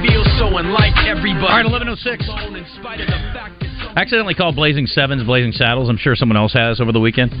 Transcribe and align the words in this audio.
He 0.00 0.08
feels 0.08 0.26
so 0.38 0.56
unlike 0.56 0.94
everybody. 1.06 1.46
All 1.46 1.56
right, 1.56 1.66
11:06. 1.66 2.28
In 2.28 2.66
spite 2.78 3.00
of 3.00 3.06
the 3.06 3.12
fact 3.34 3.60
that 3.60 3.68
some 3.82 3.96
Accidentally 3.96 4.34
called 4.34 4.54
Blazing 4.54 4.86
Sevens 4.86 5.24
Blazing 5.24 5.52
Saddles. 5.52 5.88
I'm 5.88 5.96
sure 5.96 6.14
someone 6.14 6.36
else 6.36 6.52
has 6.52 6.80
over 6.80 6.92
the 6.92 7.00
weekend. 7.00 7.32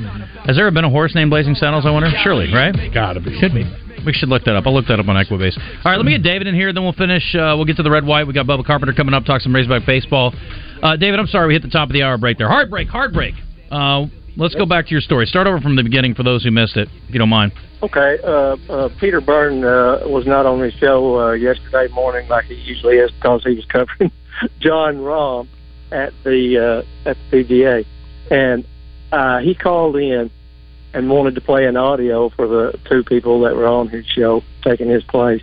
Has 0.46 0.56
there 0.56 0.66
ever 0.66 0.74
been 0.74 0.84
a 0.84 0.90
horse 0.90 1.14
named 1.14 1.30
Blazing 1.30 1.54
Saddles? 1.54 1.86
I 1.86 1.90
wonder. 1.90 2.10
Surely, 2.22 2.52
right? 2.52 2.74
Gotta 2.92 3.20
be. 3.20 3.38
Should 3.38 3.54
be. 3.54 3.64
We 4.04 4.12
should 4.12 4.28
look 4.28 4.44
that 4.44 4.56
up. 4.56 4.66
I'll 4.66 4.74
look 4.74 4.86
that 4.86 4.98
up 4.98 5.08
on 5.08 5.16
Equibase. 5.16 5.58
All 5.84 5.92
right, 5.92 5.96
let 5.96 6.06
me 6.06 6.12
get 6.12 6.22
David 6.22 6.46
in 6.46 6.54
here, 6.54 6.72
then 6.72 6.82
we'll 6.82 6.92
finish. 6.92 7.34
Uh, 7.34 7.54
we'll 7.56 7.64
get 7.64 7.76
to 7.76 7.82
the 7.82 7.90
red 7.90 8.06
white. 8.06 8.26
We 8.26 8.32
got 8.32 8.46
Bubba 8.46 8.64
Carpenter 8.64 8.94
coming 8.94 9.12
up, 9.12 9.24
talk 9.24 9.40
some 9.40 9.54
Razorback 9.54 9.86
baseball. 9.86 10.32
Uh, 10.82 10.96
David, 10.96 11.20
I'm 11.20 11.26
sorry 11.26 11.48
we 11.48 11.54
hit 11.54 11.62
the 11.62 11.68
top 11.68 11.88
of 11.88 11.92
the 11.92 12.02
hour 12.02 12.16
break 12.16 12.38
there. 12.38 12.48
Heartbreak, 12.48 12.88
heartbreak. 12.88 13.34
Uh, 13.70 14.06
let's 14.38 14.54
go 14.54 14.64
back 14.64 14.86
to 14.86 14.92
your 14.92 15.00
story. 15.00 15.26
Start 15.26 15.46
over 15.46 15.60
from 15.60 15.76
the 15.76 15.82
beginning 15.82 16.14
for 16.14 16.22
those 16.22 16.42
who 16.42 16.50
missed 16.50 16.76
it, 16.76 16.88
if 17.06 17.12
you 17.12 17.18
don't 17.18 17.28
mind. 17.28 17.52
Okay, 17.82 18.18
uh, 18.24 18.56
uh, 18.70 18.88
Peter 18.98 19.20
Byrne 19.20 19.64
uh, 19.64 20.00
was 20.04 20.26
not 20.26 20.46
on 20.46 20.60
his 20.60 20.72
show 20.74 21.20
uh, 21.20 21.32
yesterday 21.32 21.92
morning 21.92 22.28
like 22.28 22.46
he 22.46 22.54
usually 22.54 22.96
is 22.96 23.10
because 23.10 23.42
he 23.44 23.54
was 23.54 23.64
covering 23.66 24.10
Jon 24.60 24.96
Rahm 24.96 25.48
at 25.92 26.12
the 26.24 26.84
uh, 27.06 27.08
at 27.08 27.16
the 27.30 27.44
PGA, 27.44 27.86
and 28.30 28.64
uh, 29.12 29.38
he 29.38 29.54
called 29.54 29.96
in 29.96 30.30
and 30.94 31.10
wanted 31.10 31.34
to 31.34 31.40
play 31.40 31.66
an 31.66 31.76
audio 31.76 32.30
for 32.30 32.46
the 32.46 32.78
two 32.88 33.04
people 33.04 33.42
that 33.42 33.54
were 33.54 33.66
on 33.66 33.88
his 33.88 34.06
show 34.06 34.42
taking 34.62 34.88
his 34.88 35.04
place. 35.04 35.42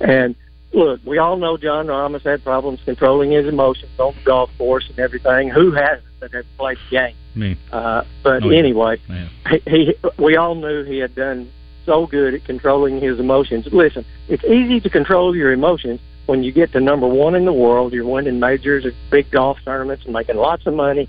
And 0.00 0.36
look, 0.76 1.00
we 1.04 1.18
all 1.18 1.36
know 1.36 1.56
Jon 1.56 1.86
Rahm 1.86 2.12
has 2.12 2.22
had 2.22 2.44
problems 2.44 2.80
controlling 2.84 3.30
his 3.32 3.46
emotions 3.46 3.90
on 3.98 4.14
the 4.14 4.22
golf 4.24 4.50
course 4.58 4.88
and 4.88 4.98
everything. 4.98 5.48
Who 5.48 5.72
hasn't 5.72 6.04
that 6.20 6.32
has 6.32 6.44
played 6.58 6.78
the 6.90 6.96
game? 6.96 7.14
Me. 7.34 7.56
Uh, 7.72 8.02
but 8.22 8.44
Oh, 8.44 8.50
yeah. 8.50 8.58
anyway, 8.58 9.00
Yeah. 9.08 9.28
he, 9.50 9.70
he 9.70 9.94
we 10.18 10.36
all 10.36 10.54
knew 10.54 10.84
he 10.84 10.98
had 10.98 11.14
done 11.14 11.50
so 11.84 12.06
good 12.06 12.34
at 12.34 12.44
controlling 12.44 13.00
his 13.00 13.18
emotions. 13.18 13.66
Listen, 13.72 14.04
it's 14.28 14.44
easy 14.44 14.80
to 14.80 14.90
control 14.90 15.34
your 15.34 15.52
emotions 15.52 16.00
when 16.26 16.42
you 16.42 16.52
get 16.52 16.72
to 16.72 16.80
number 16.80 17.06
one 17.06 17.34
in 17.34 17.44
the 17.44 17.52
world. 17.52 17.92
You're 17.92 18.04
winning 18.06 18.38
majors 18.40 18.84
at 18.84 18.92
big 19.10 19.30
golf 19.30 19.58
tournaments 19.64 20.04
and 20.04 20.12
making 20.12 20.36
lots 20.36 20.66
of 20.66 20.74
money. 20.74 21.08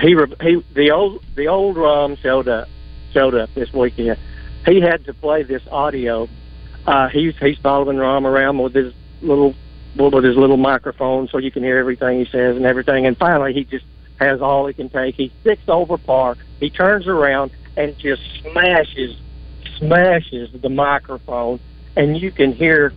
He 0.00 0.14
re- 0.14 0.34
he 0.40 0.62
the 0.74 0.90
old 0.92 1.24
the 1.34 1.48
old 1.48 1.76
Rahm 1.76 2.18
showed 2.18 2.48
up 2.48 2.68
showed 3.12 3.34
up 3.34 3.52
this 3.54 3.72
weekend. 3.72 4.18
He 4.66 4.80
had 4.80 5.04
to 5.06 5.14
play 5.14 5.42
this 5.42 5.62
audio. 5.70 6.28
Uh, 6.86 7.08
he's 7.08 7.36
he's 7.38 7.58
following 7.58 7.96
Rahm 7.96 8.24
around 8.24 8.58
with 8.58 8.74
his 8.74 8.94
little 9.20 9.54
with 9.96 10.24
his 10.24 10.36
little 10.36 10.56
microphone 10.56 11.28
so 11.28 11.38
you 11.38 11.50
can 11.50 11.62
hear 11.62 11.78
everything 11.78 12.18
he 12.18 12.26
says 12.26 12.56
and 12.56 12.64
everything. 12.64 13.06
And 13.06 13.16
finally, 13.16 13.52
he 13.52 13.64
just 13.64 13.84
has 14.20 14.40
all 14.40 14.66
he 14.66 14.74
can 14.74 14.88
take. 14.88 15.14
He 15.14 15.32
six 15.42 15.62
over 15.68 15.98
par. 15.98 16.36
He 16.60 16.70
turns 16.70 17.06
around 17.06 17.50
and 17.76 17.96
just 17.98 18.22
smashes 18.40 19.16
smashes 19.78 20.50
the 20.60 20.68
microphone, 20.68 21.60
and 21.96 22.16
you 22.16 22.30
can 22.30 22.52
hear 22.52 22.92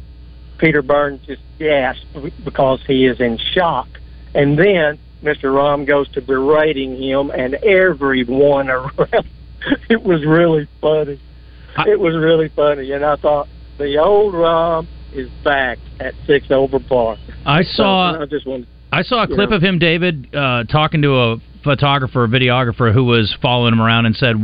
Peter 0.60 0.82
Burns 0.82 1.26
just 1.26 1.42
gasp 1.58 2.06
because 2.44 2.82
he 2.86 3.06
is 3.06 3.20
in 3.20 3.38
shock. 3.38 3.88
And 4.36 4.58
then 4.58 5.00
Mr. 5.24 5.52
Rahm 5.52 5.86
goes 5.86 6.08
to 6.10 6.22
berating 6.22 6.96
him 7.02 7.32
and 7.32 7.56
everyone 7.56 8.70
around. 8.70 9.28
It 9.90 10.04
was 10.04 10.26
really 10.26 10.68
funny. 10.80 11.20
It 11.86 12.00
was 12.00 12.16
really 12.16 12.50
funny, 12.50 12.92
and 12.92 13.04
I 13.04 13.16
thought 13.18 13.48
the 13.80 13.98
old 13.98 14.34
Rob 14.36 14.86
is 15.14 15.28
back 15.44 15.80
at 16.00 16.14
six 16.28 16.52
over 16.52 16.80
par. 16.80 17.18
I 17.46 17.64
So, 17.64 17.84
saw 17.84 18.22
I 18.22 18.26
just 18.26 18.46
wanted. 18.46 18.68
I 18.92 19.02
saw 19.02 19.24
a 19.24 19.28
clip 19.28 19.50
know. 19.50 19.56
of 19.56 19.62
him, 19.64 19.80
David, 19.80 20.36
uh, 20.36 20.64
talking 20.66 21.02
to 21.02 21.16
a 21.16 21.38
photographer, 21.64 22.24
a 22.24 22.28
videographer 22.28 22.94
who 22.94 23.06
was 23.06 23.36
following 23.42 23.74
him 23.74 23.82
around 23.82 24.06
and 24.06 24.16
said, 24.16 24.36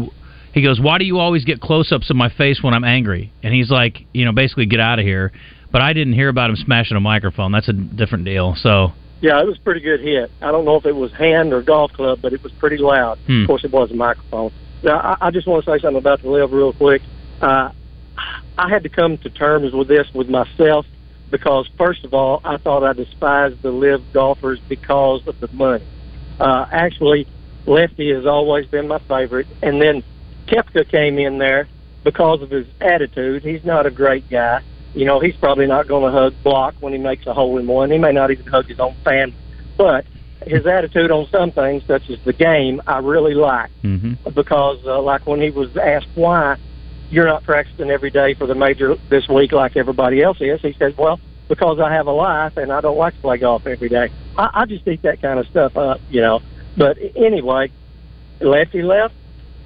he 0.53 0.61
goes, 0.61 0.79
"Why 0.79 0.97
do 0.97 1.05
you 1.05 1.19
always 1.19 1.43
get 1.45 1.59
close-ups 1.61 2.09
of 2.09 2.15
my 2.15 2.29
face 2.29 2.63
when 2.63 2.73
I'm 2.73 2.83
angry?" 2.83 3.31
And 3.43 3.53
he's 3.53 3.69
like, 3.69 4.05
you 4.13 4.25
know, 4.25 4.31
basically 4.31 4.65
get 4.65 4.79
out 4.79 4.99
of 4.99 5.05
here. 5.05 5.31
But 5.71 5.81
I 5.81 5.93
didn't 5.93 6.13
hear 6.13 6.29
about 6.29 6.49
him 6.49 6.55
smashing 6.55 6.95
a 6.95 6.99
microphone. 7.01 7.51
That's 7.51 7.67
a 7.67 7.73
different 7.73 8.23
deal. 8.25 8.55
So 8.55 8.93
Yeah, 9.21 9.41
it 9.41 9.47
was 9.47 9.57
a 9.57 9.61
pretty 9.61 9.81
good 9.81 9.99
hit. 10.01 10.31
I 10.41 10.51
don't 10.51 10.63
know 10.65 10.75
if 10.77 10.85
it 10.85 10.95
was 10.95 11.11
hand 11.13 11.51
or 11.53 11.61
golf 11.61 11.91
club, 11.93 12.19
but 12.21 12.31
it 12.33 12.41
was 12.43 12.51
pretty 12.53 12.77
loud. 12.77 13.17
Hmm. 13.27 13.41
Of 13.41 13.47
course, 13.47 13.63
it 13.65 13.71
was 13.71 13.91
a 13.91 13.95
microphone. 13.95 14.51
Now, 14.83 14.97
I, 14.99 15.27
I 15.27 15.31
just 15.31 15.47
want 15.47 15.65
to 15.65 15.71
say 15.71 15.79
something 15.79 15.97
about 15.97 16.21
the 16.21 16.29
live 16.29 16.51
real 16.53 16.71
quick. 16.73 17.01
Uh, 17.41 17.71
I 18.57 18.69
had 18.69 18.83
to 18.83 18.89
come 18.89 19.17
to 19.19 19.29
terms 19.29 19.73
with 19.73 19.87
this 19.87 20.07
with 20.13 20.29
myself 20.29 20.85
because, 21.29 21.67
first 21.77 22.05
of 22.05 22.13
all, 22.13 22.41
I 22.43 22.57
thought 22.57 22.83
I 22.83 22.93
despised 22.93 23.61
the 23.61 23.71
live 23.71 24.03
golfers 24.13 24.59
because 24.69 25.21
of 25.27 25.39
the 25.39 25.49
money. 25.51 25.85
Uh, 26.39 26.65
actually, 26.71 27.27
Lefty 27.65 28.13
has 28.13 28.25
always 28.25 28.65
been 28.67 28.87
my 28.87 28.99
favorite, 28.99 29.47
and 29.61 29.81
then 29.81 30.03
Koepka 30.47 30.87
came 30.89 31.17
in 31.17 31.37
there 31.37 31.67
because 32.03 32.41
of 32.41 32.51
his 32.51 32.67
attitude. 32.79 33.43
He's 33.43 33.65
not 33.65 33.85
a 33.85 33.91
great 33.91 34.29
guy. 34.29 34.61
You 34.93 35.05
know, 35.05 35.19
he's 35.19 35.35
probably 35.35 35.67
not 35.67 35.87
going 35.87 36.09
to 36.09 36.17
hug 36.17 36.35
Block 36.43 36.75
when 36.79 36.93
he 36.93 36.99
makes 36.99 37.25
a 37.25 37.33
hole 37.33 37.57
in 37.57 37.67
one. 37.67 37.91
He 37.91 37.97
may 37.97 38.13
not 38.13 38.31
even 38.31 38.45
hug 38.45 38.67
his 38.67 38.79
own 38.79 38.95
family. 39.03 39.35
But 39.77 40.05
his 40.45 40.65
attitude 40.65 41.11
on 41.11 41.27
some 41.31 41.51
things, 41.51 41.83
such 41.87 42.09
as 42.09 42.19
the 42.23 42.31
game, 42.31 42.81
I 42.87 42.99
really 42.99 43.33
like 43.33 43.69
hmm 43.81 44.13
because, 44.33 44.79
uh, 44.87 44.99
like 45.01 45.27
when 45.27 45.39
he 45.39 45.51
was 45.51 45.69
asked 45.77 46.07
why 46.15 46.57
you're 47.09 47.27
not 47.27 47.43
practicing 47.43 47.89
every 47.91 48.11
day 48.11 48.33
for 48.33 48.47
the 48.47 48.55
major 48.55 48.95
this 49.09 49.27
week 49.27 49.51
like 49.51 49.77
everybody 49.77 50.21
else 50.21 50.37
is, 50.39 50.61
he 50.61 50.73
says, 50.79 50.95
"Well, 50.97 51.19
because 51.47 51.79
I 51.79 51.93
have 51.93 52.07
a 52.07 52.11
life 52.11 52.57
and 52.57 52.71
I 52.71 52.81
don't 52.81 52.97
like 52.97 53.15
to 53.15 53.21
play 53.21 53.37
golf 53.37 53.67
every 53.67 53.89
day. 53.89 54.11
I, 54.37 54.49
I 54.53 54.65
just 54.65 54.87
eat 54.87 55.03
that 55.03 55.21
kind 55.21 55.39
of 55.39 55.47
stuff 55.47 55.77
up, 55.77 56.01
you 56.09 56.21
know." 56.21 56.41
But 56.77 56.97
anyway, 57.15 57.71
Lefty 58.41 58.81
left, 58.81 59.13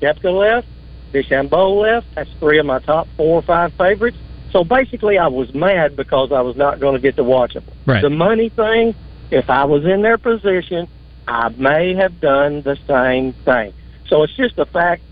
Koepka 0.02 0.32
left, 0.32 0.68
DeChambeau 1.14 1.82
left. 1.82 2.08
That's 2.16 2.30
three 2.40 2.60
of 2.60 2.66
my 2.66 2.80
top 2.80 3.08
four 3.18 3.40
or 3.40 3.42
five 3.42 3.74
favorites. 3.74 4.18
So 4.52 4.64
basically, 4.64 5.18
I 5.18 5.28
was 5.28 5.54
mad 5.54 5.96
because 5.96 6.32
I 6.32 6.42
was 6.42 6.56
not 6.56 6.80
going 6.80 6.96
to 6.96 7.00
get 7.00 7.16
to 7.18 7.24
watch 7.24 7.54
them. 7.54 7.64
Right. 7.86 8.02
The 8.02 8.10
money 8.10 8.50
thing, 8.50 8.96
if 9.32 9.50
I 9.50 9.66
was 9.66 9.86
in 9.86 10.02
their 10.02 10.18
position, 10.18 10.88
I 11.28 11.50
may 11.50 11.94
have 11.96 12.20
done 12.20 12.64
the 12.64 12.78
same 12.88 13.34
thing. 13.46 13.74
So 14.08 14.24
it's 14.24 14.36
just 14.36 14.56
the 14.56 14.66
fact 14.66 15.04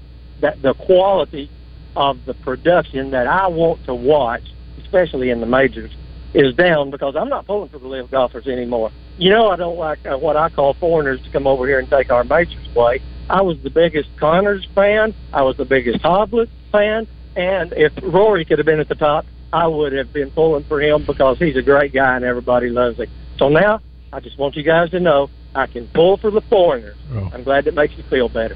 that 0.42 0.62
the 0.62 0.74
quality 0.74 1.50
of 1.98 2.24
the 2.26 2.36
production 2.36 3.10
that 3.12 3.26
I 3.26 3.48
want 3.48 3.84
to 3.86 3.96
watch, 3.96 4.44
especially 4.84 5.32
in 5.32 5.40
the 5.40 5.48
majors, 5.48 5.92
is 6.36 6.54
down 6.54 6.92
because 6.92 7.16
I'm 7.16 7.28
not 7.28 7.48
pulling 7.48 7.70
for 7.70 7.80
the 7.80 7.88
live 7.88 8.12
golfers 8.12 8.48
anymore. 8.48 8.92
You 9.18 9.32
know, 9.32 9.50
I 9.50 9.56
don't 9.56 9.78
like 9.78 10.06
uh, 10.06 10.16
what 10.16 10.38
I 10.38 10.50
call 10.50 10.76
foreigners 10.76 11.20
to 11.24 11.32
come 11.32 11.48
over 11.48 11.66
here 11.66 11.80
and 11.80 11.90
take 11.90 12.12
our 12.12 12.24
majors 12.24 12.68
play. 12.74 13.02
I 13.30 13.42
was 13.42 13.58
the 13.64 13.72
biggest 13.72 14.10
Conners 14.20 14.66
fan. 14.76 15.16
I 15.34 15.42
was 15.42 15.58
the 15.58 15.66
biggest 15.66 16.04
Hovland 16.04 16.50
fan. 16.72 17.08
And 17.36 17.74
if 17.74 17.92
Rory 18.04 18.46
could 18.46 18.60
have 18.60 18.68
been 18.68 18.80
at 18.80 18.90
the 18.90 18.96
top, 18.96 19.26
I 19.52 19.66
would 19.66 19.94
have 19.94 20.14
been 20.14 20.30
pulling 20.30 20.66
for 20.66 20.80
him 20.80 21.04
because 21.04 21.40
he's 21.40 21.58
a 21.58 21.64
great 21.64 21.94
guy 21.94 22.16
and 22.16 22.24
everybody 22.24 22.70
loves 22.70 23.00
him. 23.00 23.10
So 23.40 23.50
now, 23.50 23.82
I 24.14 24.20
just 24.20 24.38
want 24.38 24.56
you 24.56 24.64
guys 24.64 24.92
to 24.92 25.00
know 25.00 25.30
I 25.56 25.66
can 25.66 25.88
pull 25.96 26.18
for 26.18 26.30
the 26.30 26.42
foreigners. 26.42 26.98
Oh. 27.12 27.32
I'm 27.34 27.44
glad 27.44 27.66
that 27.66 27.74
makes 27.74 27.96
you 27.98 28.04
feel 28.04 28.30
better. 28.30 28.56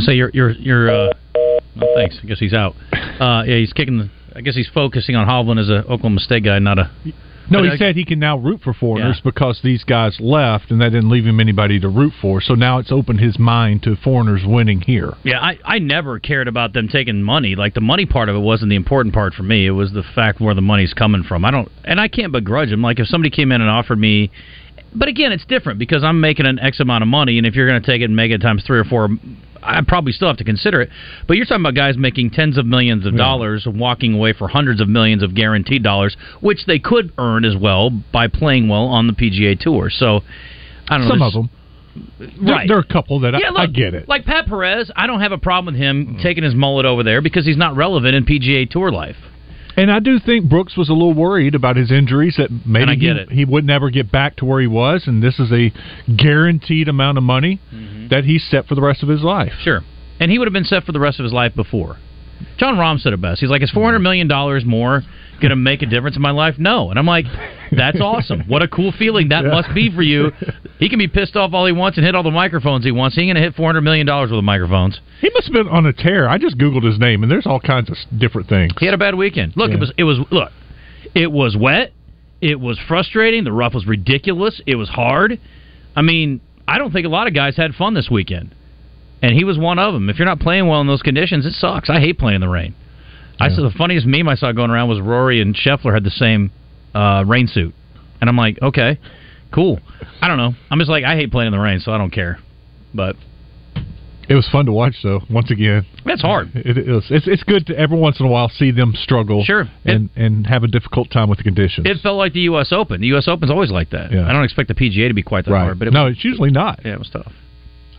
So 0.00 0.10
you're 0.10 0.30
you're 0.34 0.50
you're. 0.50 0.90
Uh, 0.90 1.14
oh, 1.80 1.94
thanks. 1.96 2.18
I 2.22 2.26
guess 2.26 2.38
he's 2.38 2.54
out. 2.54 2.74
Uh, 2.92 3.42
yeah, 3.46 3.56
he's 3.58 3.72
kicking. 3.72 3.98
The, 3.98 4.10
I 4.36 4.40
guess 4.40 4.54
he's 4.54 4.68
focusing 4.72 5.14
on 5.16 5.26
Hovland 5.28 5.60
as 5.60 5.68
a 5.68 5.78
Oklahoma 5.90 6.20
State 6.20 6.44
guy, 6.44 6.58
not 6.58 6.78
a. 6.78 6.90
No, 7.50 7.62
he 7.62 7.68
I- 7.68 7.76
said 7.76 7.94
he 7.94 8.06
can 8.06 8.18
now 8.18 8.38
root 8.38 8.62
for 8.62 8.72
foreigners 8.72 9.16
Yeah. 9.22 9.30
because 9.30 9.60
these 9.62 9.84
guys 9.84 10.16
left 10.18 10.70
and 10.70 10.80
that 10.80 10.90
didn't 10.92 11.10
leave 11.10 11.26
him 11.26 11.40
anybody 11.40 11.78
to 11.80 11.88
root 11.90 12.14
for. 12.22 12.40
So 12.40 12.54
now 12.54 12.78
it's 12.78 12.90
opened 12.90 13.20
his 13.20 13.38
mind 13.38 13.82
to 13.82 13.96
foreigners 13.96 14.40
winning 14.46 14.80
here. 14.80 15.12
Yeah, 15.24 15.40
I, 15.40 15.58
I 15.62 15.78
never 15.78 16.18
cared 16.18 16.48
about 16.48 16.72
them 16.72 16.88
taking 16.88 17.22
money. 17.22 17.54
Like 17.54 17.74
the 17.74 17.82
money 17.82 18.06
part 18.06 18.30
of 18.30 18.34
it 18.34 18.38
wasn't 18.38 18.70
the 18.70 18.76
important 18.76 19.14
part 19.14 19.34
for 19.34 19.42
me. 19.42 19.66
It 19.66 19.72
was 19.72 19.92
the 19.92 20.02
fact 20.14 20.40
where 20.40 20.54
the 20.54 20.62
money's 20.62 20.94
coming 20.94 21.22
from. 21.22 21.44
I 21.44 21.50
don't, 21.50 21.70
and 21.84 22.00
I 22.00 22.08
can't 22.08 22.32
begrudge 22.32 22.70
them. 22.70 22.80
Like 22.80 22.98
if 22.98 23.08
somebody 23.08 23.28
came 23.30 23.52
in 23.52 23.60
and 23.60 23.68
offered 23.68 23.98
me, 23.98 24.30
but 24.94 25.08
again, 25.08 25.30
it's 25.30 25.44
different 25.44 25.78
because 25.78 26.02
I'm 26.02 26.20
making 26.22 26.46
an 26.46 26.58
X 26.58 26.80
amount 26.80 27.02
of 27.02 27.08
money, 27.08 27.36
and 27.36 27.46
if 27.46 27.54
you're 27.54 27.68
going 27.68 27.82
to 27.82 27.86
take 27.86 28.00
it 28.00 28.04
and 28.04 28.16
make 28.16 28.30
it 28.30 28.40
times 28.40 28.62
three 28.66 28.78
or 28.78 28.84
four, 28.84 29.10
I 29.64 29.80
probably 29.86 30.12
still 30.12 30.28
have 30.28 30.36
to 30.36 30.44
consider 30.44 30.82
it. 30.82 30.90
But 31.26 31.36
you're 31.36 31.46
talking 31.46 31.62
about 31.62 31.74
guys 31.74 31.96
making 31.96 32.30
tens 32.30 32.58
of 32.58 32.66
millions 32.66 33.06
of 33.06 33.16
dollars 33.16 33.66
and 33.66 33.80
walking 33.80 34.14
away 34.14 34.32
for 34.32 34.48
hundreds 34.48 34.80
of 34.80 34.88
millions 34.88 35.22
of 35.22 35.34
guaranteed 35.34 35.82
dollars, 35.82 36.16
which 36.40 36.66
they 36.66 36.78
could 36.78 37.12
earn 37.18 37.44
as 37.44 37.56
well 37.56 37.90
by 37.90 38.28
playing 38.28 38.68
well 38.68 38.86
on 38.86 39.06
the 39.06 39.12
PGA 39.14 39.58
Tour. 39.58 39.90
So 39.90 40.20
I 40.88 40.98
don't 40.98 41.08
know. 41.08 41.14
Some 41.14 41.22
of 41.22 41.32
them. 41.32 41.50
Right. 42.42 42.66
there 42.66 42.76
are 42.76 42.80
a 42.80 42.92
couple 42.92 43.20
that 43.20 43.34
Yeah, 43.40 43.52
I, 43.54 43.62
I 43.62 43.66
get 43.66 43.94
it. 43.94 44.08
Like 44.08 44.24
Pat 44.24 44.46
Perez, 44.46 44.90
I 44.96 45.06
don't 45.06 45.20
have 45.20 45.30
a 45.30 45.38
problem 45.38 45.74
with 45.74 45.80
him 45.80 46.16
mm. 46.16 46.22
taking 46.22 46.42
his 46.42 46.54
mullet 46.54 46.86
over 46.86 47.04
there 47.04 47.22
because 47.22 47.46
he's 47.46 47.56
not 47.56 47.76
relevant 47.76 48.16
in 48.16 48.24
PGA 48.24 48.68
Tour 48.68 48.90
life. 48.90 49.16
And 49.76 49.90
I 49.90 49.98
do 49.98 50.18
think 50.20 50.48
Brooks 50.48 50.76
was 50.76 50.88
a 50.88 50.92
little 50.92 51.14
worried 51.14 51.54
about 51.54 51.76
his 51.76 51.90
injuries 51.90 52.36
that 52.38 52.50
maybe 52.64 52.84
he, 53.28 53.36
he 53.36 53.44
would 53.44 53.64
never 53.64 53.90
get 53.90 54.12
back 54.12 54.36
to 54.36 54.44
where 54.44 54.60
he 54.60 54.66
was, 54.68 55.04
and 55.06 55.22
this 55.22 55.38
is 55.40 55.50
a 55.52 55.72
guaranteed 56.16 56.88
amount 56.88 57.18
of 57.18 57.24
money 57.24 57.60
Mm-hmm. 57.72 58.08
that 58.08 58.24
he's 58.24 58.44
set 58.50 58.66
for 58.66 58.74
the 58.74 58.82
rest 58.82 59.02
of 59.02 59.08
his 59.08 59.22
life. 59.22 59.52
Sure. 59.62 59.80
And 60.20 60.30
he 60.30 60.38
would 60.38 60.46
have 60.46 60.52
been 60.52 60.64
set 60.64 60.84
for 60.84 60.92
the 60.92 61.00
rest 61.00 61.18
of 61.18 61.24
his 61.24 61.32
life 61.32 61.54
before. 61.56 61.96
Jon 62.58 62.74
Rahm 62.76 63.00
said 63.00 63.12
it 63.12 63.20
best. 63.20 63.40
He's 63.40 63.50
like, 63.50 63.62
is 63.62 63.72
$400 63.72 64.00
million 64.02 64.28
more 64.68 65.02
going 65.40 65.50
to 65.50 65.56
make 65.56 65.82
a 65.82 65.86
difference 65.86 66.14
in 66.16 66.22
my 66.22 66.30
life? 66.30 66.54
No. 66.58 66.90
And 66.90 66.98
I'm 66.98 67.06
like, 67.06 67.24
that's 67.76 68.00
awesome. 68.00 68.42
What 68.46 68.62
a 68.62 68.68
cool 68.68 68.92
feeling 68.96 69.30
that 69.30 69.44
must 69.44 69.74
be 69.74 69.90
for 69.94 70.02
you. 70.02 70.30
He 70.78 70.88
can 70.88 70.98
be 70.98 71.08
pissed 71.08 71.36
off 71.36 71.52
all 71.52 71.66
he 71.66 71.72
wants 71.72 71.96
and 71.98 72.04
hit 72.06 72.14
all 72.14 72.22
the 72.22 72.30
microphones 72.30 72.84
he 72.84 72.92
wants. 72.92 73.16
He 73.16 73.22
ain't 73.22 73.34
going 73.34 73.42
to 73.42 73.50
hit 73.50 73.56
$400 73.56 73.82
million 73.82 74.06
worth 74.06 74.30
of 74.30 74.44
microphones. 74.44 75.00
He 75.24 75.30
must 75.32 75.46
have 75.46 75.54
been 75.54 75.68
on 75.68 75.86
a 75.86 75.92
tear. 75.94 76.28
I 76.28 76.36
just 76.36 76.58
googled 76.58 76.84
his 76.84 76.98
name, 76.98 77.22
and 77.22 77.32
there's 77.32 77.46
all 77.46 77.58
kinds 77.58 77.88
of 77.88 77.96
different 78.18 78.46
things. 78.46 78.74
He 78.78 78.84
had 78.84 78.94
a 78.94 78.98
bad 78.98 79.14
weekend. 79.14 79.56
Look, 79.56 79.70
Yeah. 79.70 79.76
it 79.76 79.80
was, 79.80 79.92
it 79.96 80.04
was, 80.04 80.18
look, 80.30 80.52
it 81.14 81.32
was 81.32 81.56
wet. 81.56 81.92
It 82.42 82.60
was 82.60 82.78
frustrating. 82.86 83.44
The 83.44 83.52
rough 83.52 83.72
was 83.72 83.86
ridiculous. 83.86 84.60
It 84.66 84.74
was 84.74 84.90
hard. 84.90 85.40
I 85.96 86.02
mean, 86.02 86.42
I 86.68 86.76
don't 86.76 86.92
think 86.92 87.06
a 87.06 87.08
lot 87.08 87.26
of 87.26 87.32
guys 87.32 87.56
had 87.56 87.74
fun 87.74 87.94
this 87.94 88.10
weekend. 88.10 88.54
And 89.22 89.32
he 89.34 89.44
was 89.44 89.56
one 89.56 89.78
of 89.78 89.94
them. 89.94 90.10
If 90.10 90.18
you're 90.18 90.26
not 90.26 90.40
playing 90.40 90.66
well 90.66 90.82
in 90.82 90.86
those 90.88 91.00
conditions, 91.00 91.46
it 91.46 91.54
sucks. 91.54 91.88
I 91.88 92.00
hate 92.00 92.18
playing 92.18 92.34
in 92.34 92.40
the 92.42 92.48
rain. 92.50 92.74
I 93.40 93.48
saw 93.48 93.62
the 93.62 93.70
funniest 93.70 94.06
meme 94.06 94.28
I 94.28 94.34
saw 94.34 94.52
going 94.52 94.70
around 94.70 94.90
was 94.90 95.00
Rory 95.00 95.40
and 95.40 95.56
Scheffler 95.56 95.94
had 95.94 96.04
the 96.04 96.10
same 96.10 96.50
uh, 96.94 97.24
rain 97.26 97.46
suit, 97.48 97.74
and 98.20 98.28
I'm 98.28 98.36
like, 98.36 98.60
okay, 98.60 99.00
cool. 99.50 99.80
I 100.20 100.28
don't 100.28 100.36
know. 100.36 100.52
I'm 100.70 100.78
just 100.78 100.90
like, 100.90 101.04
I 101.04 101.16
hate 101.16 101.32
playing 101.32 101.46
in 101.46 101.52
the 101.52 101.58
rain, 101.58 101.80
so 101.80 101.92
I 101.92 101.98
don't 101.98 102.10
care. 102.12 102.38
But 102.92 103.16
It 104.28 104.34
was 104.34 104.48
fun 104.50 104.66
to 104.66 104.72
watch, 104.72 104.94
though. 105.02 105.20
Once 105.30 105.50
again, 105.50 105.84
that's 106.06 106.22
hard. 106.22 106.50
it 106.54 106.78
is. 106.78 107.04
It's 107.10 107.26
it's 107.28 107.42
good 107.42 107.66
to 107.66 107.78
every 107.78 107.98
once 107.98 108.18
in 108.20 108.26
a 108.26 108.28
while 108.28 108.48
see 108.48 108.70
them 108.70 108.94
struggle, 108.96 109.44
Sure. 109.44 109.68
and 109.84 110.08
and 110.16 110.46
have 110.46 110.62
a 110.64 110.68
difficult 110.68 111.10
time 111.10 111.28
with 111.28 111.38
the 111.38 111.44
conditions. 111.44 111.86
It 111.86 111.98
felt 112.02 112.16
like 112.16 112.32
the 112.32 112.40
U.S. 112.40 112.72
Open. 112.72 113.00
The 113.00 113.08
U.S. 113.08 113.28
Open's 113.28 113.50
always 113.50 113.70
like 113.70 113.90
that. 113.90 114.12
Yeah. 114.12 114.26
I 114.28 114.32
don't 114.32 114.44
expect 114.44 114.68
the 114.68 114.74
PGA 114.74 115.08
to 115.08 115.14
be 115.14 115.22
quite 115.22 115.44
that 115.44 115.50
right? 115.52 115.64
hard, 115.64 115.78
but 115.78 115.88
it 115.88 115.92
no, 115.92 116.04
was, 116.06 116.14
it's 116.14 116.24
usually 116.24 116.50
not. 116.50 116.80
yeah, 116.84 116.94
it 116.94 116.98
was 116.98 117.10
tough. 117.10 117.32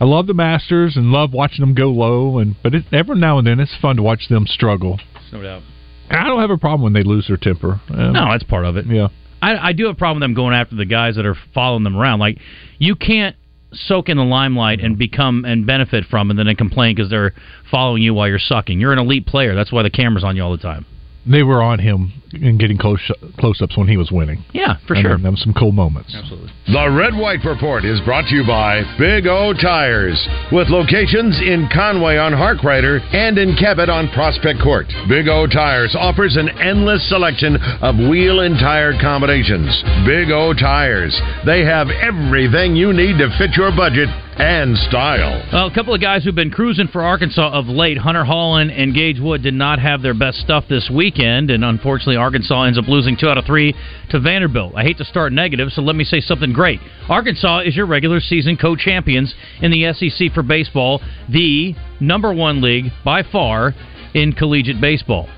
I 0.00 0.04
love 0.04 0.26
the 0.26 0.34
Masters 0.34 0.96
and 0.96 1.10
love 1.12 1.32
watching 1.32 1.60
them 1.64 1.74
go 1.74 1.88
low, 1.90 2.38
and 2.38 2.56
but 2.62 2.74
it, 2.74 2.84
every 2.92 3.16
now 3.16 3.38
and 3.38 3.46
then 3.46 3.60
it's 3.60 3.74
fun 3.80 3.96
to 3.96 4.02
watch 4.02 4.28
them 4.28 4.46
struggle. 4.46 4.98
No 5.32 5.42
doubt. 5.42 5.62
And 6.10 6.18
I 6.20 6.24
don't 6.24 6.40
have 6.40 6.50
a 6.50 6.58
problem 6.58 6.82
when 6.82 6.92
they 6.92 7.02
lose 7.02 7.28
their 7.28 7.36
temper. 7.36 7.80
Um, 7.88 8.12
No, 8.12 8.30
that's 8.30 8.44
part 8.44 8.64
of 8.64 8.76
it. 8.76 8.86
yeah, 8.86 9.08
I, 9.40 9.68
I 9.68 9.72
do 9.72 9.86
have 9.86 9.94
a 9.94 9.98
problem 9.98 10.18
with 10.20 10.24
them 10.24 10.34
going 10.34 10.54
after 10.54 10.76
the 10.76 10.84
guys 10.84 11.16
that 11.16 11.24
are 11.26 11.36
following 11.54 11.82
them 11.84 11.96
around. 11.96 12.18
Like, 12.20 12.38
you 12.78 12.94
can't 12.94 13.36
soak 13.72 14.08
in 14.08 14.16
the 14.16 14.24
limelight 14.24 14.80
and 14.80 14.98
become 14.98 15.44
and 15.44 15.66
benefit 15.66 16.04
from, 16.04 16.30
and 16.30 16.38
then 16.38 16.46
they 16.46 16.54
complain 16.54 16.94
because 16.94 17.10
they're 17.10 17.34
following 17.70 18.02
you 18.02 18.14
while 18.14 18.28
you're 18.28 18.38
sucking. 18.38 18.80
You're 18.80 18.92
an 18.92 18.98
elite 18.98 19.26
player. 19.26 19.54
That's 19.54 19.72
why 19.72 19.82
the 19.82 19.90
camera's 19.90 20.24
on 20.24 20.36
you 20.36 20.42
all 20.42 20.52
the 20.52 20.62
time. 20.62 20.86
they 21.26 21.42
were 21.42 21.62
on 21.62 21.78
him 21.78 22.22
and 22.32 22.58
getting 22.58 22.78
close 22.78 23.00
close 23.38 23.60
ups 23.62 23.76
when 23.76 23.88
he 23.88 23.96
was 23.96 24.10
winning. 24.10 24.44
Yeah, 24.52 24.76
for 24.86 24.96
I 24.96 25.02
sure. 25.02 25.18
mean, 25.18 25.32
was 25.32 25.42
some 25.42 25.54
cool 25.54 25.72
moments. 25.72 26.14
Absolutely. 26.14 26.50
The 26.66 26.90
Red 26.90 27.14
White 27.14 27.44
Report 27.44 27.84
is 27.84 28.00
brought 28.02 28.26
to 28.28 28.34
you 28.34 28.46
by 28.46 28.82
Big 28.98 29.26
O 29.26 29.52
Tires, 29.52 30.18
with 30.50 30.68
locations 30.68 31.38
in 31.40 31.68
Conway 31.72 32.16
on 32.16 32.32
Harkrider 32.32 32.98
and 33.14 33.38
in 33.38 33.54
Cabot 33.56 33.88
on 33.88 34.08
Prospect 34.10 34.60
Court. 34.62 34.86
Big 35.08 35.28
O 35.28 35.46
Tires 35.46 35.94
offers 35.98 36.36
an 36.36 36.48
endless 36.60 37.06
selection 37.08 37.56
of 37.82 37.96
wheel 37.96 38.40
and 38.40 38.58
tire 38.58 38.98
combinations. 39.00 39.70
Big 40.06 40.30
O 40.30 40.52
Tires, 40.52 41.14
they 41.44 41.64
have 41.64 41.88
everything 41.90 42.74
you 42.74 42.92
need 42.92 43.18
to 43.18 43.30
fit 43.38 43.52
your 43.56 43.70
budget 43.74 44.08
and 44.38 44.76
style. 44.76 45.42
Well, 45.50 45.66
a 45.66 45.74
couple 45.74 45.94
of 45.94 46.00
guys 46.02 46.22
who've 46.22 46.34
been 46.34 46.50
cruising 46.50 46.88
for 46.88 47.02
Arkansas 47.02 47.52
of 47.52 47.68
late, 47.68 47.96
Hunter 47.96 48.24
Hollan 48.24 48.70
and 48.70 48.92
Gage 48.94 49.18
Wood, 49.18 49.42
did 49.42 49.54
not 49.54 49.78
have 49.78 50.02
their 50.02 50.12
best 50.12 50.38
stuff 50.40 50.64
this 50.68 50.90
weekend, 50.92 51.50
and 51.50 51.64
unfortunately, 51.64 52.16
Arkansas 52.26 52.64
ends 52.64 52.76
up 52.76 52.88
losing 52.88 53.16
two 53.16 53.28
out 53.28 53.38
of 53.38 53.44
three 53.44 53.72
to 54.10 54.18
Vanderbilt. 54.18 54.72
I 54.74 54.82
hate 54.82 54.98
to 54.98 55.04
start 55.04 55.32
negative, 55.32 55.68
so 55.70 55.80
let 55.80 55.94
me 55.94 56.02
say 56.02 56.18
something 56.20 56.52
great. 56.52 56.80
Arkansas 57.08 57.60
is 57.60 57.76
your 57.76 57.86
regular 57.86 58.18
season 58.18 58.56
co 58.56 58.74
champions 58.74 59.32
in 59.62 59.70
the 59.70 59.92
SEC 59.92 60.32
for 60.34 60.42
baseball, 60.42 61.00
the 61.28 61.76
number 62.00 62.34
one 62.34 62.60
league 62.60 62.86
by 63.04 63.22
far 63.22 63.74
in 64.12 64.32
collegiate 64.32 64.80
baseball. 64.80 65.28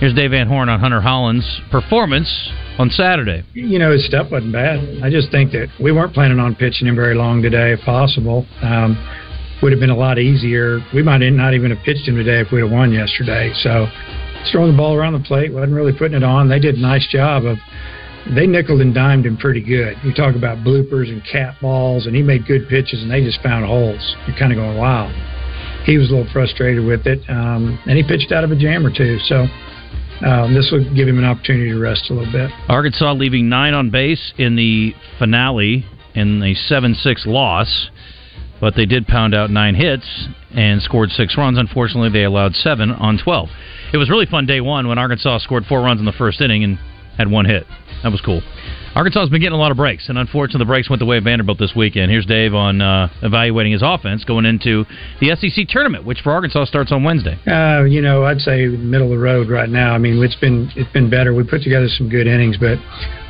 Here's 0.00 0.12
Dave 0.12 0.32
Van 0.32 0.48
Horn 0.48 0.68
on 0.68 0.80
Hunter 0.80 1.00
Hollan's 1.00 1.62
performance 1.70 2.28
on 2.78 2.90
Saturday. 2.90 3.42
you 3.54 3.78
know, 3.78 3.90
his 3.90 4.04
stuff 4.04 4.30
wasn't 4.30 4.52
bad. 4.52 4.80
I 5.02 5.08
just 5.08 5.30
think 5.30 5.52
that 5.52 5.68
we 5.82 5.92
weren't 5.92 6.12
planning 6.12 6.40
on 6.40 6.54
pitching 6.56 6.88
him 6.88 6.94
very 6.94 7.14
long 7.14 7.40
today, 7.40 7.72
if 7.72 7.80
possible. 7.86 8.44
Um, 8.60 8.98
would 9.62 9.72
have 9.72 9.80
been 9.80 9.88
a 9.88 9.96
lot 9.96 10.18
easier. 10.18 10.80
We 10.92 11.02
might 11.02 11.18
not 11.18 11.54
even 11.54 11.70
have 11.70 11.82
pitched 11.86 12.06
him 12.06 12.16
today 12.16 12.40
if 12.40 12.52
we'd 12.52 12.60
have 12.60 12.70
won 12.70 12.92
yesterday. 12.92 13.50
So, 13.54 13.86
throwing 14.50 14.72
the 14.72 14.76
ball 14.76 14.94
around 14.94 15.14
the 15.14 15.26
plate, 15.26 15.52
wasn't 15.52 15.74
really 15.74 15.92
putting 15.92 16.16
it 16.16 16.22
on. 16.22 16.48
They 16.48 16.60
did 16.60 16.76
a 16.76 16.80
nice 16.80 17.06
job 17.08 17.44
of. 17.44 17.58
They 18.34 18.46
nickled 18.46 18.80
and 18.80 18.94
dimed 18.94 19.26
him 19.26 19.36
pretty 19.36 19.60
good. 19.60 19.98
You 20.02 20.14
talk 20.14 20.34
about 20.34 20.64
bloopers 20.64 21.10
and 21.10 21.22
cat 21.30 21.56
balls, 21.60 22.06
and 22.06 22.16
he 22.16 22.22
made 22.22 22.46
good 22.46 22.66
pitches, 22.70 23.02
and 23.02 23.10
they 23.10 23.22
just 23.22 23.42
found 23.42 23.66
holes. 23.66 24.16
You're 24.26 24.38
kind 24.38 24.50
of 24.50 24.56
going, 24.56 24.78
wow. 24.78 25.12
He 25.84 25.98
was 25.98 26.08
a 26.08 26.14
little 26.14 26.32
frustrated 26.32 26.86
with 26.86 27.06
it, 27.06 27.20
um, 27.28 27.78
and 27.84 27.98
he 27.98 28.02
pitched 28.02 28.32
out 28.32 28.42
of 28.42 28.50
a 28.50 28.56
jam 28.56 28.86
or 28.86 28.90
two. 28.90 29.18
So, 29.26 29.46
um, 30.24 30.54
this 30.54 30.70
will 30.72 30.84
give 30.94 31.06
him 31.06 31.18
an 31.18 31.24
opportunity 31.24 31.70
to 31.70 31.78
rest 31.78 32.08
a 32.10 32.14
little 32.14 32.32
bit. 32.32 32.50
Arkansas 32.68 33.12
leaving 33.12 33.50
nine 33.50 33.74
on 33.74 33.90
base 33.90 34.32
in 34.38 34.56
the 34.56 34.94
finale 35.18 35.84
in 36.14 36.42
a 36.42 36.54
7 36.54 36.94
6 36.94 37.26
loss, 37.26 37.90
but 38.58 38.74
they 38.74 38.86
did 38.86 39.06
pound 39.06 39.34
out 39.34 39.50
nine 39.50 39.74
hits 39.74 40.28
and 40.54 40.80
scored 40.82 41.10
six 41.10 41.36
runs. 41.36 41.58
Unfortunately, 41.58 42.08
they 42.08 42.24
allowed 42.24 42.54
seven 42.54 42.90
on 42.90 43.18
12. 43.18 43.48
It 43.94 43.96
was 43.96 44.10
really 44.10 44.26
fun 44.26 44.44
day 44.44 44.60
one 44.60 44.88
when 44.88 44.98
Arkansas 44.98 45.38
scored 45.38 45.66
four 45.66 45.80
runs 45.80 46.00
in 46.00 46.04
the 46.04 46.10
first 46.10 46.40
inning 46.40 46.64
and 46.64 46.80
had 47.16 47.30
one 47.30 47.44
hit. 47.44 47.64
That 48.02 48.10
was 48.10 48.20
cool. 48.20 48.42
Arkansas 48.96 49.20
has 49.20 49.28
been 49.28 49.40
getting 49.40 49.54
a 49.54 49.60
lot 49.60 49.70
of 49.70 49.76
breaks, 49.76 50.08
and 50.08 50.18
unfortunately, 50.18 50.64
the 50.64 50.68
breaks 50.68 50.90
went 50.90 50.98
the 50.98 51.06
way 51.06 51.18
of 51.18 51.22
Vanderbilt 51.22 51.60
this 51.60 51.76
weekend. 51.76 52.10
Here's 52.10 52.26
Dave 52.26 52.54
on 52.54 52.80
uh, 52.80 53.08
evaluating 53.22 53.70
his 53.70 53.82
offense 53.84 54.24
going 54.24 54.46
into 54.46 54.84
the 55.20 55.36
SEC 55.36 55.68
tournament, 55.68 56.04
which 56.04 56.22
for 56.22 56.32
Arkansas 56.32 56.64
starts 56.64 56.90
on 56.90 57.04
Wednesday. 57.04 57.38
Uh, 57.46 57.84
you 57.84 58.02
know, 58.02 58.24
I'd 58.24 58.40
say 58.40 58.66
middle 58.66 59.12
of 59.12 59.16
the 59.16 59.22
road 59.22 59.48
right 59.48 59.68
now. 59.68 59.94
I 59.94 59.98
mean, 59.98 60.20
it's 60.24 60.34
been 60.34 60.72
it's 60.74 60.92
been 60.92 61.08
better. 61.08 61.32
We 61.32 61.44
put 61.44 61.62
together 61.62 61.86
some 61.86 62.08
good 62.08 62.26
innings, 62.26 62.56
but 62.58 62.78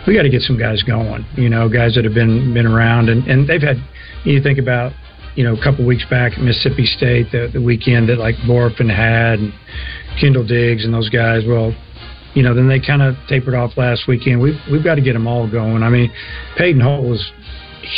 we 0.07 0.15
got 0.15 0.23
to 0.23 0.31
get 0.31 0.41
some 0.41 0.59
guys 0.59 0.83
going. 0.83 1.27
You 1.37 1.51
know, 1.51 1.69
guys 1.69 1.95
that 1.97 2.05
have 2.05 2.15
been 2.15 2.55
been 2.55 2.67
around 2.67 3.11
and 3.11 3.27
and 3.27 3.47
they've 3.47 3.61
had. 3.61 3.77
You 4.25 4.43
think 4.43 4.59
about 4.59 4.93
you 5.35 5.45
know 5.45 5.55
a 5.55 5.63
couple 5.63 5.85
weeks 5.85 6.07
back 6.09 6.33
at 6.33 6.39
Mississippi 6.39 6.87
State, 6.87 7.33
the 7.33 7.51
the 7.53 7.61
weekend 7.61 8.09
that 8.09 8.17
like 8.17 8.37
Bohrofen 8.49 8.89
had 8.89 9.41
and 9.41 9.53
Kendall 10.21 10.45
Diggs 10.47 10.85
and 10.85 10.93
those 10.95 11.09
guys. 11.11 11.43
Well, 11.47 11.75
you 12.35 12.43
know, 12.43 12.55
then 12.55 12.69
they 12.69 12.81
kind 12.81 13.03
of 13.03 13.15
tapered 13.29 13.55
off 13.55 13.77
last 13.77 14.09
weekend. 14.09 14.41
We've 14.41 14.59
we've 14.71 14.85
got 14.85 14.97
to 14.97 15.01
get 15.03 15.13
them 15.13 15.27
all 15.27 15.49
going. 15.51 15.83
I 15.83 15.89
mean, 15.89 16.13
Peyton 16.57 16.81
Holt 16.81 17.05
was 17.05 17.33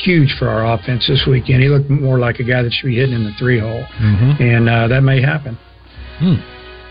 huge 0.05 0.35
for 0.39 0.49
our 0.49 0.75
offense 0.75 1.07
this 1.07 1.25
weekend. 1.27 1.63
He 1.63 1.69
looked 1.69 1.89
more 1.89 2.19
like 2.19 2.39
a 2.41 2.45
guy 2.45 2.63
that 2.63 2.73
should 2.73 2.87
be 2.87 2.97
hitting 2.97 3.15
in 3.15 3.25
the 3.25 3.33
three 3.39 3.59
hole, 3.61 3.85
Mm-hmm. 4.01 4.43
and 4.43 4.69
uh, 4.69 4.89
that 4.89 5.03
may 5.03 5.23
happen. 5.23 5.57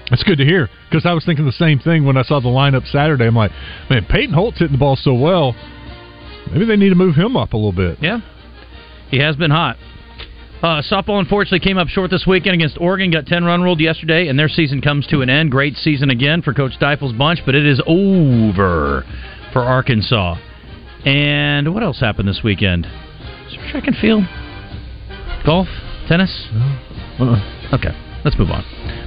That's 0.10 0.24
good 0.24 0.38
to 0.38 0.46
hear 0.46 0.70
because 0.89 1.05
I 1.05 1.13
was 1.13 1.25
thinking 1.25 1.46
the 1.46 1.51
same 1.51 1.79
thing 1.79 2.05
when 2.05 2.15
I 2.15 2.22
saw 2.24 2.39
the 2.39 2.48
lineup 2.50 2.86
Saturday. 2.91 3.25
I'm 3.25 3.36
like, 3.36 3.51
man, 3.89 4.05
Peyton 4.10 4.34
Holt's 4.34 4.60
hitting 4.60 4.74
the 4.74 4.77
ball 4.77 4.96
so 4.96 5.13
well. 5.13 5.55
Maybe 6.51 6.65
they 6.65 6.75
need 6.75 6.89
to 6.89 6.96
move 6.96 7.15
him 7.15 7.36
up 7.36 7.53
a 7.53 7.58
little 7.58 7.72
bit. 7.72 7.98
Yeah, 8.01 8.20
he 9.10 9.17
has 9.20 9.36
been 9.36 9.50
hot. 9.51 9.77
Uh, 10.65 10.81
softball 10.81 11.19
unfortunately 11.19 11.60
came 11.60 11.77
up 11.77 11.88
short 11.88 12.10
this 12.10 12.25
weekend 12.25 12.55
against 12.55 12.75
Oregon. 12.81 13.12
Got 13.12 13.27
ten 13.27 13.43
run 13.43 13.62
ruled 13.62 13.79
yesterday, 13.79 14.29
and 14.29 14.39
their 14.39 14.50
season 14.50 14.81
comes 14.81 15.05
to 15.07 15.22
an 15.22 15.29
end. 15.29 15.51
Great 15.51 15.75
season 15.77 16.10
again 16.10 16.41
for 16.41 16.55
Coach 16.55 16.72
Deifel's 16.81 17.13
bunch, 17.13 17.39
but 17.45 17.53
it 17.53 17.67
is 17.67 17.79
over 17.86 19.05
for 19.53 19.62
Arkansas. 19.62 20.38
And 21.05 21.72
what 21.72 21.84
else 21.84 22.00
happened 22.00 22.27
this 22.27 22.41
weekend? 22.43 22.88
Track 23.69 23.86
and 23.86 23.95
field, 23.98 24.24
golf, 25.45 25.67
tennis. 26.07 26.48
Uh-uh. 27.19 27.75
Okay, 27.75 27.91
let's 28.25 28.36
move 28.39 28.50
on. 28.50 28.63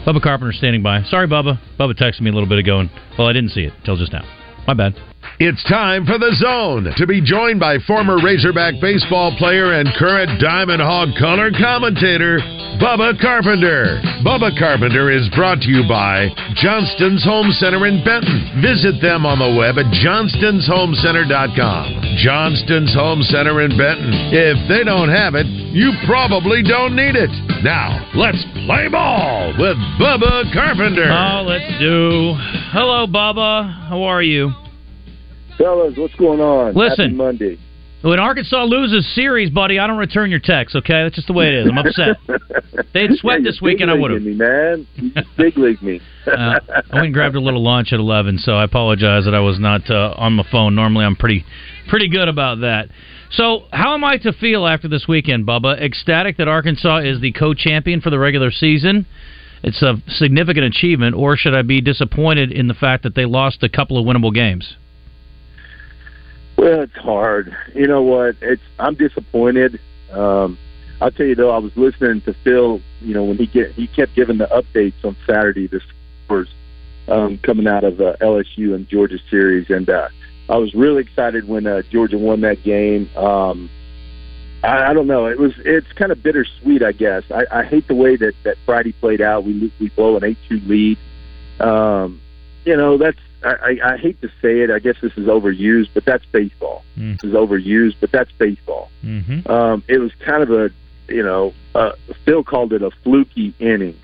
Bubba 0.07 0.23
Carpenter 0.23 0.53
standing 0.53 0.85
by. 0.85 1.03
Sorry, 1.03 1.27
Bubba. 1.27 1.59
Bubba 1.77 2.00
texted 2.00 2.21
me 2.21 2.31
a 2.31 2.33
little 2.35 2.49
bit 2.49 2.61
ago, 2.61 2.79
and 2.79 2.91
well, 3.19 3.27
I 3.27 3.33
didn't 3.33 3.50
see 3.50 3.62
it 3.62 3.73
till 3.85 3.97
just 3.97 4.12
now. 4.12 4.23
My 4.69 4.75
bad. 4.75 4.95
It's 5.37 5.61
time 5.68 6.08
for 6.08 6.16
the 6.18 6.32
zone 6.35 6.90
to 6.97 7.06
be 7.06 7.20
joined 7.23 7.61
by 7.61 7.78
former 7.87 8.18
Razorback 8.18 8.80
baseball 8.80 9.37
player 9.38 9.78
and 9.78 9.87
current 9.94 10.40
Diamond 10.40 10.82
Hog 10.82 11.14
color 11.14 11.52
commentator, 11.54 12.40
Bubba 12.82 13.14
Carpenter. 13.20 14.02
Bubba 14.26 14.50
Carpenter 14.58 15.14
is 15.14 15.30
brought 15.37 15.62
to 15.62 15.70
you 15.70 15.87
by 15.87 16.26
Johnston's 16.58 17.23
Home 17.23 17.54
Center 17.54 17.87
in 17.87 18.02
Benton. 18.02 18.58
Visit 18.58 18.99
them 19.00 19.23
on 19.23 19.38
the 19.38 19.54
web 19.54 19.78
at 19.78 19.87
johnstonsHomecenter.com. 19.94 22.18
Johnston's 22.18 22.90
Home 22.99 23.23
Center 23.23 23.62
in 23.62 23.78
Benton. 23.78 24.11
If 24.35 24.58
they 24.66 24.82
don't 24.82 25.08
have 25.08 25.37
it, 25.38 25.47
you 25.47 25.94
probably 26.02 26.66
don't 26.66 26.97
need 26.97 27.14
it. 27.14 27.30
Now, 27.62 28.11
let's 28.18 28.42
play 28.66 28.90
ball 28.90 29.54
with 29.54 29.78
Bubba 30.02 30.50
Carpenter. 30.50 31.06
Oh, 31.06 31.47
let's 31.47 31.78
do. 31.78 32.35
Hello, 32.75 33.06
Bubba. 33.06 33.87
How 33.87 34.02
are 34.02 34.23
you? 34.23 34.50
Fellas, 35.59 35.95
what's 35.97 36.15
going 36.15 36.41
on? 36.41 36.75
Listen. 36.75 37.07
Happy 37.07 37.15
Monday. 37.15 37.59
When 38.00 38.21
Arkansas 38.21 38.62
loses 38.62 39.12
series, 39.17 39.50
buddy, 39.50 39.81
I 39.81 39.88
don't 39.88 39.99
return 39.99 40.31
your 40.31 40.38
text. 40.38 40.77
Okay, 40.77 41.03
that's 41.03 41.17
just 41.17 41.27
the 41.27 41.33
way 41.33 41.49
it 41.49 41.55
is. 41.55 41.69
I'm 41.69 41.79
upset. 41.79 42.17
They'd 42.95 43.11
swept 43.19 43.43
Yeah, 43.43 43.50
this 43.50 43.61
weekend, 43.61 43.91
I 43.91 43.95
would 43.95 44.12
have. 44.12 44.23
Me, 44.23 44.35
man. 44.35 44.87
You 44.95 45.11
just 45.11 45.27
big 45.37 45.59
league 45.59 45.83
me. 45.83 46.00
uh, 46.29 46.61
I 46.69 46.83
went 46.93 47.07
and 47.07 47.15
grabbed 47.15 47.35
a 47.35 47.41
little 47.41 47.62
lunch 47.62 47.93
at 47.93 47.99
eleven, 47.99 48.38
so 48.38 48.53
I 48.53 48.62
apologize 48.62 49.25
that 49.25 49.35
I 49.35 49.41
was 49.41 49.59
not 49.59 49.91
uh, 49.91 50.15
on 50.17 50.35
my 50.35 50.47
phone. 50.50 50.77
Normally, 50.77 51.07
I'm 51.07 51.17
pretty 51.17 51.45
pretty 51.88 52.09
good 52.09 52.29
about 52.29 52.61
that. 52.61 52.88
So, 53.33 53.65
how 53.73 53.95
am 53.95 54.05
I 54.05 54.17
to 54.19 54.33
feel 54.33 54.65
after 54.65 54.87
this 54.87 55.07
weekend, 55.09 55.45
Bubba? 55.45 55.83
Ecstatic 55.83 56.37
that 56.37 56.47
Arkansas 56.47 56.99
is 56.99 57.21
the 57.21 57.33
co-champion 57.33 58.00
for 58.00 58.11
the 58.11 58.19
regular 58.19 58.53
season. 58.53 59.07
It's 59.65 59.83
a 59.83 60.00
significant 60.07 60.67
achievement, 60.67 61.17
or 61.17 61.37
should 61.37 61.55
I 61.55 61.62
be 61.62 61.81
disappointed 61.81 62.53
in 62.53 62.69
the 62.69 62.75
fact 62.75 63.03
that 63.03 63.17
they 63.17 63.25
lost 63.25 63.65
a 63.65 63.69
couple 63.69 63.99
of 63.99 64.07
winnable 64.07 64.33
games? 64.33 64.77
Well, 66.59 66.83
it's 66.83 66.97
hard. 66.97 67.57
You 67.73 67.87
know 67.87 68.03
what? 68.03 68.35
It's 68.41 68.62
I'm 68.81 68.97
disappointed. 68.97 69.79
Um, 70.11 70.59
I'll 71.00 71.12
tell 71.12 71.27
you 71.27 71.37
though, 71.37 71.50
I 71.50 71.59
was 71.59 71.75
listening 71.77 72.21
to 72.23 72.35
Phil. 72.43 72.81
You 73.00 73.15
know, 73.15 73.23
when 73.23 73.37
he 73.37 73.47
get 73.47 73.71
he 73.73 73.87
kept 73.87 74.17
giving 74.17 74.38
the 74.38 74.47
updates 74.47 75.05
on 75.05 75.17
Saturday, 75.25 75.69
the 75.69 75.81
scores 76.25 76.53
um, 77.07 77.38
coming 77.38 77.69
out 77.69 77.85
of 77.85 78.00
uh, 78.00 78.17
LSU 78.21 78.75
and 78.75 78.88
Georgia 78.88 79.19
series, 79.31 79.71
and 79.71 79.88
uh, 79.88 80.09
I 80.49 80.57
was 80.57 80.75
really 80.75 81.03
excited 81.03 81.47
when 81.47 81.69
uh, 81.69 81.83
Georgia 81.83 82.19
won 82.19 82.41
that 82.41 82.65
game. 82.65 83.09
Um, 83.17 83.71
I, 84.65 84.91
I 84.91 84.93
don't 84.95 85.07
know. 85.07 85.27
It 85.27 85.38
was 85.38 85.53
it's 85.59 85.93
kind 85.93 86.11
of 86.11 86.25
bittersweet, 86.25 86.83
I 86.83 86.91
guess. 86.91 87.23
I, 87.31 87.61
I 87.61 87.62
hate 87.62 87.87
the 87.87 87.95
way 87.95 88.17
that 88.17 88.35
that 88.43 88.57
Friday 88.67 88.91
played 88.91 89.21
out. 89.21 89.45
We 89.45 89.73
we 89.79 89.91
blow 89.91 90.17
an 90.17 90.25
eight 90.25 90.38
two 90.49 90.59
lead. 90.67 90.99
Um, 91.61 92.21
you 92.65 92.77
know, 92.77 92.99
that's 92.99 93.21
I, 93.42 93.49
I, 93.49 93.92
I 93.92 93.97
hate 93.97 94.21
to 94.23 94.28
say 94.42 94.61
it. 94.61 94.71
I 94.71 94.78
guess 94.78 94.97
this 95.00 95.12
is 95.16 95.26
overused, 95.26 95.90
but 95.95 96.04
that's 96.04 96.25
baseball. 96.26 96.85
Mm. 96.97 97.21
This 97.21 97.30
is 97.30 97.35
overused, 97.35 97.97
but 98.00 98.11
that's 98.11 98.30
baseball. 98.33 98.90
Mm-hmm. 99.04 99.50
Um, 99.50 99.85
it 99.88 99.99
was 99.99 100.12
kind 100.25 100.42
of 100.42 100.50
a, 100.50 100.71
you 101.09 101.23
know, 101.23 101.54
uh, 101.75 101.92
Phil 102.25 102.42
called 102.42 102.73
it 102.73 102.83
a 102.83 102.90
fluky 103.02 103.54
inning, 103.59 103.99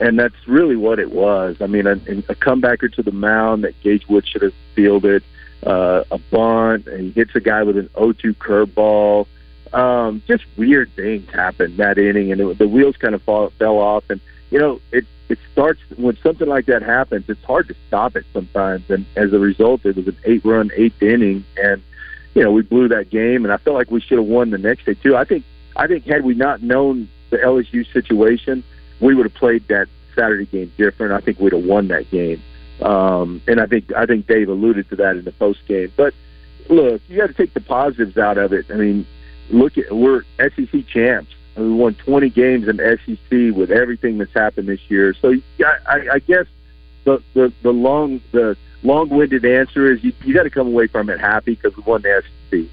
and 0.00 0.18
that's 0.18 0.36
really 0.46 0.76
what 0.76 0.98
it 0.98 1.10
was. 1.10 1.56
I 1.60 1.66
mean, 1.66 1.86
a, 1.86 1.92
a 1.92 2.34
comebacker 2.34 2.92
to 2.94 3.02
the 3.02 3.12
mound 3.12 3.64
that 3.64 3.80
Gage 3.80 4.06
Wood 4.08 4.26
should 4.26 4.42
have 4.42 4.54
fielded, 4.74 5.24
uh, 5.64 6.04
a 6.10 6.18
bunt, 6.18 6.86
and 6.86 7.00
he 7.00 7.10
hits 7.10 7.32
a 7.34 7.40
guy 7.40 7.62
with 7.62 7.76
an 7.76 7.88
0-2 7.94 8.36
curveball. 8.36 9.26
Um, 9.72 10.22
just 10.28 10.44
weird 10.56 10.92
things 10.94 11.28
happened 11.32 11.78
that 11.78 11.98
inning, 11.98 12.30
and 12.30 12.40
it, 12.40 12.58
the 12.58 12.68
wheels 12.68 12.96
kind 12.96 13.14
of 13.14 13.22
fall, 13.22 13.50
fell 13.58 13.78
off. 13.78 14.04
And 14.08 14.20
you 14.50 14.58
know, 14.58 14.80
it 14.92 15.04
it 15.28 15.38
starts 15.52 15.80
when 15.96 16.16
something 16.22 16.48
like 16.48 16.66
that 16.66 16.82
happens. 16.82 17.24
It's 17.28 17.42
hard 17.44 17.68
to 17.68 17.74
stop 17.88 18.16
it 18.16 18.24
sometimes, 18.32 18.88
and 18.90 19.06
as 19.16 19.32
a 19.32 19.38
result, 19.38 19.84
it 19.84 19.96
was 19.96 20.06
an 20.06 20.16
eight-run 20.24 20.70
eighth 20.76 21.02
inning, 21.02 21.44
and 21.56 21.82
you 22.34 22.44
know 22.44 22.52
we 22.52 22.62
blew 22.62 22.88
that 22.88 23.10
game. 23.10 23.44
And 23.44 23.52
I 23.52 23.56
felt 23.56 23.76
like 23.76 23.90
we 23.90 24.00
should 24.00 24.18
have 24.18 24.26
won 24.26 24.50
the 24.50 24.58
next 24.58 24.86
day 24.86 24.94
too. 24.94 25.16
I 25.16 25.24
think 25.24 25.44
I 25.74 25.86
think 25.86 26.04
had 26.04 26.24
we 26.24 26.34
not 26.34 26.62
known 26.62 27.08
the 27.30 27.38
LSU 27.38 27.90
situation, 27.92 28.62
we 29.00 29.14
would 29.14 29.26
have 29.26 29.34
played 29.34 29.66
that 29.68 29.88
Saturday 30.14 30.46
game 30.46 30.72
different. 30.76 31.12
I 31.12 31.20
think 31.20 31.40
we'd 31.40 31.52
have 31.52 31.64
won 31.64 31.88
that 31.88 32.10
game. 32.10 32.42
Um, 32.80 33.42
and 33.46 33.60
I 33.60 33.66
think 33.66 33.92
I 33.94 34.06
think 34.06 34.26
Dave 34.26 34.48
alluded 34.48 34.88
to 34.90 34.96
that 34.96 35.16
in 35.16 35.24
the 35.24 35.32
post 35.32 35.60
game. 35.66 35.92
But 35.96 36.14
look, 36.68 37.02
you 37.08 37.16
got 37.16 37.28
to 37.28 37.34
take 37.34 37.54
the 37.54 37.60
positives 37.60 38.16
out 38.16 38.38
of 38.38 38.52
it. 38.52 38.66
I 38.70 38.74
mean, 38.74 39.06
look 39.50 39.78
at 39.78 39.90
we're 39.90 40.22
SEC 40.38 40.86
champs. 40.86 41.32
We 41.56 41.72
won 41.72 41.94
20 41.94 42.28
games 42.30 42.68
in 42.68 42.76
SEC 42.78 43.56
with 43.56 43.70
everything 43.70 44.18
that's 44.18 44.32
happened 44.32 44.68
this 44.68 44.80
year. 44.88 45.14
So 45.20 45.34
I, 45.60 45.76
I, 45.86 46.08
I 46.14 46.18
guess 46.18 46.46
the, 47.04 47.22
the 47.34 47.52
the 47.62 47.72
long 47.72 48.20
the 48.32 48.56
long-winded 48.82 49.44
answer 49.44 49.90
is 49.90 50.04
you, 50.04 50.12
you 50.24 50.34
got 50.34 50.42
to 50.42 50.50
come 50.50 50.66
away 50.66 50.86
from 50.86 51.08
it 51.08 51.18
happy 51.18 51.54
because 51.54 51.76
we 51.76 51.82
won 51.84 52.02
the 52.02 52.22
SEC. 52.50 52.64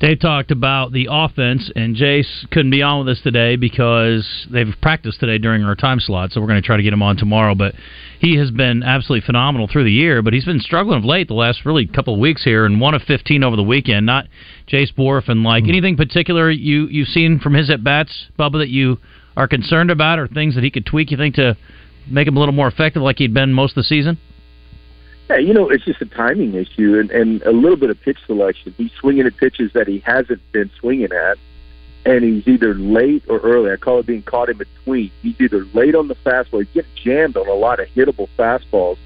Dave 0.00 0.20
talked 0.20 0.52
about 0.52 0.92
the 0.92 1.08
offense, 1.10 1.72
and 1.74 1.96
Jace 1.96 2.48
couldn't 2.52 2.70
be 2.70 2.82
on 2.82 3.04
with 3.04 3.16
us 3.16 3.20
today 3.20 3.56
because 3.56 4.46
they've 4.48 4.72
practiced 4.80 5.18
today 5.18 5.38
during 5.38 5.64
our 5.64 5.74
time 5.74 5.98
slot, 5.98 6.30
so 6.30 6.40
we're 6.40 6.46
going 6.46 6.62
to 6.62 6.66
try 6.66 6.76
to 6.76 6.84
get 6.84 6.92
him 6.92 7.02
on 7.02 7.16
tomorrow. 7.16 7.56
But 7.56 7.74
he 8.20 8.36
has 8.36 8.52
been 8.52 8.84
absolutely 8.84 9.26
phenomenal 9.26 9.66
through 9.66 9.82
the 9.82 9.92
year, 9.92 10.22
but 10.22 10.32
he's 10.32 10.44
been 10.44 10.60
struggling 10.60 10.98
of 10.98 11.04
late 11.04 11.26
the 11.26 11.34
last 11.34 11.64
really 11.64 11.84
couple 11.84 12.14
of 12.14 12.20
weeks 12.20 12.44
here, 12.44 12.64
and 12.64 12.80
one 12.80 12.94
of 12.94 13.02
15 13.02 13.42
over 13.42 13.56
the 13.56 13.62
weekend. 13.64 14.06
Not 14.06 14.26
Jace 14.68 14.94
Borf, 14.94 15.28
and 15.28 15.42
like 15.42 15.64
hmm. 15.64 15.70
anything 15.70 15.96
particular 15.96 16.48
you 16.48 16.86
you've 16.86 17.08
seen 17.08 17.40
from 17.40 17.54
his 17.54 17.68
at 17.68 17.82
bats, 17.82 18.26
Bubba, 18.38 18.60
that 18.60 18.68
you 18.68 18.98
are 19.36 19.48
concerned 19.48 19.90
about, 19.90 20.20
or 20.20 20.28
things 20.28 20.54
that 20.54 20.62
he 20.62 20.70
could 20.70 20.86
tweak. 20.86 21.10
You 21.10 21.16
think 21.16 21.34
to 21.34 21.56
make 22.06 22.28
him 22.28 22.36
a 22.36 22.38
little 22.38 22.54
more 22.54 22.68
effective, 22.68 23.02
like 23.02 23.18
he'd 23.18 23.34
been 23.34 23.52
most 23.52 23.72
of 23.72 23.82
the 23.82 23.84
season. 23.84 24.16
Yeah, 25.28 25.36
you 25.36 25.52
know, 25.52 25.68
it's 25.68 25.84
just 25.84 26.00
a 26.00 26.06
timing 26.06 26.54
issue 26.54 26.98
and, 26.98 27.10
and 27.10 27.42
a 27.42 27.52
little 27.52 27.76
bit 27.76 27.90
of 27.90 28.00
pitch 28.00 28.18
selection. 28.26 28.74
He's 28.78 28.92
swinging 28.92 29.26
at 29.26 29.36
pitches 29.36 29.72
that 29.74 29.86
he 29.86 29.98
hasn't 29.98 30.40
been 30.52 30.70
swinging 30.80 31.12
at, 31.12 31.36
and 32.06 32.24
he's 32.24 32.48
either 32.48 32.74
late 32.74 33.24
or 33.28 33.38
early. 33.40 33.70
I 33.70 33.76
call 33.76 33.98
it 33.98 34.06
being 34.06 34.22
caught 34.22 34.48
in 34.48 34.56
between. 34.56 35.10
He's 35.20 35.38
either 35.38 35.66
late 35.74 35.94
on 35.94 36.08
the 36.08 36.14
fastball, 36.14 36.64
he's 36.64 36.72
getting 36.72 36.90
jammed 36.94 37.36
on 37.36 37.46
a 37.46 37.52
lot 37.52 37.78
of 37.78 37.88
hittable 37.88 38.28
fastballs, 38.38 38.96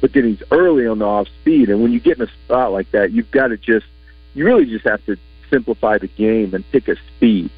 but 0.00 0.14
then 0.14 0.24
he's 0.24 0.42
early 0.50 0.86
on 0.86 1.00
the 1.00 1.04
off 1.04 1.28
speed. 1.42 1.68
And 1.68 1.82
when 1.82 1.92
you 1.92 2.00
get 2.00 2.16
in 2.16 2.24
a 2.26 2.30
spot 2.44 2.72
like 2.72 2.90
that, 2.92 3.12
you've 3.12 3.30
got 3.30 3.48
to 3.48 3.58
just, 3.58 3.86
you 4.32 4.46
really 4.46 4.64
just 4.64 4.86
have 4.86 5.04
to 5.04 5.18
simplify 5.50 5.98
the 5.98 6.08
game 6.08 6.54
and 6.54 6.64
pick 6.72 6.88
a 6.88 6.96
speed. 7.16 7.50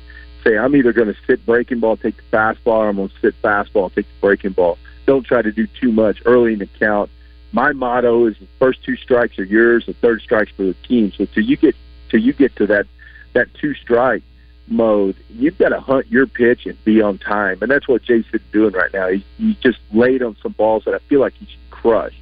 Say, 0.42 0.58
I'm 0.58 0.74
either 0.74 0.92
going 0.92 1.08
to 1.08 1.16
sit 1.28 1.46
breaking 1.46 1.78
ball, 1.78 1.96
take 1.96 2.16
the 2.16 2.36
fastball, 2.36 2.78
or 2.78 2.88
I'm 2.88 2.96
going 2.96 3.10
to 3.10 3.20
sit 3.20 3.40
fastball, 3.42 3.94
take 3.94 4.06
the 4.06 4.20
breaking 4.20 4.52
ball. 4.52 4.76
Don't 5.06 5.24
try 5.24 5.40
to 5.40 5.52
do 5.52 5.68
too 5.80 5.92
much 5.92 6.20
early 6.26 6.54
in 6.54 6.58
the 6.58 6.66
count 6.66 7.10
my 7.52 7.72
motto 7.72 8.26
is 8.26 8.36
the 8.38 8.46
first 8.58 8.82
two 8.84 8.96
strikes 8.96 9.38
are 9.38 9.44
yours, 9.44 9.86
the 9.86 9.94
third 9.94 10.20
strikes 10.20 10.50
for 10.52 10.64
the 10.64 10.74
team. 10.86 11.12
So 11.12 11.24
till 11.26 11.44
you 11.44 11.56
get 11.56 11.74
till 12.10 12.20
you 12.20 12.32
get 12.32 12.54
to 12.56 12.66
that 12.66 12.86
that 13.32 13.52
two 13.54 13.74
strike 13.74 14.22
mode, 14.66 15.16
you've 15.30 15.56
got 15.56 15.70
to 15.70 15.80
hunt 15.80 16.08
your 16.08 16.26
pitch 16.26 16.66
and 16.66 16.82
be 16.84 17.00
on 17.00 17.18
time, 17.18 17.58
and 17.62 17.70
that's 17.70 17.88
what 17.88 18.02
Jason's 18.02 18.42
doing 18.52 18.72
right 18.72 18.92
now. 18.92 19.08
He, 19.08 19.24
he 19.38 19.54
just 19.62 19.78
laid 19.92 20.22
on 20.22 20.36
some 20.42 20.52
balls 20.52 20.84
that 20.84 20.94
I 20.94 20.98
feel 20.98 21.20
like 21.20 21.34
he 21.34 21.46
should 21.46 21.70
crush, 21.70 22.14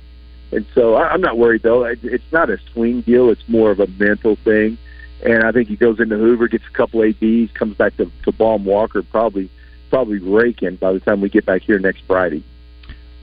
and 0.52 0.64
so 0.74 0.94
I, 0.94 1.08
I'm 1.08 1.20
not 1.20 1.38
worried 1.38 1.62
though. 1.62 1.84
It, 1.84 2.00
it's 2.02 2.32
not 2.32 2.50
a 2.50 2.58
swing 2.72 3.00
deal; 3.00 3.30
it's 3.30 3.48
more 3.48 3.70
of 3.70 3.80
a 3.80 3.86
mental 3.86 4.36
thing. 4.36 4.78
And 5.24 5.44
I 5.44 5.50
think 5.50 5.68
he 5.68 5.76
goes 5.76 5.98
into 5.98 6.18
Hoover, 6.18 6.46
gets 6.46 6.66
a 6.66 6.72
couple 6.72 7.02
ABs, 7.02 7.50
comes 7.52 7.76
back 7.76 7.96
to 7.96 8.10
to 8.24 8.32
Baum 8.32 8.64
Walker, 8.64 9.02
probably 9.02 9.50
probably 9.90 10.18
raking 10.18 10.76
by 10.76 10.92
the 10.92 11.00
time 11.00 11.20
we 11.20 11.28
get 11.28 11.46
back 11.46 11.62
here 11.62 11.78
next 11.78 12.02
Friday. 12.06 12.44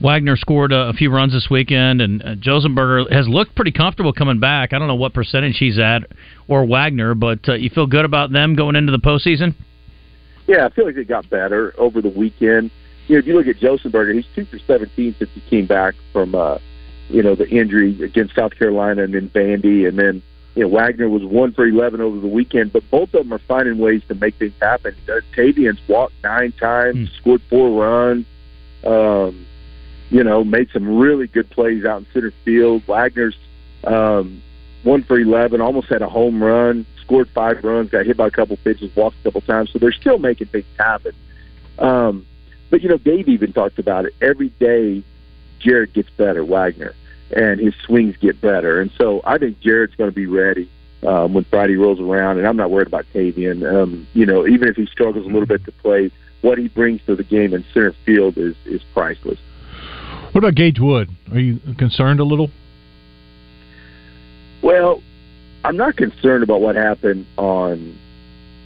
Wegner 0.04 0.36
scored 0.36 0.70
a, 0.70 0.90
a 0.90 0.92
few 0.92 1.10
runs 1.10 1.32
this 1.32 1.48
weekend, 1.50 2.02
and 2.02 2.22
uh, 2.22 2.34
Josenberger 2.34 3.10
has 3.10 3.26
looked 3.26 3.56
pretty 3.56 3.72
comfortable 3.72 4.12
coming 4.12 4.38
back. 4.38 4.74
I 4.74 4.78
don't 4.78 4.86
know 4.86 4.94
what 4.94 5.14
percentage 5.14 5.56
he's 5.58 5.78
at, 5.78 6.02
or 6.46 6.66
Wegner, 6.66 7.18
but 7.18 7.48
uh, 7.48 7.54
you 7.54 7.70
feel 7.70 7.86
good 7.86 8.04
about 8.04 8.30
them 8.30 8.54
going 8.54 8.76
into 8.76 8.92
the 8.92 8.98
postseason? 8.98 9.54
Yeah, 10.46 10.66
I 10.66 10.70
feel 10.70 10.84
like 10.84 10.94
they 10.94 11.04
got 11.04 11.30
better 11.30 11.74
over 11.78 12.02
the 12.02 12.10
weekend. 12.10 12.70
You 13.06 13.14
know, 13.14 13.18
if 13.20 13.26
you 13.26 13.34
look 13.34 13.46
at 13.46 13.56
Josenberger, 13.56 14.14
he's 14.14 14.26
two 14.34 14.44
for 14.44 14.58
seventeen 14.66 15.14
since 15.18 15.30
he 15.34 15.40
came 15.48 15.66
back 15.66 15.94
from 16.12 16.34
uh, 16.34 16.58
you 17.08 17.22
know 17.22 17.34
the 17.34 17.48
injury 17.48 18.02
against 18.02 18.34
South 18.34 18.54
Carolina 18.58 19.04
and 19.04 19.14
then 19.14 19.30
Vandy, 19.30 19.88
and 19.88 19.98
then 19.98 20.22
you 20.54 20.68
know 20.68 20.68
Wegner 20.68 21.08
was 21.08 21.22
one 21.24 21.54
for 21.54 21.66
eleven 21.66 22.02
over 22.02 22.20
the 22.20 22.28
weekend. 22.28 22.74
But 22.74 22.82
both 22.90 23.14
of 23.14 23.24
them 23.24 23.32
are 23.32 23.40
finding 23.48 23.78
ways 23.78 24.02
to 24.08 24.14
make 24.14 24.34
things 24.38 24.52
happen. 24.60 24.94
Tavian's 25.34 25.80
walked 25.88 26.14
nine 26.22 26.52
times, 26.52 27.10
scored 27.20 27.40
four 27.48 27.70
runs. 27.70 28.26
Um, 28.84 29.46
you 30.10 30.22
know, 30.22 30.44
made 30.44 30.70
some 30.72 30.98
really 30.98 31.26
good 31.26 31.50
plays 31.50 31.84
out 31.84 32.00
in 32.00 32.06
center 32.12 32.32
field. 32.44 32.84
Wegner's 32.86 33.36
um, 33.84 34.42
one 34.82 35.02
for 35.02 35.18
eleven, 35.18 35.60
almost 35.60 35.88
had 35.88 36.02
a 36.02 36.08
home 36.08 36.42
run, 36.42 36.86
scored 37.00 37.28
five 37.30 37.62
runs, 37.64 37.90
got 37.90 38.06
hit 38.06 38.16
by 38.16 38.26
a 38.26 38.30
couple 38.30 38.56
pitches, 38.58 38.94
walked 38.94 39.16
a 39.20 39.22
couple 39.24 39.40
times. 39.40 39.70
So 39.72 39.78
they're 39.78 39.92
still 39.92 40.18
making 40.18 40.48
things 40.48 40.66
happen. 40.78 41.12
Um, 41.78 42.26
but 42.70 42.82
you 42.82 42.88
know, 42.88 42.98
Dave 42.98 43.28
even 43.28 43.52
talked 43.52 43.78
about 43.78 44.04
it. 44.04 44.14
Every 44.20 44.48
day, 44.50 45.02
Jared 45.58 45.92
gets 45.92 46.10
better, 46.10 46.44
Wegner, 46.44 46.94
and 47.34 47.60
his 47.60 47.74
swings 47.84 48.16
get 48.18 48.40
better. 48.40 48.80
And 48.80 48.90
so 48.98 49.20
I 49.24 49.38
think 49.38 49.60
Jared's 49.60 49.94
going 49.96 50.10
to 50.10 50.14
be 50.14 50.26
ready 50.26 50.70
um, 51.02 51.34
when 51.34 51.44
Friday 51.44 51.76
rolls 51.76 52.00
around. 52.00 52.38
And 52.38 52.46
I'm 52.46 52.56
not 52.56 52.70
worried 52.70 52.86
about 52.88 53.06
Tavian. 53.14 53.64
Um, 53.64 54.06
you 54.12 54.26
know, 54.26 54.46
even 54.46 54.68
if 54.68 54.76
he 54.76 54.86
struggles 54.86 55.24
a 55.24 55.28
little 55.28 55.46
bit 55.46 55.64
to 55.64 55.72
play, 55.72 56.10
what 56.42 56.58
he 56.58 56.68
brings 56.68 57.00
to 57.06 57.16
the 57.16 57.24
game 57.24 57.54
in 57.54 57.64
center 57.72 57.94
field 58.04 58.36
is 58.36 58.54
is 58.66 58.82
priceless. 58.92 59.38
What 60.34 60.42
about 60.42 60.56
Gage 60.56 60.80
Wood? 60.80 61.10
Are 61.30 61.38
you 61.38 61.60
concerned 61.78 62.18
a 62.18 62.24
little? 62.24 62.50
Well, 64.62 65.00
I'm 65.62 65.76
not 65.76 65.96
concerned 65.96 66.42
about 66.42 66.60
what 66.60 66.74
happened 66.74 67.24
on 67.36 67.96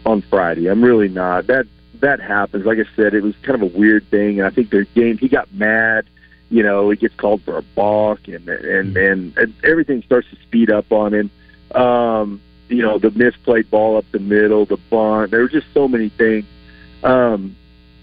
on 0.07 0.23
Friday. 0.31 0.69
I'm 0.69 0.83
really 0.83 1.11
not. 1.11 1.47
That 1.49 1.67
that 2.01 2.21
happens. 2.21 2.65
Like 2.65 2.79
I 2.79 2.87
said, 2.97 3.13
it 3.13 3.23
was 3.23 3.35
kind 3.43 3.63
of 3.63 3.75
a 3.75 3.79
weird 3.79 4.09
thing, 4.09 4.39
and 4.39 4.47
I 4.47 4.51
think 4.51 4.71
their 4.71 4.85
game. 4.85 5.19
He 5.19 5.29
got 5.29 5.53
mad. 5.53 6.07
You 6.49 6.63
know, 6.63 6.89
he 6.89 6.97
gets 6.97 7.15
called 7.17 7.43
for 7.43 7.59
a 7.59 7.63
balk, 7.63 8.29
and 8.29 8.49
and 8.49 8.97
and, 8.97 9.37
and 9.37 9.55
everything 9.63 10.03
starts 10.05 10.27
to 10.31 10.37
speed 10.41 10.71
up 10.71 10.91
on 10.91 11.13
him. 11.13 11.31
Um, 11.75 12.41
you 12.71 12.81
know, 12.81 12.99
the 12.99 13.11
misplayed 13.11 13.69
ball 13.69 13.99
up 13.99 14.07
the 14.11 14.21
middle, 14.21 14.65
the 14.65 14.79
bunt. 14.89 15.33
There 15.33 15.41
were 15.41 15.51
just 15.51 15.67
so 15.75 15.87
many 15.87 16.09
things. 16.09 16.47
Um, 17.03 17.57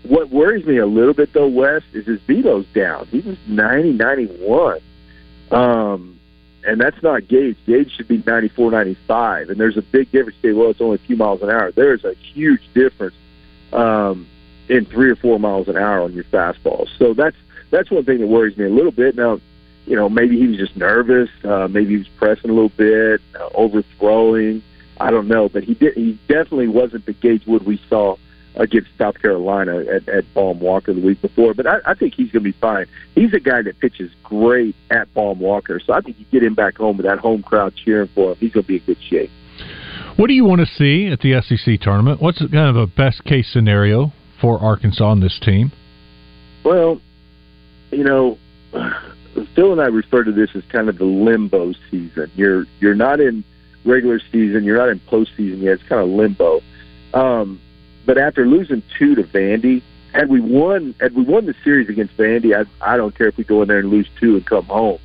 what 0.07 0.29
worries 0.29 0.65
me 0.65 0.77
a 0.77 0.85
little 0.85 1.13
bit 1.13 1.33
though, 1.33 1.47
Wes, 1.47 1.83
is 1.93 2.05
his 2.05 2.19
veto's 2.21 2.65
down. 2.73 3.07
He 3.07 3.19
was 3.19 3.37
90, 3.47 3.93
91. 3.93 4.79
Um, 5.51 6.19
and 6.65 6.81
that's 6.81 7.01
not 7.03 7.27
Gage. 7.27 7.57
Gage 7.65 7.91
should 7.95 8.07
be 8.07 8.23
94, 8.25 8.71
95. 8.71 9.49
And 9.49 9.59
there's 9.59 9.77
a 9.77 9.81
big 9.81 10.11
difference. 10.11 10.37
Say, 10.41 10.53
well, 10.53 10.71
it's 10.71 10.81
only 10.81 10.95
a 10.95 10.99
few 10.99 11.15
miles 11.15 11.41
an 11.41 11.49
hour. 11.49 11.71
There's 11.71 12.03
a 12.03 12.15
huge 12.15 12.61
difference 12.73 13.15
um, 13.71 14.27
in 14.67 14.85
three 14.85 15.11
or 15.11 15.15
four 15.15 15.39
miles 15.39 15.67
an 15.67 15.77
hour 15.77 16.01
on 16.01 16.13
your 16.13 16.23
fastball. 16.25 16.87
So 16.97 17.13
that's 17.13 17.37
that's 17.69 17.91
one 17.91 18.05
thing 18.05 18.19
that 18.19 18.27
worries 18.27 18.57
me 18.57 18.65
a 18.65 18.69
little 18.69 18.91
bit. 18.91 19.15
Now, 19.15 19.39
you 19.85 19.95
know, 19.95 20.09
maybe 20.09 20.39
he 20.39 20.47
was 20.47 20.57
just 20.57 20.75
nervous. 20.75 21.29
Uh, 21.43 21.67
maybe 21.67 21.91
he 21.91 21.97
was 21.97 22.07
pressing 22.07 22.49
a 22.49 22.53
little 22.53 22.69
bit, 22.69 23.21
uh, 23.39 23.49
overthrowing. 23.53 24.63
I 24.99 25.11
don't 25.11 25.27
know, 25.27 25.49
but 25.49 25.63
he 25.63 25.73
did. 25.73 25.95
He 25.95 26.13
definitely 26.27 26.69
wasn't 26.69 27.05
the 27.05 27.13
Gage 27.13 27.45
Wood 27.45 27.65
we 27.65 27.79
saw 27.89 28.17
against 28.57 28.89
South 28.97 29.21
Carolina 29.21 29.79
at, 29.79 30.07
at 30.07 30.33
Baum 30.33 30.59
Walker 30.59 30.93
the 30.93 31.01
week 31.01 31.21
before. 31.21 31.53
But 31.53 31.67
I, 31.67 31.77
I 31.85 31.93
think 31.93 32.13
he's 32.15 32.31
going 32.31 32.43
to 32.43 32.51
be 32.51 32.57
fine. 32.59 32.85
He's 33.13 33.33
a 33.33 33.39
guy 33.39 33.61
that 33.61 33.79
pitches 33.79 34.11
great 34.23 34.75
at 34.89 35.13
Baum 35.13 35.39
Walker, 35.39 35.79
so 35.85 35.93
I 35.93 36.01
think 36.01 36.19
you 36.19 36.25
get 36.31 36.43
him 36.43 36.55
back 36.55 36.77
home 36.77 36.97
with 36.97 37.05
that 37.05 37.19
home 37.19 37.43
crowd 37.43 37.73
cheering 37.75 38.09
for 38.13 38.31
him. 38.31 38.37
He's 38.39 38.53
going 38.53 38.63
to 38.63 38.67
be 38.67 38.77
in 38.77 38.83
good 38.85 39.01
shape. 39.09 39.29
What 40.17 40.27
do 40.27 40.33
you 40.33 40.45
want 40.45 40.61
to 40.61 40.67
see 40.67 41.07
at 41.07 41.19
the 41.19 41.41
SEC 41.41 41.79
tournament? 41.81 42.21
What's 42.21 42.39
kind 42.39 42.69
of 42.69 42.77
a 42.77 42.87
best 42.87 43.23
case 43.25 43.51
scenario 43.51 44.13
for 44.39 44.59
Arkansas 44.59 45.05
on 45.05 45.19
this 45.19 45.39
team? 45.41 45.71
Well, 46.63 47.01
you 47.91 48.03
know, 48.03 48.37
Phil 49.55 49.71
and 49.71 49.81
I 49.81 49.85
refer 49.85 50.23
to 50.23 50.31
this 50.31 50.49
as 50.55 50.63
kind 50.71 50.89
of 50.89 50.97
the 50.97 51.05
limbo 51.05 51.73
season. 51.91 52.31
You're 52.35 52.65
you're 52.79 52.95
not 52.95 53.19
in 53.19 53.43
regular 53.85 54.19
season, 54.31 54.63
you're 54.63 54.77
not 54.77 54.89
in 54.89 54.99
postseason 55.01 55.61
yet. 55.61 55.73
It's 55.73 55.83
kind 55.83 56.01
of 56.01 56.09
limbo. 56.09 56.61
Um, 57.13 57.61
but 58.05 58.17
after 58.17 58.45
losing 58.45 58.83
two 58.97 59.15
to 59.15 59.23
Vandy, 59.23 59.81
had 60.13 60.29
we 60.29 60.39
won 60.39 60.95
had 60.99 61.13
we 61.13 61.23
won 61.23 61.45
the 61.45 61.55
series 61.63 61.89
against 61.89 62.15
Vandy, 62.17 62.55
I 62.55 62.65
I 62.93 62.97
don't 62.97 63.15
care 63.15 63.27
if 63.27 63.37
we 63.37 63.43
go 63.43 63.61
in 63.61 63.67
there 63.67 63.79
and 63.79 63.89
lose 63.89 64.07
two 64.19 64.35
and 64.35 64.45
come 64.45 64.65
home. 64.65 64.99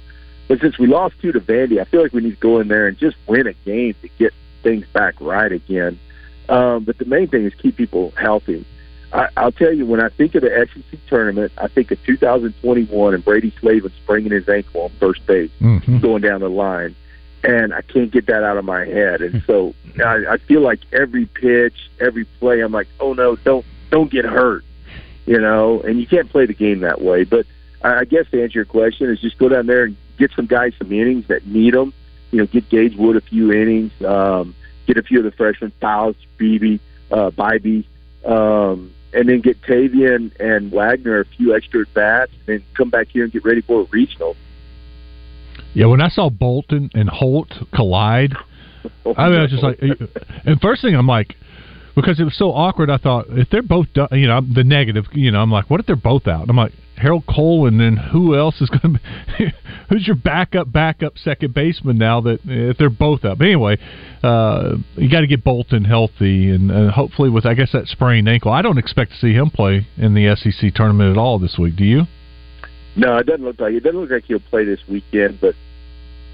But 0.49 0.61
since 0.61 0.78
we 0.78 0.87
lost 0.87 1.14
two 1.21 1.33
to 1.33 1.40
Vandy, 1.40 1.80
I 1.80 1.85
feel 1.85 2.02
like 2.02 2.12
we 2.12 2.23
need 2.23 2.30
to 2.30 2.37
go 2.37 2.61
in 2.61 2.69
there 2.69 2.87
and 2.87 2.99
just 2.99 3.16
win 3.26 3.47
a 3.47 3.52
game 3.52 3.95
to 4.02 4.09
get 4.19 4.35
things 4.62 4.87
back 4.92 5.14
right 5.21 5.52
again. 5.52 5.99
Um, 6.49 6.85
but 6.85 6.99
the 6.99 7.04
main 7.04 7.28
thing 7.28 7.45
is 7.45 7.54
keep 7.54 7.76
people 7.76 8.12
healthy. 8.16 8.66
I, 9.12 9.28
I'll 9.37 9.52
tell 9.52 9.73
you, 9.73 9.87
when 9.87 10.00
I 10.00 10.09
think 10.09 10.35
of 10.35 10.42
the 10.42 10.69
SEC 10.75 11.00
tournament, 11.09 11.52
I 11.59 11.69
think 11.69 11.90
of 11.90 12.04
2021 12.04 13.14
and 13.14 13.25
Brady 13.25 13.52
Slavens 13.61 13.95
spraining 14.02 14.33
his 14.33 14.49
ankle 14.49 14.83
on 14.83 14.90
first 15.00 15.25
base, 15.26 15.50
mm-hmm. 15.61 15.99
going 15.99 16.23
down 16.23 16.40
the 16.40 16.50
line, 16.50 16.95
and 17.42 17.73
I 17.73 17.82
can't 17.82 18.11
get 18.11 18.26
that 18.26 18.42
out 18.42 18.56
of 18.56 18.64
my 18.64 18.85
head. 18.85 19.23
And 19.23 19.42
so 19.47 19.75
I, 20.04 20.25
I 20.32 20.37
feel 20.38 20.61
like 20.61 20.80
every 20.92 21.26
pitch, 21.26 21.90
every 21.99 22.25
play, 22.25 22.61
I'm 22.61 22.73
like, 22.73 22.88
oh 22.99 23.12
no, 23.14 23.37
don't 23.37 23.64
don't 23.90 24.11
get 24.11 24.25
hurt, 24.25 24.64
you 25.26 25.38
know. 25.38 25.80
And 25.80 26.00
you 26.00 26.06
can't 26.06 26.28
play 26.28 26.47
the 26.47 26.54
game 26.54 26.80
that 26.80 27.00
way. 27.00 27.25
But 27.25 27.47
I, 27.82 28.00
I 28.00 28.04
guess 28.04 28.30
to 28.30 28.42
answer 28.42 28.59
your 28.59 28.64
question 28.64 29.11
is 29.11 29.20
just 29.20 29.38
go 29.38 29.49
down 29.49 29.66
there 29.66 29.85
and 29.85 29.97
get 30.18 30.32
some 30.32 30.47
guys 30.47 30.75
some 30.78 30.92
innings 30.92 31.26
that 31.28 31.47
need 31.47 31.75
them. 31.75 31.92
You 32.30 32.40
know, 32.40 32.47
get 32.47 32.68
Gage 32.68 32.97
Wood 32.97 33.16
a 33.16 33.20
few 33.20 33.52
innings, 33.52 33.92
um, 34.04 34.54
get 34.87 34.97
a 34.97 35.02
few 35.02 35.18
of 35.18 35.25
the 35.25 35.32
freshmen, 35.32 35.73
Foutch, 35.82 36.16
Beebe, 36.37 36.78
uh, 37.11 37.30
Bybee, 37.30 37.85
um, 38.25 38.94
and 39.12 39.28
then 39.28 39.40
get 39.40 39.61
Tavian 39.62 40.38
and 40.38 40.70
Wegner 40.70 41.23
a 41.23 41.25
few 41.25 41.56
extra 41.56 41.80
at 41.80 41.92
bats, 41.92 42.32
and 42.32 42.47
then 42.47 42.64
come 42.75 42.88
back 42.88 43.09
here 43.09 43.25
and 43.25 43.32
get 43.32 43.44
ready 43.44 43.62
for 43.62 43.80
a 43.80 43.85
regional. 43.85 44.37
Yeah, 45.75 45.87
when 45.87 46.00
I 46.00 46.09
saw 46.09 46.30
Bolton 46.30 46.90
and 46.95 47.09
Holt 47.09 47.52
collide, 47.75 48.35
I 49.16 49.28
mean, 49.28 49.38
I 49.38 49.42
was 49.42 49.50
just 49.50 49.62
like, 49.62 49.78
and 50.45 50.61
first 50.61 50.83
thing 50.83 50.95
I'm 50.95 51.07
like, 51.07 51.37
because 51.95 52.21
it 52.21 52.25
was 52.25 52.37
so 52.37 52.52
awkward. 52.52 52.90
I 52.90 52.97
thought 52.97 53.26
if 53.30 53.49
they're 53.50 53.62
both, 53.62 53.87
done, 53.95 54.09
you 54.12 54.26
know, 54.26 54.40
the 54.40 54.64
negative, 54.64 55.07
you 55.12 55.30
know, 55.30 55.40
I'm 55.40 55.50
like, 55.50 55.71
what 55.71 55.80
if 55.80 55.87
they're 55.87 55.97
both 55.97 56.26
out? 56.26 56.49
I'm 56.49 56.57
like 56.57 56.73
Harold 56.97 57.25
Cole, 57.26 57.66
and 57.66 57.80
then 57.80 57.97
who 57.97 58.37
else 58.37 58.61
is 58.61 58.69
going 58.69 58.95
to 58.95 59.00
be? 59.38 59.52
who's 59.88 60.07
your 60.07 60.16
backup, 60.16 60.71
backup 60.73 61.19
second 61.19 61.54
baseman 61.54 61.99
now 61.99 62.21
that 62.23 62.41
if 62.45 62.76
they're 62.78 62.91
both 62.91 63.25
up? 63.25 63.39
But 63.39 63.47
anyway, 63.47 63.78
uh, 64.23 64.76
you 64.97 65.10
got 65.10 65.21
to 65.21 65.26
get 65.26 65.45
Bolton 65.45 65.84
healthy, 65.84 66.50
and 66.50 66.71
uh, 66.71 66.91
hopefully 66.91 67.30
with 67.30 67.47
I 67.47 67.54
guess 67.54 67.71
that 67.73 67.86
sprained 67.86 68.28
ankle, 68.28 68.52
I 68.52 68.63
don't 68.63 68.78
expect 68.78 69.13
to 69.13 69.17
see 69.17 69.32
him 69.32 69.50
play 69.50 69.86
in 69.97 70.15
the 70.15 70.36
SEC 70.36 70.75
tournament 70.75 71.10
at 71.10 71.19
all 71.19 71.39
this 71.39 71.56
week. 71.58 71.76
Do 71.76 71.84
you? 71.84 72.02
No, 72.96 73.16
it 73.18 73.26
doesn't 73.26 73.44
look 73.44 73.60
like 73.60 73.74
it 73.74 73.80
doesn't 73.80 74.00
look 74.00 74.10
like 74.10 74.24
he'll 74.24 74.40
play 74.40 74.64
this 74.64 74.86
weekend, 74.88 75.40
but 75.40 75.54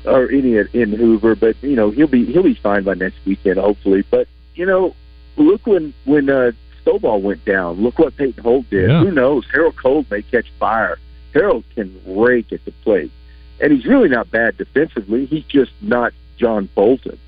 or 0.05 0.31
any 0.31 0.57
in 0.57 0.93
Hoover. 0.93 1.35
But 1.35 1.63
you 1.63 1.77
know 1.77 1.91
he'll 1.91 2.07
be 2.07 2.25
he'll 2.25 2.43
be 2.43 2.55
fine 2.55 2.85
by 2.85 2.95
next 2.95 3.19
weekend, 3.25 3.59
hopefully. 3.59 4.05
But 4.11 4.29
you 4.55 4.67
know, 4.67 4.95
look 5.37 5.67
when 5.67 5.93
when 6.05 6.31
uh, 6.31 6.53
Stovall 6.85 7.21
went 7.21 7.45
down. 7.45 7.83
Look 7.83 7.99
what 7.99 8.17
Peyton 8.17 8.43
Holt 8.43 8.71
did. 8.71 8.91
Yeah. 8.91 9.01
Who 9.01 9.11
knows? 9.11 9.45
Harold 9.53 9.77
Cole 9.77 10.07
may 10.11 10.23
catch 10.23 10.51
fire. 10.59 10.99
Harold 11.35 11.65
can 11.75 12.01
rake 12.07 12.53
at 12.53 12.65
the 12.65 12.73
plate, 12.73 13.13
and 13.61 13.73
he's 13.73 13.85
really 13.85 14.09
not 14.09 14.31
bad 14.31 14.57
defensively. 14.57 15.27
He's 15.27 15.45
just 15.45 15.73
not 15.83 16.15
John 16.39 16.69
Bolton. 16.75 17.19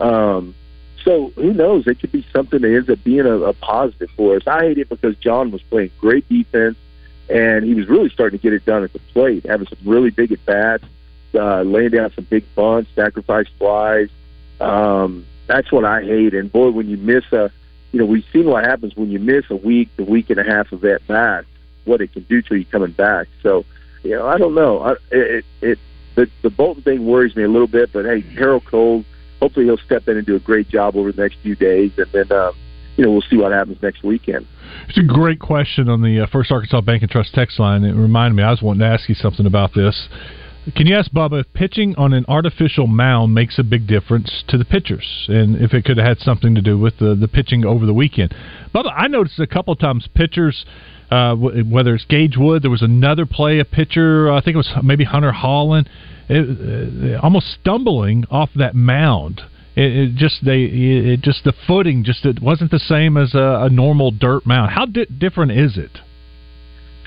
Um, 0.00 0.54
so 1.04 1.32
who 1.36 1.52
knows? 1.52 1.86
It 1.86 2.00
could 2.00 2.12
be 2.12 2.26
something 2.32 2.60
that 2.60 2.74
ends 2.74 2.88
up 2.88 3.02
being 3.04 3.26
a, 3.26 3.38
a 3.38 3.52
positive 3.52 4.10
for 4.16 4.36
us. 4.36 4.42
I 4.46 4.60
hate 4.60 4.78
it 4.78 4.88
because 4.88 5.16
John 5.16 5.50
was 5.50 5.62
playing 5.62 5.90
great 6.00 6.28
defense, 6.28 6.76
and 7.32 7.64
he 7.64 7.74
was 7.74 7.88
really 7.88 8.10
starting 8.10 8.38
to 8.38 8.42
get 8.42 8.52
it 8.52 8.64
done 8.66 8.84
at 8.84 8.92
the 8.92 8.98
plate, 8.98 9.46
having 9.46 9.66
some 9.66 9.78
really 9.84 10.10
big 10.10 10.32
at 10.32 10.44
bats, 10.44 10.84
uh, 11.34 11.62
laying 11.62 11.90
down 11.90 12.12
some 12.12 12.24
big 12.24 12.44
bunts, 12.54 12.90
sacrifice 12.94 13.46
flies. 13.58 14.10
Um, 14.60 15.26
that's 15.46 15.72
what 15.72 15.84
I 15.84 16.02
hate. 16.02 16.34
And 16.34 16.52
boy, 16.52 16.70
when 16.70 16.88
you 16.88 16.98
miss 16.98 17.24
a, 17.32 17.50
you 17.90 17.98
know, 17.98 18.04
we've 18.04 18.24
seen 18.32 18.44
what 18.44 18.64
happens 18.64 18.94
when 18.96 19.10
you 19.10 19.18
miss 19.18 19.46
a 19.50 19.56
week, 19.56 19.88
the 19.96 20.04
week 20.04 20.28
and 20.28 20.38
a 20.38 20.44
half 20.44 20.72
of 20.72 20.82
that 20.82 21.06
bat, 21.06 21.46
what 21.84 22.02
it 22.02 22.12
can 22.12 22.22
do 22.24 22.42
to 22.42 22.54
you 22.56 22.66
coming 22.66 22.92
back. 22.92 23.28
So, 23.42 23.64
you 24.02 24.10
know, 24.10 24.26
I 24.26 24.36
don't 24.36 24.54
know. 24.54 24.80
I, 24.80 24.92
it, 25.10 25.44
it, 25.62 25.78
the, 26.14 26.30
the 26.42 26.50
Bolton 26.50 26.82
thing 26.82 27.06
worries 27.06 27.34
me 27.34 27.44
a 27.44 27.48
little 27.48 27.66
bit, 27.66 27.92
but 27.92 28.04
hey, 28.04 28.20
Harold 28.20 28.66
Cole, 28.66 29.04
hopefully 29.40 29.64
he'll 29.64 29.78
step 29.78 30.06
in 30.06 30.18
and 30.18 30.26
do 30.26 30.36
a 30.36 30.40
great 30.40 30.68
job 30.68 30.96
over 30.96 31.10
the 31.12 31.22
next 31.22 31.36
few 31.36 31.56
days, 31.56 31.92
and 31.96 32.06
then, 32.12 32.30
um, 32.30 32.52
you 32.96 33.04
know, 33.04 33.12
we'll 33.12 33.22
see 33.22 33.36
what 33.36 33.52
happens 33.52 33.78
next 33.82 34.02
weekend. 34.02 34.46
It's 34.88 34.98
a 34.98 35.02
great 35.02 35.40
question 35.40 35.88
on 35.88 36.02
the 36.02 36.20
uh, 36.20 36.26
First 36.26 36.50
Arkansas 36.50 36.80
Bank 36.82 37.02
and 37.02 37.10
Trust 37.10 37.34
text 37.34 37.58
line. 37.58 37.84
It 37.84 37.94
reminded 37.94 38.36
me 38.36 38.42
I 38.42 38.50
was 38.50 38.62
wanting 38.62 38.80
to 38.80 38.86
ask 38.86 39.08
you 39.08 39.14
something 39.14 39.46
about 39.46 39.74
this. 39.74 40.08
Can 40.76 40.86
you 40.86 40.94
ask 40.94 41.10
Bubba 41.10 41.40
if 41.40 41.52
pitching 41.54 41.94
on 41.96 42.12
an 42.12 42.24
artificial 42.28 42.86
mound 42.86 43.34
makes 43.34 43.58
a 43.58 43.64
big 43.64 43.88
difference 43.88 44.44
to 44.48 44.56
the 44.56 44.64
pitchers, 44.64 45.26
and 45.28 45.56
if 45.56 45.74
it 45.74 45.84
could 45.84 45.96
have 45.96 46.06
had 46.06 46.18
something 46.20 46.54
to 46.54 46.62
do 46.62 46.78
with 46.78 46.98
the 46.98 47.16
the 47.16 47.26
pitching 47.26 47.64
over 47.64 47.84
the 47.84 47.94
weekend? 47.94 48.32
Bubba, 48.72 48.92
I 48.96 49.08
noticed 49.08 49.40
a 49.40 49.46
couple 49.46 49.74
times 49.76 50.08
pitchers. 50.14 50.64
Uh, 51.10 51.34
whether 51.34 51.94
it's 51.94 52.06
Gage 52.06 52.38
Wood, 52.38 52.62
there 52.62 52.70
was 52.70 52.80
another 52.80 53.26
play, 53.26 53.58
a 53.58 53.66
pitcher, 53.66 54.32
I 54.32 54.40
think 54.40 54.54
it 54.54 54.56
was 54.56 54.72
maybe 54.82 55.04
Hunter 55.04 55.30
Hollan, 55.30 55.86
it, 56.30 57.16
uh, 57.16 57.20
almost 57.20 57.48
stumbling 57.60 58.24
off 58.30 58.48
that 58.56 58.74
mound. 58.74 59.42
It, 59.74 59.96
it 59.96 60.14
just 60.16 60.44
they 60.44 60.64
it 60.64 61.22
just 61.22 61.44
the 61.44 61.54
footing 61.66 62.04
just 62.04 62.26
it 62.26 62.42
wasn't 62.42 62.70
the 62.70 62.78
same 62.78 63.16
as 63.16 63.34
a, 63.34 63.62
a 63.64 63.70
normal 63.70 64.10
dirt 64.10 64.44
mound. 64.46 64.70
How 64.72 64.84
di- 64.84 65.06
different 65.06 65.52
is 65.52 65.78
it? 65.78 65.98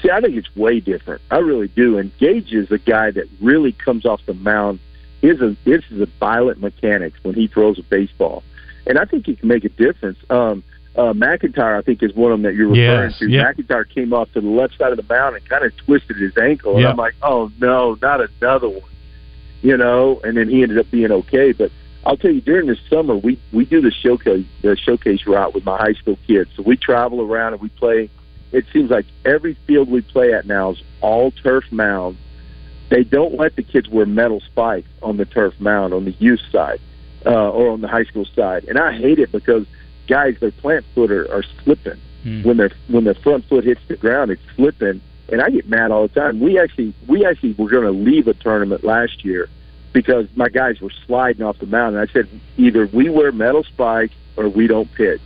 See, 0.01 0.10
I 0.10 0.19
think 0.19 0.36
it's 0.36 0.54
way 0.56 0.80
different. 0.80 1.21
I 1.30 1.38
really 1.38 1.67
do. 1.67 1.97
And 1.99 2.12
Gage 2.17 2.51
is 2.54 2.71
a 2.71 2.78
guy 2.80 3.12
that 3.12 3.25
really 3.41 3.71
comes 3.71 4.06
off 4.06 4.19
the 4.25 4.34
mound. 4.34 4.80
His 5.21 5.41
a 5.41 5.56
this 5.63 5.84
is 5.91 6.01
a 6.01 6.08
violent 6.19 6.60
mechanics 6.60 7.17
when 7.21 7.36
he 7.36 7.47
throws 7.47 7.78
a 7.78 7.84
baseball, 7.84 8.43
and 8.88 8.97
I 8.97 9.06
think 9.06 9.28
he 9.28 9.36
can 9.36 9.47
make 9.47 9.63
a 9.63 9.69
difference. 9.69 10.17
Um, 10.30 10.63
uh, 10.95 11.13
McEntire, 11.13 11.78
I 11.78 11.82
think, 11.82 12.01
is 12.01 12.13
one 12.13 12.32
of 12.32 12.41
them 12.41 12.43
that 12.43 12.56
you're 12.56 12.69
referring 12.69 13.10
Yes, 13.12 13.19
to. 13.19 13.30
yeah. 13.30 13.51
McEntire 13.51 13.88
came 13.93 14.13
off 14.13 14.32
to 14.34 14.41
the 14.41 14.47
left 14.47 14.78
side 14.78 14.91
of 14.91 14.97
the 14.97 15.13
mound 15.13 15.36
and 15.36 15.47
kind 15.49 15.65
of 15.65 15.75
twisted 15.78 16.17
his 16.17 16.36
ankle, 16.38 16.78
and. 16.78 16.88
I'm 16.88 16.97
like, 16.97 17.15
oh 17.21 17.51
no, 17.60 17.97
not 18.01 18.21
another 18.21 18.69
one, 18.69 18.89
you 19.62 19.78
know. 19.78 20.19
And 20.23 20.36
then 20.38 20.49
he 20.49 20.63
ended 20.63 20.80
up 20.80 20.89
being 20.89 21.12
okay, 21.12 21.51
but. 21.51 21.71
I'll 22.06 22.18
tell 22.18 22.32
you, 22.32 22.41
during 22.41 22.68
the 22.68 22.78
summer, 22.89 23.15
we 23.15 23.39
we 23.52 23.65
do 23.65 23.82
the 23.82 23.91
showcase 23.91 24.46
the 24.62 24.78
showcase 24.78 25.26
route 25.26 25.54
with 25.54 25.65
my 25.65 25.78
high 25.78 25.94
school 25.94 26.20
kids. 26.28 26.52
So 26.56 26.62
we 26.63 26.78
travel 26.78 27.22
around 27.22 27.54
and 27.54 27.62
we 27.62 27.70
play 27.70 28.10
it 28.52 28.65
seems 28.72 28.89
like 28.91 29.06
every 29.26 29.56
field 29.68 29.89
we 29.89 30.02
play 30.02 30.34
at 30.34 30.46
now 30.46 30.72
is 30.72 30.84
all 31.02 31.32
turf 31.32 31.65
mounds. 31.72 32.20
They 32.89 33.04
don't 33.04 33.36
let 33.36 33.56
the 33.56 33.63
kids 33.63 33.89
wear 33.89 34.06
metal 34.06 34.39
spikes 34.41 34.88
on 35.02 35.18
the 35.18 35.26
turf 35.26 35.60
mound 35.60 35.94
on 35.94 36.06
the 36.06 36.15
youth 36.20 36.41
side 36.52 36.80
uh, 37.26 37.50
or 37.50 37.72
on 37.72 37.82
the 37.82 37.88
high 37.88 38.06
school 38.06 38.26
side, 38.36 38.65
and 38.65 38.78
I 38.78 38.94
hate 38.94 39.20
it 39.20 39.32
because 39.32 39.65
guys, 40.08 40.38
their 40.39 40.52
plant 40.52 40.86
foot 40.94 41.12
are, 41.12 41.32
are 41.34 41.44
slipping 41.63 42.00
when 42.44 42.58
their 42.58 42.72
when 42.88 43.04
their 43.04 43.15
front 43.15 43.46
foot 43.46 43.63
hits 43.63 43.82
the 43.88 43.98
ground. 43.98 44.30
It's 44.30 44.41
slipping, 44.56 45.02
and 45.30 45.41
I 45.41 45.50
get 45.50 45.68
mad 45.68 45.91
all 45.91 46.08
the 46.08 46.13
time. 46.20 46.39
We 46.39 46.60
actually 46.60 46.94
we 47.08 47.26
actually 47.26 47.54
were 47.54 47.70
going 47.70 47.86
to 47.86 47.91
leave 47.91 48.28
a 48.28 48.36
tournament 48.36 48.84
last 48.84 49.26
year 49.26 49.50
because 49.95 50.27
my 50.36 50.49
guys 50.49 50.81
were 50.81 50.91
sliding 51.08 51.41
off 51.41 51.58
the 51.58 51.65
mound, 51.65 51.95
and 51.95 52.08
I 52.08 52.12
said 52.12 52.27
either 52.58 52.86
we 52.88 53.10
wear 53.10 53.31
metal 53.31 53.63
spikes 53.63 54.13
or 54.36 54.49
we 54.49 54.67
don't 54.67 54.91
pitch 54.93 55.21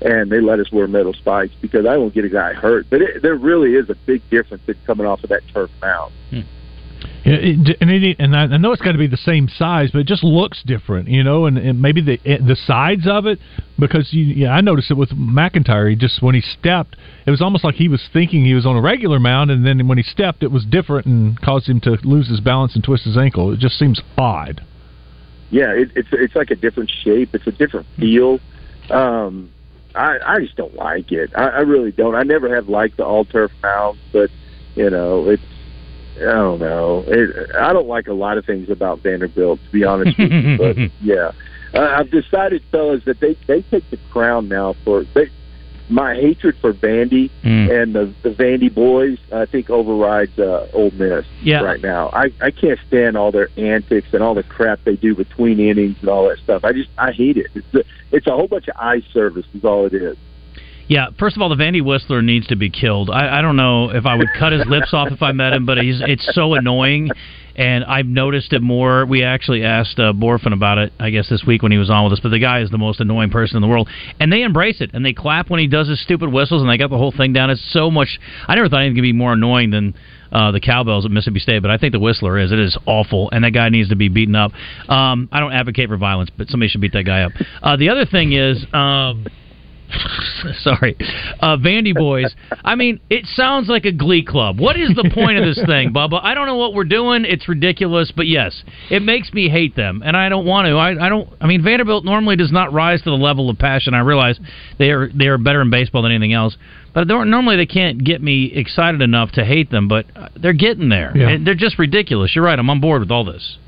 and 0.00 0.30
they 0.30 0.40
let 0.40 0.58
us 0.60 0.70
wear 0.72 0.86
metal 0.88 1.12
spikes 1.12 1.54
because 1.60 1.86
I 1.86 1.96
won't 1.96 2.14
get 2.14 2.24
a 2.24 2.28
guy 2.28 2.52
hurt. 2.52 2.86
But 2.90 3.02
it, 3.02 3.22
there 3.22 3.36
really 3.36 3.74
is 3.74 3.88
a 3.88 3.94
big 3.94 4.28
difference 4.28 4.62
in 4.66 4.74
coming 4.86 5.06
off 5.06 5.22
of 5.24 5.30
that 5.30 5.42
turf 5.52 5.70
mound. 5.80 6.12
Yeah, 6.30 6.42
and 7.24 7.90
it, 7.90 8.16
and 8.18 8.36
I 8.36 8.56
know 8.58 8.72
it's 8.72 8.82
got 8.82 8.92
to 8.92 8.98
be 8.98 9.06
the 9.06 9.16
same 9.16 9.48
size, 9.48 9.90
but 9.90 10.00
it 10.00 10.06
just 10.06 10.22
looks 10.22 10.62
different, 10.64 11.08
you 11.08 11.24
know. 11.24 11.46
And, 11.46 11.56
and 11.56 11.80
maybe 11.80 12.02
the 12.02 12.18
the 12.24 12.56
sides 12.66 13.06
of 13.06 13.26
it, 13.26 13.38
because 13.78 14.12
you, 14.12 14.24
yeah, 14.24 14.50
I 14.50 14.60
noticed 14.60 14.90
it 14.90 14.96
with 14.96 15.10
McEntire. 15.10 15.88
He 15.88 15.96
just 15.96 16.22
when 16.22 16.34
he 16.34 16.42
stepped, 16.42 16.96
it 17.26 17.30
was 17.30 17.40
almost 17.40 17.64
like 17.64 17.76
he 17.76 17.88
was 17.88 18.02
thinking 18.12 18.44
he 18.44 18.54
was 18.54 18.66
on 18.66 18.76
a 18.76 18.82
regular 18.82 19.18
mound, 19.18 19.50
and 19.50 19.66
then 19.66 19.88
when 19.88 19.96
he 19.96 20.04
stepped, 20.04 20.42
it 20.42 20.50
was 20.50 20.64
different 20.64 21.06
and 21.06 21.40
caused 21.40 21.68
him 21.68 21.80
to 21.80 21.96
lose 22.02 22.28
his 22.28 22.40
balance 22.40 22.74
and 22.74 22.84
twist 22.84 23.04
his 23.04 23.16
ankle. 23.16 23.52
It 23.52 23.58
just 23.58 23.78
seems 23.78 24.00
odd. 24.18 24.62
Yeah, 25.50 25.72
it, 25.72 25.90
it's 25.94 26.08
it's 26.12 26.34
like 26.34 26.50
a 26.50 26.56
different 26.56 26.90
shape. 27.04 27.34
It's 27.34 27.46
a 27.46 27.52
different 27.52 27.86
feel. 27.98 28.38
Um, 28.90 29.50
I 29.94 30.18
I 30.26 30.40
just 30.40 30.56
don't 30.56 30.74
like 30.74 31.12
it. 31.12 31.30
I, 31.34 31.44
I 31.44 31.60
really 31.60 31.92
don't. 31.92 32.14
I 32.14 32.22
never 32.22 32.54
have 32.54 32.68
liked 32.68 32.96
the 32.96 33.04
all 33.04 33.24
turf 33.24 33.50
mound, 33.62 33.98
but 34.12 34.30
you 34.74 34.90
know 34.90 35.28
it's 35.28 35.42
I 36.16 36.32
don't 36.32 36.60
know. 36.60 37.04
It, 37.06 37.54
I 37.56 37.72
don't 37.72 37.88
like 37.88 38.06
a 38.06 38.12
lot 38.12 38.38
of 38.38 38.44
things 38.46 38.70
about 38.70 39.00
Vanderbilt, 39.00 39.60
to 39.64 39.70
be 39.72 39.84
honest 39.84 40.16
with 40.18 40.30
you. 40.32 40.56
But 40.58 40.76
yeah, 41.02 41.32
uh, 41.74 41.94
I've 41.96 42.10
decided, 42.10 42.62
fellas, 42.70 43.02
that 43.04 43.20
they 43.20 43.36
they 43.46 43.62
take 43.62 43.88
the 43.90 43.98
crown 44.12 44.48
now 44.48 44.74
for 44.84 45.04
they. 45.14 45.30
My 45.90 46.14
hatred 46.14 46.56
for 46.62 46.72
Vandy 46.72 47.30
Mm. 47.42 47.82
and 47.82 47.94
the 47.94 48.14
the 48.22 48.30
Vandy 48.30 48.72
boys, 48.72 49.18
I 49.30 49.44
think, 49.44 49.68
overrides 49.68 50.38
uh, 50.38 50.66
Ole 50.72 50.90
Miss 50.92 51.26
Yeah. 51.42 51.60
right 51.60 51.82
now. 51.82 52.08
I 52.14 52.32
I 52.40 52.50
can't 52.52 52.78
stand 52.88 53.18
all 53.18 53.30
their 53.30 53.50
antics 53.58 54.08
and 54.14 54.22
all 54.22 54.32
the 54.32 54.42
crap 54.44 54.80
they 54.84 54.96
do 54.96 55.14
between 55.14 55.60
innings 55.60 55.96
and 56.00 56.08
all 56.08 56.26
that 56.30 56.38
stuff. 56.38 56.64
I 56.64 56.72
just 56.72 56.88
I 56.96 57.12
hate 57.12 57.36
it. 57.36 57.48
It's 57.54 57.74
a, 57.74 57.84
it's 58.12 58.26
a 58.26 58.30
whole 58.30 58.48
bunch 58.48 58.66
of 58.68 58.76
eye 58.78 59.02
service, 59.12 59.44
is 59.52 59.62
all 59.62 59.84
it 59.84 59.92
is. 59.92 60.16
Yeah, 60.88 61.06
first 61.18 61.36
of 61.36 61.42
all, 61.42 61.48
the 61.48 61.56
Vandy 61.56 61.82
Whistler 61.82 62.20
needs 62.20 62.46
to 62.48 62.56
be 62.56 62.68
killed. 62.68 63.10
I, 63.10 63.38
I 63.38 63.42
don't 63.42 63.56
know 63.56 63.90
if 63.90 64.04
I 64.04 64.16
would 64.16 64.28
cut 64.38 64.52
his 64.52 64.66
lips 64.66 64.92
off 64.92 65.08
if 65.10 65.22
I 65.22 65.32
met 65.32 65.52
him, 65.54 65.64
but 65.64 65.78
he's 65.78 66.02
it's 66.04 66.28
so 66.34 66.54
annoying, 66.54 67.10
and 67.56 67.84
I've 67.84 68.06
noticed 68.06 68.52
it 68.52 68.60
more. 68.60 69.06
We 69.06 69.22
actually 69.22 69.64
asked 69.64 69.98
uh, 69.98 70.12
Bohrofen 70.12 70.52
about 70.52 70.76
it, 70.76 70.92
I 71.00 71.08
guess, 71.08 71.28
this 71.30 71.42
week 71.46 71.62
when 71.62 71.72
he 71.72 71.78
was 71.78 71.88
on 71.88 72.04
with 72.04 72.12
us. 72.12 72.20
But 72.20 72.30
the 72.30 72.38
guy 72.38 72.60
is 72.60 72.70
the 72.70 72.78
most 72.78 73.00
annoying 73.00 73.30
person 73.30 73.56
in 73.56 73.62
the 73.62 73.68
world, 73.68 73.88
and 74.20 74.30
they 74.30 74.42
embrace 74.42 74.82
it 74.82 74.90
and 74.92 75.04
they 75.04 75.14
clap 75.14 75.48
when 75.48 75.60
he 75.60 75.66
does 75.66 75.88
his 75.88 76.02
stupid 76.02 76.30
whistles, 76.30 76.60
and 76.60 76.70
they 76.70 76.76
got 76.76 76.90
the 76.90 76.98
whole 76.98 77.12
thing 77.12 77.32
down. 77.32 77.48
It's 77.48 77.72
so 77.72 77.90
much. 77.90 78.20
I 78.46 78.54
never 78.54 78.68
thought 78.68 78.80
anything 78.80 78.96
could 78.96 79.02
be 79.02 79.12
more 79.12 79.32
annoying 79.32 79.70
than. 79.70 79.94
Uh, 80.32 80.50
the 80.50 80.58
cowbells 80.58 81.04
at 81.04 81.12
Mississippi 81.12 81.38
State, 81.38 81.62
but 81.62 81.70
I 81.70 81.78
think 81.78 81.92
the 81.92 82.00
Whistler 82.00 82.40
is. 82.40 82.50
It 82.50 82.58
is 82.58 82.76
awful, 82.86 83.30
and 83.30 83.44
that 83.44 83.52
guy 83.52 83.68
needs 83.68 83.90
to 83.90 83.94
be 83.94 84.08
beaten 84.08 84.34
up. 84.34 84.50
Um, 84.88 85.28
I 85.30 85.38
don't 85.38 85.52
advocate 85.52 85.88
for 85.88 85.96
violence, 85.96 86.28
but 86.36 86.48
somebody 86.48 86.68
should 86.68 86.80
beat 86.80 86.92
that 86.94 87.04
guy 87.04 87.22
up. 87.22 87.30
Uh, 87.62 87.76
the 87.76 87.90
other 87.90 88.04
thing 88.04 88.32
is, 88.32 88.66
um, 88.72 89.26
Sorry, 90.60 90.96
uh, 91.40 91.56
Vandy 91.56 91.94
boys. 91.94 92.34
I 92.64 92.74
mean, 92.74 93.00
it 93.10 93.26
sounds 93.34 93.68
like 93.68 93.84
a 93.84 93.92
glee 93.92 94.24
club. 94.24 94.60
What 94.60 94.78
is 94.78 94.90
the 94.94 95.10
point 95.14 95.38
of 95.38 95.44
this 95.44 95.62
thing, 95.66 95.92
Bubba? 95.92 96.20
I 96.22 96.34
don't 96.34 96.46
know 96.46 96.56
what 96.56 96.74
we're 96.74 96.84
doing. 96.84 97.24
It's 97.24 97.48
ridiculous, 97.48 98.12
but 98.14 98.26
yes, 98.26 98.62
it 98.90 99.02
makes 99.02 99.32
me 99.32 99.48
hate 99.48 99.76
them, 99.76 100.02
and 100.04 100.16
I 100.16 100.28
don't 100.28 100.46
want 100.46 100.66
to. 100.66 100.76
I, 100.76 101.06
I 101.06 101.08
don't. 101.08 101.28
I 101.40 101.46
mean, 101.46 101.62
Vanderbilt 101.62 102.04
normally 102.04 102.36
does 102.36 102.52
not 102.52 102.72
rise 102.72 103.02
to 103.02 103.10
the 103.10 103.16
level 103.16 103.50
of 103.50 103.58
passion. 103.58 103.94
I 103.94 104.00
realize 104.00 104.38
they 104.78 104.90
are 104.90 105.08
they 105.12 105.26
are 105.26 105.38
better 105.38 105.60
in 105.60 105.70
baseball 105.70 106.02
than 106.02 106.12
anything 106.12 106.32
else, 106.32 106.56
but 106.92 107.08
they're, 107.08 107.24
normally 107.24 107.56
they 107.56 107.66
can't 107.66 108.02
get 108.04 108.22
me 108.22 108.52
excited 108.54 109.02
enough 109.02 109.32
to 109.32 109.44
hate 109.44 109.70
them. 109.70 109.88
But 109.88 110.06
uh, 110.14 110.28
they're 110.36 110.52
getting 110.52 110.88
there. 110.88 111.12
Yeah. 111.16 111.28
And 111.30 111.46
they're 111.46 111.54
just 111.54 111.78
ridiculous. 111.78 112.34
You're 112.34 112.44
right. 112.44 112.58
I'm 112.58 112.70
on 112.70 112.80
board 112.80 113.00
with 113.00 113.10
all 113.10 113.24
this. 113.24 113.58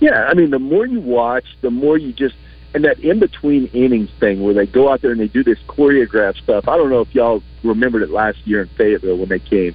Yeah, 0.00 0.28
I 0.30 0.34
mean, 0.34 0.50
the 0.50 0.60
more 0.60 0.86
you 0.86 1.00
watch, 1.00 1.44
the 1.60 1.70
more 1.70 1.98
you 1.98 2.12
just 2.12 2.36
and 2.78 2.84
that 2.84 3.00
in 3.00 3.18
between 3.18 3.66
innings 3.72 4.08
thing 4.20 4.40
where 4.40 4.54
they 4.54 4.64
go 4.64 4.88
out 4.88 5.02
there 5.02 5.10
and 5.10 5.18
they 5.18 5.26
do 5.26 5.42
this 5.42 5.58
choreographed 5.66 6.40
stuff. 6.40 6.68
I 6.68 6.76
don't 6.76 6.90
know 6.90 7.00
if 7.00 7.12
y'all 7.12 7.42
remembered 7.64 8.02
it 8.02 8.10
last 8.10 8.38
year 8.46 8.62
in 8.62 8.68
Fayetteville 8.68 9.16
when 9.16 9.28
they 9.28 9.40
came, 9.40 9.74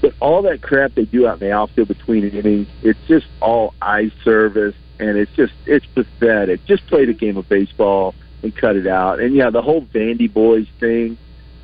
but 0.00 0.14
all 0.18 0.40
that 0.40 0.62
crap 0.62 0.94
they 0.94 1.04
do 1.04 1.26
out 1.26 1.42
in 1.42 1.48
the 1.48 1.52
outfield 1.52 1.88
between 1.88 2.24
innings, 2.26 2.66
it's 2.80 2.98
just 3.06 3.26
all 3.42 3.74
eye 3.82 4.10
service, 4.24 4.74
and 4.98 5.18
it's 5.18 5.30
just 5.32 5.52
it's 5.66 5.84
pathetic. 5.94 6.64
Just 6.64 6.86
play 6.86 7.04
the 7.04 7.12
game 7.12 7.36
of 7.36 7.46
baseball 7.50 8.14
and 8.42 8.56
cut 8.56 8.76
it 8.76 8.86
out. 8.86 9.20
And 9.20 9.34
yeah, 9.34 9.50
the 9.50 9.60
whole 9.60 9.82
Vandy 9.82 10.32
boys 10.32 10.66
thing. 10.80 11.18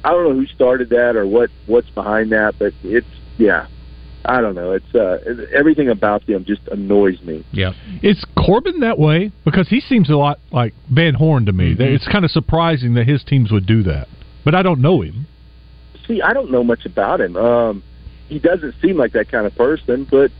I 0.05 0.11
don't 0.11 0.25
know 0.25 0.35
who 0.35 0.47
started 0.49 0.91
that 0.91 1.17
or 1.17 1.27
what 1.27 1.49
what's 1.65 1.89
behind 1.89 2.33
that, 2.33 2.59
but 2.59 2.75
it's 2.83 3.07
yeah. 3.39 3.69
I 4.25 4.41
don't 4.41 4.55
know. 4.55 4.73
It's 4.73 4.95
uh, 4.95 5.19
everything 5.55 5.89
about 5.89 6.27
them 6.27 6.45
just 6.45 6.67
annoys 6.69 7.21
me. 7.23 7.45
Yeah. 7.53 7.73
Is 8.03 8.25
Corbin 8.37 8.81
that 8.81 8.99
way? 8.99 9.33
Because 9.45 9.69
he 9.69 9.81
seems 9.81 10.09
a 10.11 10.17
lot 10.17 10.41
like 10.51 10.75
Van 10.91 11.15
Horn 11.15 11.47
to 11.47 11.53
me. 11.53 11.75
Mm-hmm. 11.75 11.83
It's 11.83 12.09
kind 12.09 12.25
of 12.25 12.31
surprising 12.31 12.95
that 12.95 13.07
his 13.07 13.23
teams 13.25 13.51
would 13.53 13.67
do 13.67 13.83
that. 13.85 14.09
But 14.45 14.55
I 14.55 14.63
don't 14.63 14.81
know 14.81 15.03
him. 15.03 15.27
See, 16.07 16.21
I 16.23 16.33
don't 16.33 16.51
know 16.51 16.65
much 16.65 16.85
about 16.85 17.21
him. 17.21 17.37
Um, 17.37 17.83
he 18.29 18.39
doesn't 18.39 18.75
seem 18.83 18.97
like 18.97 19.13
that 19.13 19.31
kind 19.31 19.47
of 19.47 19.55
person, 19.55 20.07
but 20.11 20.31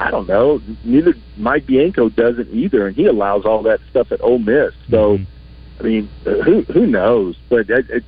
I 0.00 0.10
don't 0.10 0.26
know. 0.26 0.60
Neither 0.84 1.14
Mike 1.36 1.66
Bianco 1.66 2.08
doesn't 2.08 2.50
either, 2.50 2.86
and 2.86 2.96
he 2.96 3.06
allows 3.06 3.44
all 3.44 3.62
that 3.64 3.80
stuff 3.90 4.12
at 4.12 4.20
Ole 4.20 4.38
Miss. 4.38 4.72
So, 4.90 5.18
I 5.78 5.82
mean, 5.82 6.10
uh, 6.26 6.42
who 6.42 6.62
who 6.62 6.86
knows? 6.86 7.36
But 7.48 7.70
it, 7.70 7.86
it's 7.88 8.06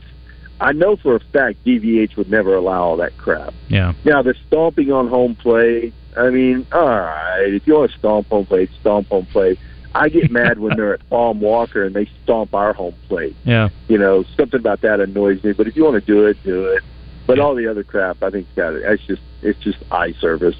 I 0.60 0.72
know 0.72 0.96
for 0.96 1.16
a 1.16 1.20
fact 1.20 1.64
DVH 1.64 2.16
would 2.16 2.30
never 2.30 2.54
allow 2.54 2.82
all 2.82 2.96
that 2.98 3.16
crap. 3.18 3.52
Yeah. 3.68 3.92
Now 4.04 4.22
the 4.22 4.34
stomping 4.46 4.90
on 4.90 5.08
home 5.08 5.34
plate. 5.36 5.92
I 6.16 6.30
mean, 6.30 6.66
all 6.72 6.88
right, 6.88 7.48
if 7.48 7.66
you 7.66 7.74
want 7.74 7.90
to 7.90 7.98
stomp 7.98 8.28
home 8.28 8.46
plate, 8.46 8.70
stomp 8.80 9.08
home 9.08 9.26
plate. 9.26 9.58
I 9.94 10.08
get 10.10 10.30
mad 10.30 10.58
when 10.58 10.76
they're 10.76 10.94
at 10.94 11.08
Baum 11.10 11.40
Walker 11.40 11.84
and 11.84 11.94
they 11.94 12.08
stomp 12.22 12.54
our 12.54 12.72
home 12.72 12.94
plate. 13.08 13.36
Yeah. 13.44 13.68
You 13.88 13.98
know, 13.98 14.24
something 14.36 14.60
about 14.60 14.82
that 14.82 15.00
annoys 15.00 15.42
me. 15.42 15.52
But 15.52 15.68
if 15.68 15.76
you 15.76 15.84
want 15.84 15.94
to 15.94 16.12
do 16.12 16.26
it, 16.26 16.36
do 16.42 16.66
it. 16.66 16.82
But 17.26 17.38
all 17.38 17.54
the 17.54 17.66
other 17.68 17.82
crap, 17.82 18.22
I 18.22 18.30
think, 18.30 18.46
got 18.54 18.74
it. 18.74 18.82
It's 18.84 19.04
just 19.06 19.22
it's 19.42 19.58
just 19.60 19.78
eye 19.90 20.12
service. 20.20 20.54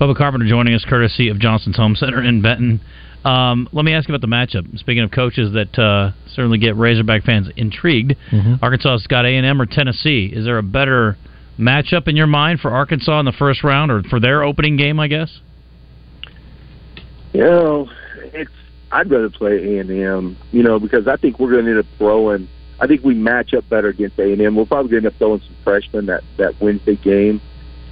Bubba 0.00 0.16
Carpenter 0.16 0.46
joining 0.46 0.74
us, 0.74 0.84
courtesy 0.88 1.28
of 1.28 1.38
Johnston's 1.38 1.76
Home 1.76 1.94
Center 1.94 2.22
in 2.22 2.40
Benton. 2.40 2.80
Um, 3.24 3.68
let 3.72 3.84
me 3.84 3.92
ask 3.92 4.08
you 4.08 4.14
about 4.14 4.22
the 4.22 4.34
matchup. 4.34 4.78
Speaking 4.78 5.02
of 5.02 5.10
coaches 5.10 5.52
that 5.52 5.78
uh, 5.78 6.12
certainly 6.34 6.58
get 6.58 6.76
Razorback 6.76 7.24
fans 7.24 7.48
intrigued, 7.56 8.14
Arkansas's 8.62 9.06
got 9.06 9.26
A 9.26 9.28
and 9.28 9.44
M 9.44 9.60
or 9.60 9.66
Tennessee. 9.66 10.30
Is 10.32 10.44
there 10.44 10.58
a 10.58 10.62
better 10.62 11.18
matchup 11.58 12.08
in 12.08 12.16
your 12.16 12.26
mind 12.26 12.60
for 12.60 12.70
Arkansas 12.70 13.18
in 13.20 13.26
the 13.26 13.32
first 13.32 13.62
round 13.62 13.90
or 13.90 14.02
for 14.04 14.20
their 14.20 14.42
opening 14.42 14.76
game? 14.76 14.98
I 14.98 15.08
guess. 15.08 15.40
You 17.32 17.42
know, 17.42 17.90
it's 18.16 18.50
I'd 18.90 19.10
rather 19.10 19.30
play 19.30 19.76
A 19.76 19.80
and 19.80 19.90
M. 19.90 20.36
You 20.50 20.62
know, 20.62 20.80
because 20.80 21.06
I 21.06 21.16
think 21.16 21.38
we're 21.38 21.52
going 21.52 21.66
to 21.66 21.70
end 21.72 21.80
up 21.80 21.86
throwing. 21.98 22.48
I 22.80 22.86
think 22.86 23.04
we 23.04 23.14
match 23.14 23.52
up 23.52 23.68
better 23.68 23.88
against 23.88 24.18
A 24.18 24.32
and 24.32 24.40
M. 24.40 24.56
We're 24.56 24.64
probably 24.64 24.90
going 24.90 25.02
to 25.02 25.08
end 25.08 25.14
up 25.14 25.18
throwing 25.18 25.40
some 25.40 25.56
freshmen 25.62 26.06
that 26.06 26.22
that 26.38 26.60
Wednesday 26.60 26.96
game. 26.96 27.42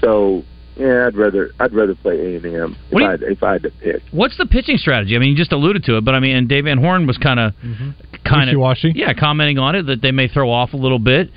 So 0.00 0.44
yeah, 0.78 1.06
I'd 1.06 1.16
rather 1.16 1.50
I'd 1.60 1.72
rather 1.72 1.94
play 1.94 2.14
A 2.34 2.36
and 2.36 2.46
M 2.46 2.76
if 2.86 2.92
What 2.92 2.98
do 3.00 3.04
you- 3.04 3.08
I 3.08 3.10
had- 3.12 3.22
if 3.22 3.42
I 3.42 3.52
had 3.54 3.62
to 3.64 3.70
pick. 3.70 4.02
What's 4.12 4.36
the 4.36 4.46
pitching 4.46 4.78
strategy? 4.78 5.16
I 5.16 5.18
mean, 5.18 5.30
you 5.30 5.36
just 5.36 5.52
alluded 5.52 5.84
to 5.84 5.96
it, 5.96 6.04
but 6.04 6.14
I 6.14 6.20
mean, 6.20 6.36
and 6.36 6.48
Dave 6.48 6.64
Van 6.64 6.78
Horn 6.78 7.06
was 7.06 7.18
kind 7.18 7.40
of, 7.40 7.52
kind 8.24 8.48
of, 8.50 8.56
Wishy-washy. 8.56 8.92
yeah, 8.94 9.12
commenting 9.12 9.58
on 9.58 9.74
it 9.74 9.86
that 9.86 10.00
they 10.02 10.12
may 10.12 10.28
throw 10.28 10.50
off 10.50 10.72
a 10.72 10.76
little 10.76 10.98
bit. 10.98 11.30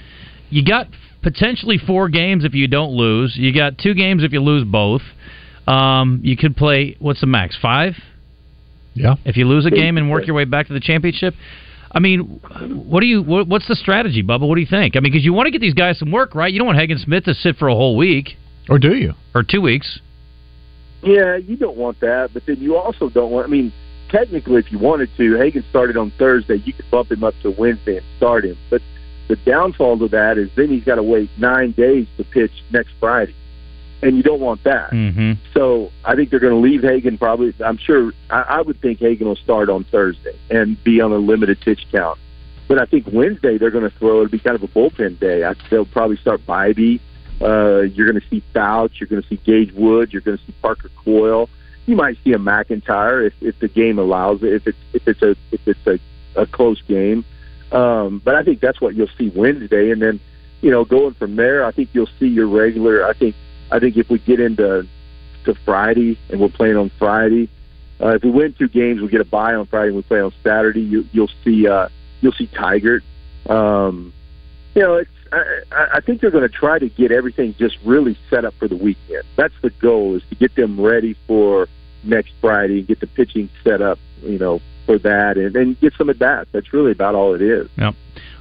You 0.49 0.63
got 0.63 0.87
potentially 1.21 1.77
four 1.77 2.09
games 2.09 2.45
if 2.45 2.53
you 2.53 2.67
don't 2.67 2.91
lose. 2.93 3.35
You 3.37 3.53
got 3.53 3.77
two 3.77 3.93
games 3.93 4.23
if 4.23 4.31
you 4.33 4.39
lose 4.41 4.63
both. 4.63 5.01
Um, 5.67 6.19
you 6.23 6.35
could 6.37 6.57
play 6.57 6.95
what's 6.99 7.21
the 7.21 7.27
max 7.27 7.55
five? 7.61 7.95
Yeah. 8.93 9.15
If 9.25 9.37
you 9.37 9.45
lose 9.47 9.65
a 9.65 9.71
game 9.71 9.97
and 9.97 10.09
work 10.11 10.27
your 10.27 10.35
way 10.35 10.45
back 10.45 10.67
to 10.67 10.73
the 10.73 10.79
championship. 10.79 11.33
I 11.93 11.99
mean, 11.99 12.39
what 12.85 13.01
do 13.01 13.05
you? 13.05 13.21
What, 13.21 13.47
what's 13.47 13.67
the 13.67 13.75
strategy, 13.75 14.23
Bubba? 14.23 14.47
What 14.47 14.55
do 14.55 14.61
you 14.61 14.67
think? 14.67 14.95
I 14.95 14.99
mean, 15.01 15.11
because 15.11 15.25
you 15.25 15.33
want 15.33 15.47
to 15.47 15.51
get 15.51 15.61
these 15.61 15.73
guys 15.73 15.99
some 15.99 16.09
work, 16.11 16.35
right? 16.35 16.51
You 16.51 16.57
don't 16.59 16.65
want 16.67 16.79
Hagen 16.79 16.97
Smith 16.97 17.25
to 17.25 17.33
sit 17.33 17.57
for 17.57 17.67
a 17.67 17.73
whole 17.75 17.95
week 17.97 18.37
Or 18.69 18.79
do 18.79 18.95
you? 18.95 19.13
or 19.33 19.43
two 19.43 19.61
weeks. 19.61 19.99
Yeah, 21.03 21.37
you 21.37 21.55
don't 21.55 21.77
want 21.77 21.99
that, 22.01 22.31
but 22.33 22.45
then 22.45 22.57
you 22.57 22.77
also 22.77 23.09
don't 23.09 23.31
want. 23.31 23.47
I 23.47 23.49
mean, 23.49 23.73
technically, 24.09 24.57
if 24.57 24.71
you 24.71 24.77
wanted 24.77 25.09
to, 25.17 25.35
Hagen 25.37 25.63
started 25.69 25.97
on 25.97 26.11
Thursday. 26.11 26.57
You 26.57 26.73
could 26.73 26.89
bump 26.91 27.11
him 27.11 27.23
up 27.23 27.33
to 27.41 27.51
Wednesday 27.51 27.97
and 27.97 28.05
start 28.17 28.45
him. 28.45 28.57
But 28.69 28.81
the 29.27 29.35
downfall 29.37 29.99
to 29.99 30.07
that 30.09 30.37
is 30.37 30.49
then 30.55 30.69
he's 30.69 30.83
got 30.83 30.95
to 30.95 31.03
wait 31.03 31.29
nine 31.37 31.71
days 31.71 32.07
to 32.17 32.23
pitch 32.23 32.51
next 32.71 32.91
Friday, 32.99 33.33
and 34.03 34.15
you 34.15 34.21
don't 34.21 34.41
want 34.41 34.63
that. 34.63 34.91
Mm-hmm. 34.91 35.33
So 35.53 35.91
I 36.05 36.15
think 36.15 36.29
they're 36.29 36.39
going 36.39 36.53
to 36.53 36.59
leave 36.59 36.83
Hagen 36.83 37.17
probably. 37.17 37.53
I'm 37.65 37.77
sure. 37.77 38.13
I, 38.29 38.41
I 38.41 38.61
would 38.61 38.79
think 38.79 38.99
Hagen 38.99 39.27
will 39.27 39.35
start 39.37 39.69
on 39.69 39.85
Thursday 39.85 40.37
and 40.51 40.81
be 40.83 41.01
on 41.01 41.11
a 41.11 41.17
limited 41.17 41.61
pitch 41.61 41.87
count. 41.91 42.19
But 42.67 42.77
I 42.77 42.85
think 42.85 43.07
Wednesday 43.11 43.57
they're 43.57 43.71
going 43.71 43.89
to 43.89 43.97
throw. 43.97 44.17
It'll 44.21 44.29
be 44.29 44.39
kind 44.39 44.55
of 44.55 44.61
a 44.61 44.67
bullpen 44.67 45.19
day. 45.19 45.43
I, 45.43 45.55
they'll 45.71 45.85
probably 45.85 46.17
start 46.17 46.45
Bybee. 46.45 46.99
Uh, 47.41 47.81
you're 47.81 48.05
going 48.09 48.21
to 48.21 48.27
see 48.29 48.43
Foutch. 48.53 48.99
You're 48.99 49.07
going 49.07 49.21
to 49.21 49.27
see 49.27 49.37
Gage 49.37 49.73
Wood. 49.73 50.13
You're 50.13 50.21
going 50.21 50.37
to 50.37 50.43
see 50.45 50.53
Parker 50.61 50.89
Coyle. 51.03 51.49
You 51.85 51.95
might 51.95 52.17
see 52.23 52.33
a 52.33 52.37
McEntire 52.37 53.25
if, 53.25 53.33
if 53.41 53.59
the 53.59 53.67
game 53.67 53.97
allows 53.97 54.43
it. 54.43 54.53
If 54.53 54.67
it's 54.67 54.77
if 54.93 55.07
it's 55.07 55.21
a 55.21 55.35
if 55.51 55.67
it's 55.67 55.87
a, 55.87 56.41
a 56.41 56.45
close 56.45 56.81
game. 56.83 57.25
Um, 57.71 58.21
but 58.23 58.35
I 58.35 58.43
think 58.43 58.59
that's 58.59 58.79
what 58.79 58.95
you'll 58.95 59.09
see 59.17 59.29
Wednesday, 59.29 59.91
and 59.91 60.01
then 60.01 60.19
you 60.61 60.69
know 60.69 60.85
going 60.85 61.13
from 61.15 61.35
there, 61.35 61.65
I 61.65 61.71
think 61.71 61.89
you'll 61.93 62.09
see 62.19 62.27
your 62.27 62.47
regular. 62.47 63.05
I 63.07 63.13
think 63.13 63.35
I 63.71 63.79
think 63.79 63.97
if 63.97 64.09
we 64.09 64.19
get 64.19 64.39
into 64.39 64.87
to 65.45 65.55
Friday 65.65 66.19
and 66.29 66.39
we're 66.39 66.49
playing 66.49 66.77
on 66.77 66.91
Friday, 66.99 67.49
uh, 68.01 68.09
if 68.09 68.23
we 68.23 68.29
win 68.29 68.53
two 68.53 68.67
games, 68.67 69.01
we 69.01 69.07
get 69.07 69.21
a 69.21 69.25
bye 69.25 69.55
on 69.55 69.65
Friday 69.65 69.87
and 69.87 69.95
we 69.95 70.03
play 70.03 70.21
on 70.21 70.33
Saturday. 70.43 70.81
You, 70.81 71.07
you'll 71.11 71.31
see 71.43 71.67
uh, 71.67 71.87
you'll 72.21 72.33
see 72.33 72.47
Tiger. 72.47 73.01
Um, 73.49 74.13
you 74.75 74.81
know, 74.81 74.95
it's 74.95 75.09
I, 75.31 75.87
I 75.93 76.01
think 76.01 76.21
they're 76.21 76.31
going 76.31 76.47
to 76.47 76.55
try 76.55 76.79
to 76.79 76.89
get 76.89 77.11
everything 77.11 77.55
just 77.57 77.77
really 77.85 78.17
set 78.29 78.45
up 78.45 78.53
for 78.59 78.67
the 78.67 78.75
weekend. 78.75 79.23
That's 79.37 79.53
the 79.61 79.69
goal 79.69 80.15
is 80.15 80.23
to 80.29 80.35
get 80.35 80.55
them 80.55 80.79
ready 80.79 81.15
for 81.27 81.67
next 82.03 82.33
Friday 82.41 82.79
and 82.79 82.87
get 82.87 82.99
the 82.99 83.07
pitching 83.07 83.49
set 83.63 83.81
up, 83.81 83.99
you 84.21 84.39
know, 84.39 84.59
for 84.85 84.97
that 84.99 85.37
and, 85.37 85.55
and 85.55 85.79
get 85.79 85.93
some 85.97 86.09
at 86.09 86.19
bats. 86.19 86.49
That's 86.51 86.73
really 86.73 86.91
about 86.91 87.15
all 87.15 87.35
it 87.35 87.41
is. 87.41 87.69
Yep. 87.77 87.95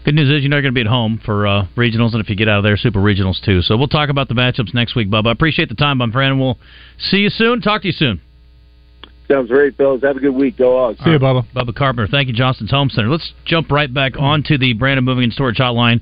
Good 0.05 0.15
news 0.15 0.31
is 0.31 0.43
you're 0.43 0.51
going 0.51 0.65
to 0.65 0.73
be 0.73 0.81
at 0.81 0.87
home 0.87 1.21
for 1.23 1.47
uh, 1.47 1.67
regionals, 1.77 2.13
and 2.13 2.23
if 2.23 2.31
you 2.31 2.37
get 2.37 2.49
out 2.49 2.59
of 2.59 2.65
there, 2.65 2.77
super 2.77 3.01
regionals 3.01 3.41
too. 3.45 3.61
So 3.61 3.77
we'll 3.77 3.89
talk 3.89 4.09
about 4.09 4.29
the 4.29 4.35
matchups 4.35 4.73
next 4.73 4.97
week, 4.97 5.11
Bubba. 5.11 5.27
I 5.27 5.33
appreciate 5.33 5.69
the 5.69 5.75
time, 5.75 5.99
my 5.99 6.11
friend. 6.11 6.41
We'll 6.41 6.59
see 6.99 7.19
you 7.19 7.29
soon. 7.29 7.61
Talk 7.61 7.83
to 7.83 7.89
you 7.89 7.93
soon. 7.93 8.21
Sounds 9.31 9.49
great, 9.49 9.77
fellas. 9.77 10.03
Have 10.03 10.17
a 10.17 10.21
good 10.21 10.35
week. 10.35 10.59
Go 10.59 10.77
on. 10.77 10.97
See 10.97 11.11
you, 11.11 11.19
Bubba. 11.19 11.47
Bubba 11.55 11.73
Carpenter. 11.73 12.09
Thank 12.11 12.27
you, 12.27 12.35
Johnston's 12.35 12.73
Home 12.73 12.91
Center. 12.91 13.09
Let's 13.09 13.33
jump 13.45 13.71
right 13.71 13.93
back 13.93 14.15
onto 14.19 14.59
the 14.59 14.73
Brandon 14.73 15.05
Moving 15.05 15.23
and 15.23 15.33
Storage 15.33 15.59
Hotline. 15.59 16.01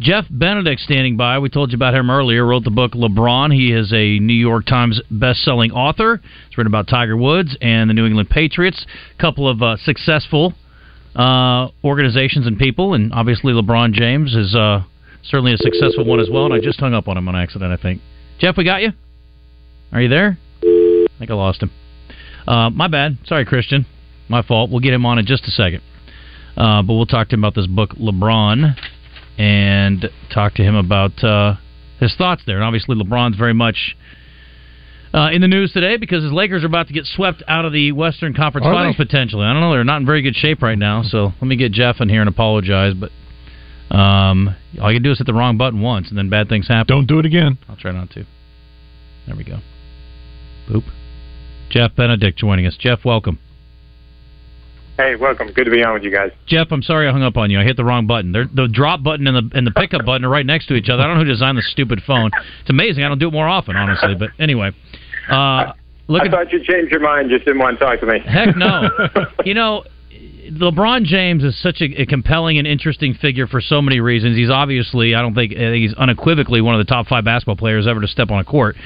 Jeff 0.00 0.24
Benedict 0.30 0.80
standing 0.80 1.18
by. 1.18 1.38
We 1.40 1.50
told 1.50 1.72
you 1.72 1.76
about 1.76 1.94
him 1.94 2.08
earlier. 2.08 2.46
Wrote 2.46 2.64
the 2.64 2.70
book 2.70 2.92
LeBron. 2.92 3.52
He 3.52 3.70
is 3.70 3.92
a 3.92 4.18
New 4.18 4.32
York 4.32 4.64
Times 4.64 4.98
best-selling 5.10 5.72
author. 5.72 6.22
He's 6.48 6.56
written 6.56 6.72
about 6.72 6.88
Tiger 6.88 7.18
Woods 7.18 7.54
and 7.60 7.90
the 7.90 7.94
New 7.94 8.06
England 8.06 8.30
Patriots. 8.30 8.86
A 9.18 9.20
couple 9.20 9.46
of 9.46 9.60
uh, 9.60 9.76
successful 9.84 10.54
uh, 11.14 11.68
organizations 11.84 12.46
and 12.46 12.58
people, 12.58 12.94
and 12.94 13.12
obviously 13.12 13.52
LeBron 13.52 13.92
James 13.92 14.34
is 14.34 14.54
uh, 14.54 14.84
certainly 15.22 15.52
a 15.52 15.58
successful 15.58 16.06
one 16.06 16.18
as 16.18 16.30
well. 16.32 16.46
And 16.46 16.54
I 16.54 16.60
just 16.60 16.80
hung 16.80 16.94
up 16.94 17.08
on 17.08 17.18
him 17.18 17.28
on 17.28 17.36
accident. 17.36 17.78
I 17.78 17.82
think. 17.82 18.00
Jeff, 18.38 18.56
we 18.56 18.64
got 18.64 18.80
you. 18.80 18.92
Are 19.92 20.00
you 20.00 20.08
there? 20.08 20.38
I 20.62 21.08
think 21.18 21.30
I 21.30 21.34
lost 21.34 21.62
him. 21.62 21.70
Uh, 22.50 22.68
my 22.68 22.88
bad. 22.88 23.18
Sorry, 23.26 23.44
Christian. 23.44 23.86
My 24.28 24.42
fault. 24.42 24.70
We'll 24.70 24.80
get 24.80 24.92
him 24.92 25.06
on 25.06 25.20
in 25.20 25.26
just 25.26 25.44
a 25.44 25.52
second. 25.52 25.82
Uh, 26.56 26.82
but 26.82 26.94
we'll 26.94 27.06
talk 27.06 27.28
to 27.28 27.34
him 27.34 27.44
about 27.44 27.54
this 27.54 27.68
book, 27.68 27.90
LeBron, 27.90 28.74
and 29.38 30.10
talk 30.34 30.54
to 30.54 30.62
him 30.62 30.74
about 30.74 31.22
uh, 31.22 31.54
his 32.00 32.12
thoughts 32.16 32.42
there. 32.46 32.56
And 32.56 32.64
obviously, 32.64 32.96
LeBron's 32.96 33.36
very 33.36 33.54
much 33.54 33.96
uh, 35.14 35.28
in 35.32 35.42
the 35.42 35.46
news 35.46 35.72
today 35.72 35.96
because 35.96 36.24
his 36.24 36.32
Lakers 36.32 36.64
are 36.64 36.66
about 36.66 36.88
to 36.88 36.92
get 36.92 37.04
swept 37.06 37.44
out 37.46 37.64
of 37.64 37.72
the 37.72 37.92
Western 37.92 38.34
Conference 38.34 38.66
Are 38.66 38.74
Finals 38.74 38.96
they? 38.98 39.04
potentially. 39.04 39.46
I 39.46 39.52
don't 39.52 39.62
know. 39.62 39.70
They're 39.70 39.84
not 39.84 40.00
in 40.00 40.06
very 40.06 40.22
good 40.22 40.34
shape 40.34 40.60
right 40.60 40.78
now. 40.78 41.04
So 41.04 41.32
let 41.40 41.46
me 41.46 41.54
get 41.54 41.70
Jeff 41.70 42.00
in 42.00 42.08
here 42.08 42.20
and 42.20 42.28
apologize. 42.28 42.94
But 42.94 43.96
um, 43.96 44.56
all 44.82 44.90
you 44.90 44.96
can 44.96 45.04
do 45.04 45.12
is 45.12 45.18
hit 45.18 45.28
the 45.28 45.34
wrong 45.34 45.56
button 45.56 45.80
once, 45.80 46.08
and 46.08 46.18
then 46.18 46.28
bad 46.28 46.48
things 46.48 46.66
happen. 46.66 46.92
Don't 46.92 47.06
do 47.06 47.20
it 47.20 47.26
again. 47.26 47.58
I'll 47.68 47.76
try 47.76 47.92
not 47.92 48.10
to. 48.10 48.26
There 49.28 49.36
we 49.36 49.44
go. 49.44 49.60
Boop. 50.68 50.82
Jeff 51.70 51.94
Benedict 51.94 52.38
joining 52.38 52.66
us. 52.66 52.76
Jeff, 52.78 53.04
welcome. 53.04 53.38
Hey, 54.96 55.16
welcome. 55.16 55.50
Good 55.52 55.64
to 55.64 55.70
be 55.70 55.82
on 55.82 55.94
with 55.94 56.02
you 56.02 56.10
guys. 56.10 56.30
Jeff, 56.46 56.66
I'm 56.70 56.82
sorry 56.82 57.08
I 57.08 57.12
hung 57.12 57.22
up 57.22 57.38
on 57.38 57.50
you. 57.50 57.58
I 57.58 57.64
hit 57.64 57.78
the 57.78 57.84
wrong 57.84 58.06
button. 58.06 58.32
They're, 58.32 58.44
the 58.44 58.68
drop 58.68 59.02
button 59.02 59.26
and 59.26 59.50
the 59.50 59.56
and 59.56 59.66
the 59.66 59.70
pickup 59.70 60.04
button 60.04 60.26
are 60.26 60.28
right 60.28 60.44
next 60.44 60.66
to 60.66 60.74
each 60.74 60.90
other. 60.90 61.02
I 61.02 61.06
don't 61.06 61.14
know 61.14 61.22
who 61.22 61.30
designed 61.30 61.56
the 61.56 61.62
stupid 61.62 62.02
phone. 62.06 62.30
It's 62.60 62.68
amazing. 62.68 63.02
I 63.02 63.08
don't 63.08 63.18
do 63.18 63.28
it 63.28 63.32
more 63.32 63.48
often, 63.48 63.76
honestly. 63.76 64.14
But 64.14 64.30
anyway, 64.38 64.72
uh, 65.30 65.72
look 66.08 66.22
I 66.22 66.26
at 66.26 66.30
thought 66.30 66.52
you 66.52 66.62
changed 66.62 66.90
your 66.92 67.00
mind, 67.00 67.30
just 67.30 67.46
didn't 67.46 67.60
want 67.60 67.78
to 67.78 67.84
talk 67.84 68.00
to 68.00 68.06
me. 68.06 68.18
Heck 68.18 68.54
no. 68.56 68.90
you 69.46 69.54
know, 69.54 69.84
LeBron 70.50 71.04
James 71.04 71.44
is 71.44 71.58
such 71.62 71.80
a, 71.80 72.02
a 72.02 72.06
compelling 72.06 72.58
and 72.58 72.66
interesting 72.66 73.14
figure 73.14 73.46
for 73.46 73.62
so 73.62 73.80
many 73.80 74.00
reasons. 74.00 74.36
He's 74.36 74.50
obviously, 74.50 75.14
I 75.14 75.22
don't 75.22 75.34
think, 75.34 75.52
I 75.52 75.70
think 75.70 75.82
he's 75.82 75.94
unequivocally 75.94 76.60
one 76.60 76.74
of 76.78 76.84
the 76.84 76.90
top 76.90 77.06
five 77.06 77.24
basketball 77.24 77.56
players 77.56 77.86
ever 77.86 78.00
to 78.00 78.08
step 78.08 78.30
on 78.30 78.40
a 78.40 78.44
court. 78.44 78.76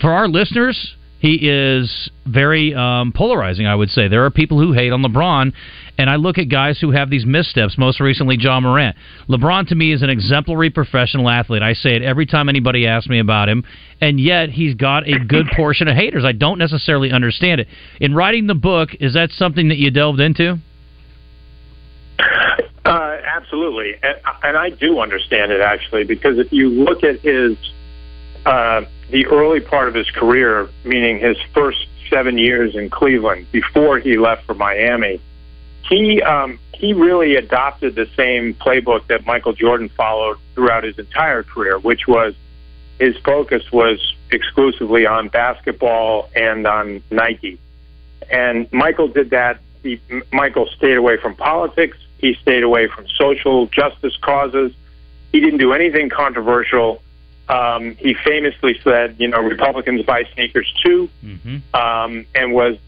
For 0.00 0.12
our 0.12 0.28
listeners, 0.28 0.94
he 1.22 1.38
is 1.40 2.10
very 2.26 2.74
um, 2.74 3.12
polarizing, 3.14 3.64
I 3.64 3.76
would 3.76 3.90
say. 3.90 4.08
There 4.08 4.24
are 4.24 4.30
people 4.30 4.58
who 4.58 4.72
hate 4.72 4.92
on 4.92 5.04
LeBron, 5.04 5.52
and 5.96 6.10
I 6.10 6.16
look 6.16 6.36
at 6.36 6.48
guys 6.48 6.80
who 6.80 6.90
have 6.90 7.10
these 7.10 7.24
missteps, 7.24 7.78
most 7.78 8.00
recently 8.00 8.36
John 8.36 8.64
Morant. 8.64 8.96
LeBron, 9.28 9.68
to 9.68 9.76
me, 9.76 9.92
is 9.92 10.02
an 10.02 10.10
exemplary 10.10 10.68
professional 10.70 11.30
athlete. 11.30 11.62
I 11.62 11.74
say 11.74 11.94
it 11.94 12.02
every 12.02 12.26
time 12.26 12.48
anybody 12.48 12.88
asks 12.88 13.08
me 13.08 13.20
about 13.20 13.48
him, 13.48 13.62
and 14.00 14.18
yet 14.18 14.50
he's 14.50 14.74
got 14.74 15.06
a 15.08 15.20
good 15.20 15.46
portion 15.54 15.86
of 15.86 15.94
haters. 15.94 16.24
I 16.24 16.32
don't 16.32 16.58
necessarily 16.58 17.12
understand 17.12 17.60
it. 17.60 17.68
In 18.00 18.16
writing 18.16 18.48
the 18.48 18.56
book, 18.56 18.88
is 18.98 19.14
that 19.14 19.30
something 19.30 19.68
that 19.68 19.78
you 19.78 19.92
delved 19.92 20.18
into? 20.18 20.58
Uh, 22.84 23.16
absolutely, 23.24 23.94
and, 24.02 24.16
and 24.42 24.56
I 24.56 24.70
do 24.70 24.98
understand 24.98 25.52
it 25.52 25.60
actually 25.60 26.02
because 26.02 26.40
if 26.40 26.50
you 26.50 26.68
look 26.68 27.04
at 27.04 27.20
his 27.20 27.56
uh, 28.44 28.82
the 29.12 29.26
early 29.26 29.60
part 29.60 29.88
of 29.88 29.94
his 29.94 30.10
career, 30.10 30.68
meaning 30.84 31.20
his 31.20 31.36
first 31.54 31.86
seven 32.10 32.38
years 32.38 32.74
in 32.74 32.90
Cleveland 32.90 33.46
before 33.52 33.98
he 33.98 34.16
left 34.16 34.44
for 34.46 34.54
Miami, 34.54 35.20
he 35.88 36.22
um, 36.22 36.58
he 36.74 36.94
really 36.94 37.36
adopted 37.36 37.94
the 37.94 38.08
same 38.16 38.54
playbook 38.54 39.06
that 39.06 39.26
Michael 39.26 39.52
Jordan 39.52 39.90
followed 39.90 40.38
throughout 40.54 40.82
his 40.82 40.98
entire 40.98 41.42
career, 41.42 41.78
which 41.78 42.08
was 42.08 42.34
his 42.98 43.16
focus 43.18 43.70
was 43.70 44.14
exclusively 44.30 45.06
on 45.06 45.28
basketball 45.28 46.30
and 46.34 46.66
on 46.66 47.02
Nike. 47.10 47.60
And 48.30 48.72
Michael 48.72 49.08
did 49.08 49.30
that. 49.30 49.60
He, 49.82 50.00
Michael 50.32 50.66
stayed 50.76 50.96
away 50.96 51.18
from 51.18 51.34
politics. 51.34 51.98
He 52.18 52.34
stayed 52.40 52.62
away 52.62 52.86
from 52.86 53.06
social 53.08 53.66
justice 53.66 54.16
causes. 54.16 54.72
He 55.32 55.40
didn't 55.40 55.58
do 55.58 55.72
anything 55.72 56.08
controversial. 56.08 57.02
Um, 57.48 57.96
he 57.96 58.14
famously 58.14 58.80
said, 58.82 59.16
you 59.18 59.28
know, 59.28 59.40
Republicans 59.40 60.04
buy 60.06 60.24
sneakers 60.34 60.72
too, 60.82 61.08
um, 61.74 62.24
and 62.34 62.52
was 62.52 62.78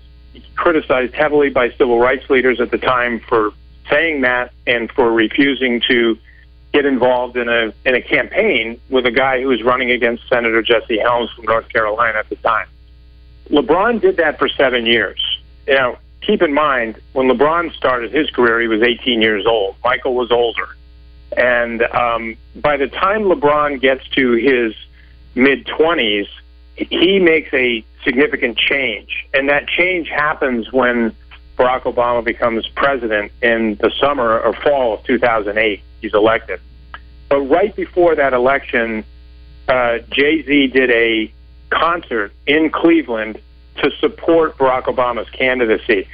criticized 0.56 1.14
heavily 1.14 1.50
by 1.50 1.70
civil 1.72 1.98
rights 1.98 2.28
leaders 2.30 2.60
at 2.60 2.70
the 2.70 2.78
time 2.78 3.20
for 3.20 3.52
saying 3.90 4.22
that 4.22 4.52
and 4.66 4.90
for 4.92 5.12
refusing 5.12 5.82
to 5.88 6.18
get 6.72 6.86
involved 6.86 7.36
in 7.36 7.48
a 7.48 7.72
in 7.84 7.94
a 7.94 8.02
campaign 8.02 8.80
with 8.90 9.06
a 9.06 9.10
guy 9.10 9.40
who 9.40 9.48
was 9.48 9.62
running 9.62 9.90
against 9.90 10.28
Senator 10.28 10.62
Jesse 10.62 10.98
Helms 10.98 11.30
from 11.32 11.44
North 11.44 11.68
Carolina 11.68 12.18
at 12.18 12.28
the 12.28 12.36
time. 12.36 12.66
LeBron 13.50 14.00
did 14.00 14.16
that 14.16 14.38
for 14.38 14.48
seven 14.48 14.86
years. 14.86 15.20
You 15.66 15.74
know, 15.74 15.98
keep 16.20 16.42
in 16.42 16.52
mind 16.52 17.00
when 17.12 17.28
LeBron 17.28 17.74
started 17.74 18.12
his 18.12 18.30
career, 18.30 18.60
he 18.60 18.68
was 18.68 18.82
18 18.82 19.20
years 19.20 19.46
old. 19.46 19.76
Michael 19.84 20.14
was 20.14 20.30
older, 20.30 20.68
and 21.36 21.82
um, 21.82 22.36
by 22.56 22.76
the 22.76 22.88
time 22.88 23.22
LeBron 23.24 23.80
gets 23.80 24.06
to 24.10 24.32
his 24.32 24.74
mid 25.34 25.66
20s, 25.66 26.28
he 26.76 27.18
makes 27.18 27.52
a 27.52 27.84
significant 28.04 28.58
change, 28.58 29.26
and 29.32 29.48
that 29.48 29.68
change 29.68 30.08
happens 30.08 30.72
when 30.72 31.14
Barack 31.56 31.82
Obama 31.82 32.24
becomes 32.24 32.66
president 32.68 33.32
in 33.42 33.76
the 33.76 33.90
summer 34.00 34.40
or 34.40 34.54
fall 34.54 34.94
of 34.94 35.04
2008. 35.04 35.80
He's 36.00 36.14
elected. 36.14 36.60
But 37.28 37.40
right 37.42 37.74
before 37.74 38.16
that 38.16 38.32
election, 38.32 39.04
uh, 39.68 39.98
Jay 40.10 40.42
Z 40.42 40.66
did 40.68 40.90
a 40.90 41.32
concert 41.70 42.32
in 42.46 42.70
Cleveland 42.70 43.40
to 43.76 43.90
support 44.00 44.58
Barack 44.58 44.84
Obama's 44.84 45.28
candidacy. 45.30 46.08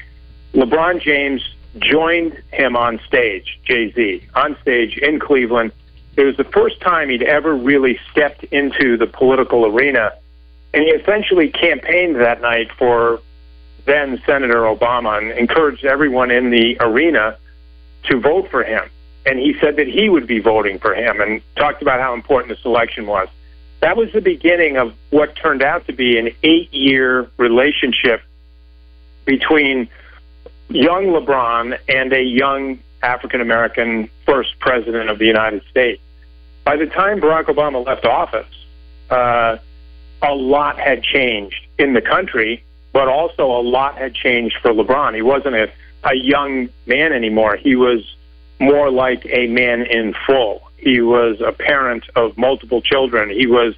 LeBron 0.55 1.01
James 1.01 1.43
joined 1.79 2.41
him 2.53 2.77
on 2.77 3.01
stage, 3.07 3.61
Jay 3.65 3.93
Z, 3.93 4.27
on 4.35 4.57
stage 4.63 4.97
in 4.99 5.21
Cleveland. 5.21 5.73
It 6.17 6.25
was 6.25 6.37
the 6.37 6.45
first 6.45 6.81
time 6.81 7.09
he'd 7.09 7.23
ever 7.23 7.55
really 7.55 7.99
stepped 8.11 8.45
into 8.45 8.97
the 8.97 9.07
political 9.07 9.67
arena. 9.67 10.13
And 10.75 10.85
he 10.85 10.91
essentially 10.91 11.49
campaigned 11.49 12.17
that 12.17 12.41
night 12.41 12.71
for 12.73 13.21
then 13.87 14.21
Senator 14.27 14.63
Obama 14.63 15.19
and 15.19 15.33
encouraged 15.33 15.85
everyone 15.85 16.31
in 16.31 16.51
the 16.51 16.77
arena 16.81 17.37
to 18.05 18.21
vote 18.21 18.51
for 18.51 18.63
him. 18.63 18.89
And 19.27 19.39
he 19.39 19.55
said 19.61 19.77
that 19.77 19.87
he 19.87 20.09
would 20.09 20.27
be 20.27 20.39
voting 20.39 20.79
for 20.79 20.95
him 20.95 21.21
and 21.21 21.43
talked 21.57 21.83
about 21.83 22.01
how 22.01 22.15
important 22.15 22.57
this 22.57 22.65
election 22.65 23.07
was. 23.07 23.29
That 23.81 23.97
was 23.97 24.13
the 24.13 24.21
beginning 24.21 24.77
of 24.77 24.95
what 25.11 25.37
turned 25.37 25.63
out 25.63 25.87
to 25.87 25.93
be 25.93 26.19
an 26.19 26.31
eight 26.43 26.73
year 26.73 27.31
relationship 27.37 28.23
between 29.25 29.89
young 30.71 31.07
LeBron 31.07 31.79
and 31.89 32.13
a 32.13 32.23
young 32.23 32.79
African 33.03 33.41
American 33.41 34.09
first 34.27 34.59
president 34.59 35.11
of 35.11 35.19
the 35.19 35.27
United 35.27 35.63
States. 35.71 36.01
By 36.65 36.77
the 36.77 36.87
time 36.87 37.21
Barack 37.21 37.45
Obama 37.45 37.85
left 37.85 38.05
office, 38.05 38.47
uh, 39.11 39.57
a 40.23 40.35
lot 40.35 40.79
had 40.79 41.03
changed 41.03 41.67
in 41.79 41.95
the 41.95 42.03
country, 42.03 42.63
but 42.93 43.09
also 43.09 43.47
a 43.47 43.63
lot 43.63 43.97
had 43.97 44.15
changed 44.15 44.57
for 44.61 44.73
LeBron. 44.73 45.15
He 45.15 45.23
wasn't 45.23 45.55
a, 45.55 45.71
a 46.05 46.15
young 46.15 46.69
man 46.87 47.13
anymore. 47.13 47.57
He 47.57 47.75
was 47.75 48.01
more 48.61 48.91
like 48.91 49.27
a 49.27 49.47
man 49.47 49.87
in 49.87 50.15
full. 50.27 50.71
He 50.77 51.01
was 51.01 51.41
a 51.41 51.53
parent 51.53 52.05
of 52.15 52.37
multiple 52.37 52.83
children. 52.83 53.31
He 53.31 53.47
was 53.47 53.75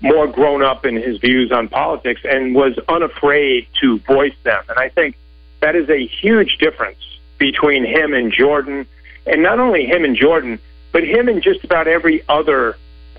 more 0.00 0.26
grown 0.26 0.62
up 0.62 0.84
in 0.84 0.96
his 0.96 1.18
views 1.18 1.52
on 1.52 1.68
politics 1.68 2.20
and 2.24 2.54
was 2.54 2.76
unafraid 2.88 3.66
to 3.80 3.98
voice 4.00 4.34
them. 4.42 4.62
And 4.68 4.78
I 4.78 4.88
think 4.90 5.16
that 5.60 5.76
is 5.76 5.88
a 5.88 6.06
huge 6.06 6.58
difference 6.58 6.98
between 7.38 7.84
him 7.84 8.14
and 8.14 8.32
Jordan, 8.32 8.86
and 9.26 9.42
not 9.42 9.58
only 9.58 9.84
him 9.86 10.04
and 10.04 10.16
Jordan, 10.16 10.58
but 10.92 11.02
him 11.04 11.28
and 11.28 11.42
just 11.42 11.64
about 11.64 11.86
every 11.86 12.22
other 12.28 12.76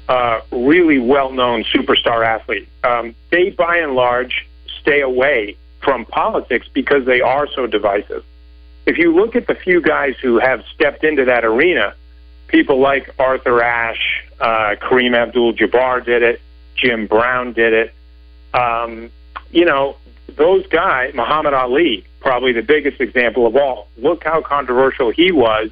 uh, 0.10 0.40
really 0.52 1.00
well-known 1.00 1.64
superstar 1.64 2.26
athlete. 2.26 2.68
Um, 2.84 3.16
they, 3.30 3.50
by 3.52 3.78
and 3.78 3.94
large, 3.94 4.48
stay 4.82 5.02
away 5.02 5.58
from 5.84 6.06
politics 6.06 6.68
because 6.74 7.06
they 7.06 7.22
are 7.22 7.48
so 7.56 7.68
divisive. 7.68 8.24
If 8.86 8.98
you 8.98 9.14
look 9.14 9.36
at 9.36 9.48
the 9.48 9.56
few 9.56 9.82
guys 9.82 10.16
who 10.22 10.40
have 10.40 10.64
stepped 10.74 11.04
into 11.04 11.26
that 11.26 11.44
arena, 11.44 11.94
people 12.48 12.80
like 12.80 13.14
Arthur 13.20 13.62
Ashe, 13.62 14.24
Uh, 14.40 14.76
Kareem 14.76 15.16
Abdul-Jabbar 15.16 16.06
did 16.06 16.22
it. 16.22 16.40
Jim 16.76 17.08
Brown 17.08 17.54
did 17.54 17.74
it. 17.74 17.94
Um, 18.54 19.10
you 19.52 19.66
know, 19.66 19.98
those 20.36 20.64
guys, 20.68 21.14
Muhammad 21.16 21.56
Ali, 21.56 22.06
probably 22.28 22.52
the 22.52 22.62
biggest 22.62 23.00
example 23.00 23.48
of 23.48 23.56
all. 23.56 23.88
Look 23.96 24.26
how 24.26 24.42
controversial 24.42 25.12
he 25.12 25.32
was 25.32 25.70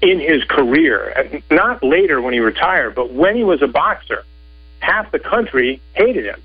in 0.00 0.18
his 0.18 0.42
career. 0.44 1.42
Not 1.50 1.84
later 1.84 2.22
when 2.22 2.32
he 2.32 2.40
retired, 2.40 2.94
but 2.94 3.12
when 3.12 3.36
he 3.36 3.44
was 3.44 3.60
a 3.60 3.66
boxer, 3.66 4.24
half 4.78 5.12
the 5.12 5.18
country 5.18 5.82
hated 5.92 6.24
him. 6.24 6.40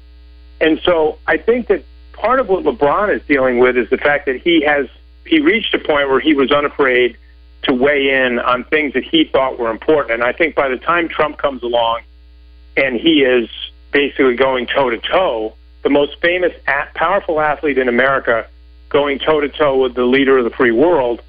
And 0.59 0.81
so 0.83 1.19
I 1.25 1.37
think 1.37 1.67
that 1.67 1.85
part 2.11 2.41
of 2.41 2.49
what 2.49 2.65
LeBron 2.65 3.15
is 3.15 3.21
dealing 3.25 3.59
with 3.59 3.77
is 3.77 3.89
the 3.89 3.97
fact 3.97 4.25
that 4.25 4.41
he 4.41 4.61
has 4.63 4.87
he 5.25 5.39
reached 5.39 5.73
a 5.73 5.79
point 5.79 6.09
where 6.09 6.19
he 6.19 6.33
was 6.33 6.51
unafraid 6.51 7.15
to 7.61 7.73
weigh 7.73 8.25
in 8.25 8.39
on 8.39 8.65
things 8.65 8.91
that 8.91 9.05
he 9.05 9.23
thought 9.23 9.57
were 9.57 9.71
important. 9.71 10.15
And 10.15 10.23
I 10.25 10.33
think 10.33 10.53
by 10.53 10.67
the 10.67 10.75
time 10.75 11.07
Trump 11.07 11.37
comes 11.37 11.63
along 11.63 12.01
and 12.75 12.97
he 12.97 13.23
is 13.23 13.47
basically 13.93 14.35
going 14.35 14.67
toe 14.67 14.89
to 14.89 14.97
toe, 14.97 15.55
the 15.83 15.89
most 15.89 16.19
famous, 16.19 16.51
powerful 16.93 17.39
athlete 17.39 17.77
in 17.77 17.87
America 17.87 18.47
going 18.93 19.19
toe 19.19 19.41
to 19.41 19.49
toe 19.49 19.81
with 19.81 19.95
the 19.95 20.05
leader 20.05 20.37
of 20.37 20.45
the 20.45 20.51
free 20.51 20.71
world, 20.71 21.21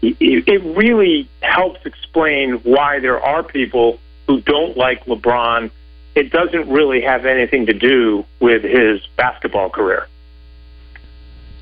it, 0.00 0.16
it 0.20 0.76
really 0.76 1.28
helps 1.42 1.84
explain 1.86 2.54
why 2.64 2.98
there 2.98 3.20
are 3.20 3.44
people 3.44 3.98
who 4.26 4.40
don't 4.40 4.76
like 4.76 5.04
LeBron. 5.04 5.70
It 6.14 6.30
doesn't 6.30 6.68
really 6.68 7.02
have 7.02 7.24
anything 7.24 7.66
to 7.66 7.72
do 7.72 8.24
with 8.40 8.64
his 8.64 9.06
basketball 9.16 9.70
career. 9.70 10.08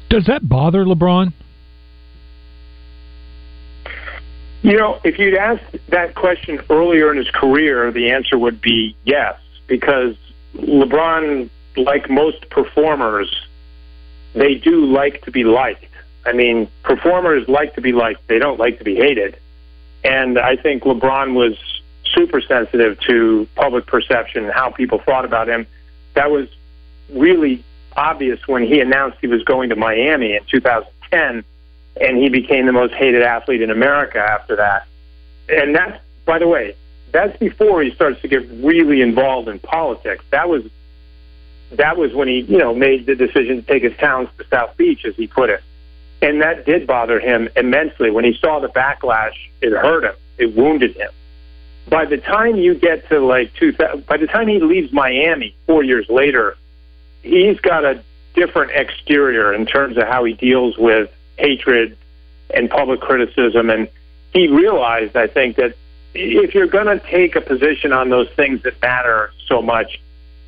Does 0.09 0.27
that 0.27 0.49
bother 0.49 0.85
LeBron? 0.85 1.33
You 4.63 4.77
know, 4.77 5.01
if 5.05 5.19
you'd 5.19 5.37
asked 5.37 5.77
that 5.89 6.15
question 6.15 6.61
earlier 6.69 7.11
in 7.11 7.17
his 7.17 7.31
career, 7.31 7.91
the 7.93 8.11
answer 8.11 8.39
would 8.39 8.61
be 8.61 8.95
yes, 9.05 9.39
because 9.67 10.17
LeBron, 10.55 11.49
like 11.77 12.11
most 12.11 12.51
performers, 12.51 13.31
they 14.35 14.55
do 14.55 14.87
like 14.87 15.23
to 15.23 15.31
be 15.31 15.45
liked. 15.45 15.87
I 16.27 16.33
mean, 16.33 16.69
performers 16.83 17.49
like 17.49 17.75
to 17.75 17.81
be 17.81 17.93
liked, 17.93 18.27
they 18.29 18.39
don't 18.39 18.59
like 18.59 18.79
to 18.79 18.85
be 18.85 18.95
hated. 18.95 19.39
And 20.05 20.39
I 20.39 20.57
think 20.57 20.85
LeBron 20.85 21.35
was 21.35 21.57
super 22.15 22.41
sensitive 22.41 22.99
to 23.01 23.47
public 23.55 23.87
perception 23.87 24.45
and 24.45 24.53
how 24.53 24.71
people 24.71 24.99
thought 24.99 25.25
about 25.25 25.49
him. 25.49 25.67
That 26.15 26.31
was 26.31 26.49
really 27.11 27.65
obvious 27.97 28.47
when 28.47 28.63
he 28.63 28.81
announced 28.81 29.19
he 29.21 29.27
was 29.27 29.43
going 29.45 29.71
to 29.71 29.77
Miami 29.77 30.35
in 30.35 30.45
2010 30.45 31.45
and 32.01 32.17
he 32.17 32.29
became 32.29 32.67
the 32.67 32.73
most 32.73 32.95
hated 32.95 33.23
athlete 33.23 33.63
in 33.63 33.71
America 33.71 34.19
after 34.19 34.57
that. 34.57 34.87
And 35.49 35.75
that's, 35.75 36.01
by 36.25 36.39
the 36.39 36.47
way, 36.47 36.77
that's 37.13 37.37
before 37.39 37.83
he 37.83 37.91
starts 37.93 38.21
to 38.23 38.29
get 38.29 38.49
really 38.63 39.03
involved 39.03 39.49
in 39.49 39.59
politics. 39.59 40.25
That 40.31 40.49
was 40.49 40.63
that 41.73 41.97
was 41.97 42.13
when 42.13 42.29
he, 42.29 42.41
you 42.41 42.59
know, 42.59 42.75
made 42.75 43.07
the 43.07 43.15
decision 43.15 43.57
to 43.57 43.63
take 43.63 43.83
his 43.83 43.97
talents 43.99 44.33
to 44.39 44.47
South 44.49 44.77
Beach, 44.77 45.05
as 45.05 45.15
he 45.17 45.27
put 45.27 45.51
it. 45.51 45.63
And 46.23 46.43
that 46.43 46.67
did 46.67 46.87
bother 46.87 47.19
him 47.21 47.49
immensely. 47.57 48.11
When 48.11 48.25
he 48.25 48.37
saw 48.41 48.61
the 48.61 48.69
backlash, 48.69 49.35
it 49.63 49.73
hurt 49.73 50.05
him. 50.05 50.15
It 50.37 50.55
wounded 50.55 50.97
him. 50.97 51.11
By 51.89 52.05
the 52.05 52.19
time 52.19 52.57
you 52.57 52.75
get 52.75 53.09
to 53.09 53.21
like 53.21 53.55
two, 53.55 53.73
by 53.73 54.17
the 54.17 54.27
time 54.27 54.49
he 54.49 54.61
leaves 54.61 54.93
Miami 54.93 55.57
four 55.67 55.83
years 55.83 56.07
later, 56.09 56.57
he's 57.23 57.59
got 57.61 57.85
a 57.85 58.03
different 58.35 58.73
exterior 58.73 59.53
in 59.53 59.67
terms 59.67 59.97
of 59.97 60.05
how 60.05 60.25
he 60.25 60.35
deals 60.35 60.77
with 60.79 61.11
hatred 61.37 61.97
and 62.55 62.69
public 62.69 63.01
criticism. 63.01 63.71
And 63.71 63.89
he 64.33 64.49
realized, 64.49 65.17
I 65.17 65.27
think, 65.27 65.57
that 65.57 65.75
if 66.15 66.55
you're 66.55 66.67
going 66.67 66.87
to 66.87 67.05
take 67.07 67.37
a 67.37 67.41
position 67.41 67.93
on 67.93 68.11
those 68.11 68.29
things 68.31 68.63
that 68.63 68.81
matter 68.83 69.33
so 69.47 69.63
much, 69.63 70.01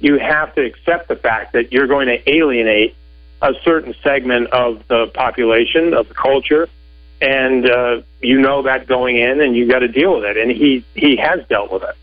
you 0.03 0.19
have 0.19 0.55
to 0.57 0.65
accept 0.65 1.09
the 1.09 1.17
fact 1.17 1.53
that 1.53 1.73
you're 1.73 1.87
going 1.87 2.09
to 2.09 2.19
alienate 2.29 2.97
a 3.41 3.53
certain 3.65 3.95
segment 4.03 4.49
of 4.53 4.83
the 4.89 5.07
population, 5.15 5.95
of 5.95 6.09
the 6.09 6.15
culture, 6.15 6.69
and 7.21 7.71
uh, 7.71 8.03
you 8.21 8.41
know 8.41 8.63
that 8.65 8.89
going 8.89 9.17
in, 9.17 9.41
and 9.41 9.57
you 9.57 9.69
got 9.69 9.79
to 9.79 9.89
deal 9.89 10.17
with 10.17 10.25
it. 10.25 10.37
And 10.37 10.51
he 10.51 10.85
he 10.95 11.17
has 11.17 11.47
dealt 11.49 11.73
with 11.73 11.85
it. 11.85 11.95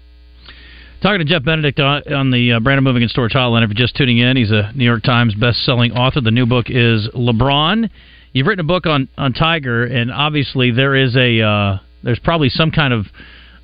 Talking 1.02 1.20
to 1.20 1.26
Jeff 1.26 1.44
Benedict 1.44 1.80
on, 1.80 2.02
on 2.14 2.32
the 2.32 2.54
uh, 2.54 2.60
Brandon 2.60 2.84
Moving 2.84 3.04
and 3.04 3.12
Storage 3.12 3.34
Hotline. 3.34 3.64
If 3.64 3.70
you're 3.70 3.88
just 3.88 3.96
tuning 3.96 4.18
in, 4.18 4.36
he's 4.36 4.52
a 4.52 4.72
New 4.76 4.84
York 4.84 5.04
Times 5.04 5.34
best-selling 5.34 5.94
author. 5.94 6.20
The 6.20 6.32
new 6.32 6.46
book 6.46 6.66
is 6.70 7.08
LeBron. 7.16 7.90
You've 8.34 8.48
written 8.48 8.66
a 8.66 8.68
book 8.68 8.86
on 8.86 9.10
on 9.18 9.34
Tiger, 9.34 9.84
and 9.84 10.10
obviously 10.12 10.72
there 10.72 10.96
is 10.96 11.18
a 11.18 11.42
uh, 11.42 11.80
there's 12.04 12.20
probably 12.20 12.50
some 12.50 12.72
kind 12.72 12.94
of 12.94 13.06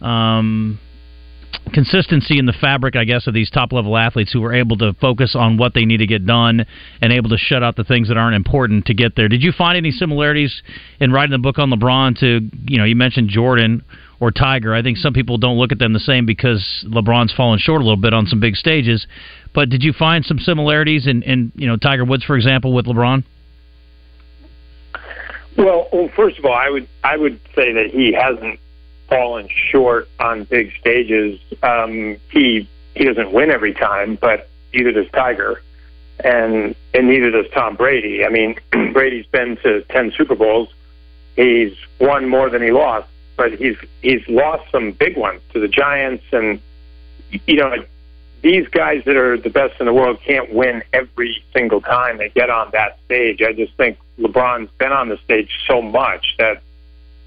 um, 0.05 0.79
consistency 1.73 2.37
in 2.39 2.45
the 2.45 2.53
fabric, 2.53 2.95
I 2.95 3.03
guess, 3.03 3.27
of 3.27 3.33
these 3.33 3.49
top 3.49 3.73
level 3.73 3.97
athletes 3.97 4.31
who 4.31 4.41
were 4.41 4.53
able 4.53 4.77
to 4.77 4.93
focus 4.99 5.35
on 5.35 5.57
what 5.57 5.73
they 5.73 5.85
need 5.85 5.97
to 5.97 6.07
get 6.07 6.25
done 6.25 6.65
and 7.01 7.13
able 7.13 7.29
to 7.29 7.37
shut 7.37 7.63
out 7.63 7.75
the 7.75 7.83
things 7.83 8.07
that 8.07 8.17
aren't 8.17 8.35
important 8.35 8.85
to 8.85 8.93
get 8.93 9.15
there. 9.15 9.27
Did 9.27 9.43
you 9.43 9.51
find 9.51 9.77
any 9.77 9.91
similarities 9.91 10.61
in 10.99 11.11
writing 11.11 11.31
the 11.31 11.37
book 11.37 11.59
on 11.59 11.69
LeBron 11.69 12.19
to, 12.19 12.41
you 12.67 12.77
know, 12.77 12.85
you 12.85 12.95
mentioned 12.95 13.29
Jordan 13.29 13.83
or 14.19 14.31
Tiger? 14.31 14.73
I 14.73 14.81
think 14.81 14.97
some 14.97 15.13
people 15.13 15.37
don't 15.37 15.57
look 15.57 15.71
at 15.71 15.79
them 15.79 15.93
the 15.93 15.99
same 15.99 16.25
because 16.25 16.85
LeBron's 16.87 17.33
fallen 17.33 17.59
short 17.59 17.81
a 17.81 17.83
little 17.83 18.01
bit 18.01 18.13
on 18.13 18.25
some 18.25 18.39
big 18.39 18.55
stages. 18.55 19.05
But 19.53 19.69
did 19.69 19.83
you 19.83 19.93
find 19.93 20.25
some 20.25 20.39
similarities 20.39 21.07
in, 21.07 21.23
in 21.23 21.51
you 21.55 21.67
know, 21.67 21.77
Tiger 21.77 22.05
Woods, 22.05 22.23
for 22.23 22.35
example, 22.35 22.73
with 22.73 22.85
LeBron? 22.85 23.23
Well, 25.57 25.87
well, 25.91 26.09
first 26.15 26.37
of 26.37 26.45
all, 26.45 26.53
I 26.53 26.69
would 26.69 26.87
I 27.03 27.15
would 27.15 27.39
say 27.55 27.71
that 27.71 27.91
he 27.93 28.11
hasn't 28.11 28.59
fallen 29.07 29.49
short 29.49 30.09
on 30.19 30.43
big 30.45 30.71
stages. 30.79 31.39
Um, 31.63 32.17
he 32.31 32.67
he 32.95 33.03
doesn't 33.05 33.31
win 33.31 33.51
every 33.51 33.73
time, 33.73 34.15
but 34.15 34.49
neither 34.73 34.91
does 34.91 35.09
Tiger, 35.11 35.61
and 36.23 36.75
and 36.93 37.07
neither 37.07 37.31
does 37.31 37.45
Tom 37.53 37.75
Brady. 37.75 38.25
I 38.25 38.29
mean, 38.29 38.57
Brady's 38.93 39.25
been 39.27 39.57
to 39.57 39.81
ten 39.83 40.11
Super 40.11 40.35
Bowls. 40.35 40.69
He's 41.35 41.75
won 41.99 42.29
more 42.29 42.49
than 42.49 42.61
he 42.61 42.71
lost, 42.71 43.09
but 43.37 43.53
he's 43.53 43.77
he's 44.01 44.27
lost 44.27 44.71
some 44.71 44.91
big 44.91 45.17
ones 45.17 45.41
to 45.53 45.59
the 45.59 45.67
Giants, 45.67 46.23
and 46.31 46.61
you 47.45 47.57
know 47.57 47.83
these 48.41 48.67
guys 48.67 49.03
that 49.05 49.15
are 49.15 49.37
the 49.37 49.49
best 49.49 49.79
in 49.79 49.87
the 49.87 49.93
world 49.93 50.19
can't 50.23 50.53
win 50.53 50.83
every 50.93 51.43
single 51.51 51.81
time 51.81 52.17
they 52.17 52.29
get 52.29 52.49
on 52.49 52.69
that 52.71 52.99
stage. 53.05 53.41
I 53.41 53.53
just 53.53 53.73
think 53.73 53.97
LeBron's 54.19 54.69
been 54.77 54.91
on 54.91 55.09
the 55.09 55.17
stage 55.17 55.49
so 55.67 55.81
much 55.81 56.35
that 56.37 56.61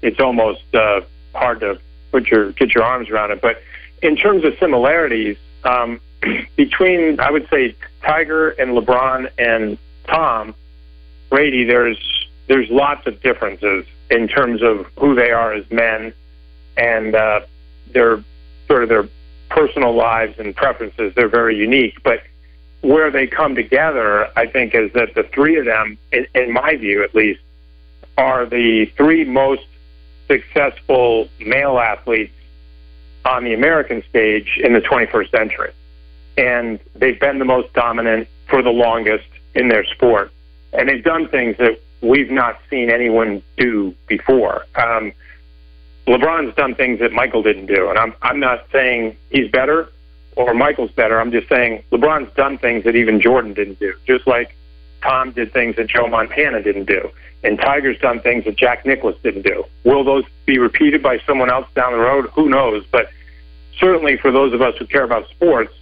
it's 0.01 0.19
almost 0.19 0.63
uh, 0.73 1.01
hard 1.33 1.59
to 1.61 1.79
put 2.11 2.27
your 2.27 2.51
get 2.53 2.73
your 2.73 2.83
arms 2.83 3.09
around 3.09 3.31
it. 3.31 3.41
But 3.41 3.61
in 4.01 4.15
terms 4.15 4.43
of 4.43 4.57
similarities 4.59 5.37
um, 5.63 5.99
between, 6.55 7.19
I 7.19 7.31
would 7.31 7.47
say 7.49 7.75
Tiger 8.01 8.49
and 8.49 8.71
LeBron 8.71 9.29
and 9.37 9.77
Tom 10.07 10.55
Brady, 11.29 11.63
there's 11.63 12.27
there's 12.47 12.69
lots 12.69 13.05
of 13.07 13.21
differences 13.21 13.85
in 14.09 14.27
terms 14.27 14.61
of 14.63 14.87
who 14.97 15.13
they 15.13 15.31
are 15.31 15.53
as 15.53 15.69
men 15.69 16.13
and 16.77 17.15
uh, 17.15 17.41
their 17.91 18.23
sort 18.67 18.83
of 18.83 18.89
their 18.89 19.07
personal 19.49 19.93
lives 19.93 20.39
and 20.39 20.55
preferences. 20.55 21.13
They're 21.15 21.29
very 21.29 21.55
unique, 21.57 22.01
but 22.03 22.23
where 22.81 23.11
they 23.11 23.27
come 23.27 23.55
together, 23.55 24.29
I 24.37 24.47
think, 24.47 24.73
is 24.73 24.91
that 24.93 25.13
the 25.13 25.23
three 25.23 25.57
of 25.57 25.65
them, 25.65 25.97
in, 26.11 26.25
in 26.33 26.53
my 26.53 26.75
view 26.77 27.03
at 27.03 27.13
least, 27.13 27.41
are 28.17 28.45
the 28.45 28.85
three 28.97 29.25
most 29.25 29.65
successful 30.29 31.27
male 31.39 31.79
athletes 31.79 32.33
on 33.25 33.43
the 33.43 33.53
American 33.53 34.03
stage 34.09 34.59
in 34.63 34.73
the 34.73 34.79
21st 34.79 35.31
century. 35.31 35.71
And 36.37 36.79
they've 36.95 37.19
been 37.19 37.39
the 37.39 37.45
most 37.45 37.73
dominant 37.73 38.27
for 38.47 38.61
the 38.61 38.69
longest 38.69 39.27
in 39.55 39.67
their 39.67 39.83
sport. 39.85 40.31
And 40.71 40.87
they've 40.87 41.03
done 41.03 41.27
things 41.27 41.57
that 41.57 41.81
we've 42.01 42.31
not 42.31 42.59
seen 42.69 42.89
anyone 42.89 43.43
do 43.57 43.93
before. 44.07 44.65
Um, 44.75 45.11
LeBron's 46.07 46.55
done 46.55 46.75
things 46.75 46.99
that 46.99 47.11
Michael 47.11 47.43
didn't 47.43 47.65
do. 47.65 47.89
And 47.89 47.99
I'm, 47.99 48.13
I'm 48.21 48.39
not 48.39 48.65
saying 48.71 49.17
he's 49.29 49.51
better 49.51 49.89
or 50.35 50.53
Michael's 50.53 50.91
better. 50.91 51.19
I'm 51.19 51.31
just 51.31 51.49
saying 51.49 51.83
LeBron's 51.91 52.33
done 52.35 52.57
things 52.57 52.83
that 52.85 52.95
even 52.95 53.19
Jordan 53.19 53.53
didn't 53.53 53.79
do, 53.79 53.93
just 54.07 54.25
like 54.25 54.55
Tom 55.01 55.31
did 55.31 55.53
things 55.53 55.75
that 55.77 55.87
Joe 55.87 56.07
Montana 56.07 56.61
didn't 56.61 56.85
do. 56.85 57.09
And 57.43 57.57
Tiger's 57.57 57.97
done 57.99 58.19
things 58.19 58.45
that 58.45 58.57
Jack 58.57 58.85
Nicklaus 58.85 59.15
didn't 59.23 59.43
do. 59.43 59.63
Will 59.85 60.03
those 60.03 60.25
be 60.45 60.59
repeated 60.59 61.01
by 61.01 61.19
someone 61.19 61.49
else 61.49 61.67
down 61.73 61.93
the 61.93 61.99
road? 61.99 62.29
Who 62.33 62.49
knows? 62.49 62.85
But 62.91 63.09
certainly 63.77 64.17
for 64.17 64.31
those 64.31 64.53
of 64.53 64.61
us 64.61 64.75
who 64.77 64.85
care 64.85 65.03
about 65.03 65.27
sports, 65.29 65.73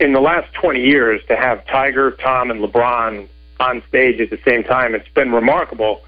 in 0.00 0.12
the 0.12 0.20
last 0.20 0.52
20 0.54 0.84
years, 0.84 1.22
to 1.28 1.36
have 1.36 1.64
Tiger, 1.66 2.10
Tom, 2.12 2.50
and 2.50 2.60
LeBron 2.60 3.28
on 3.60 3.82
stage 3.88 4.20
at 4.20 4.30
the 4.30 4.38
same 4.44 4.64
time, 4.64 4.94
it's 4.94 5.08
been 5.08 5.32
remarkable. 5.32 6.02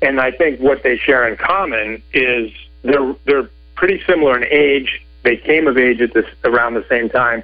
And 0.00 0.20
I 0.20 0.30
think 0.30 0.60
what 0.60 0.82
they 0.82 0.96
share 0.96 1.26
in 1.28 1.36
common 1.36 2.02
is 2.12 2.52
they're 2.82 3.14
they're 3.24 3.48
pretty 3.74 4.02
similar 4.06 4.36
in 4.36 4.44
age. 4.50 5.04
They 5.22 5.36
came 5.36 5.66
of 5.66 5.76
age 5.78 6.00
at 6.00 6.12
this 6.12 6.26
around 6.44 6.74
the 6.74 6.84
same 6.88 7.08
time, 7.08 7.42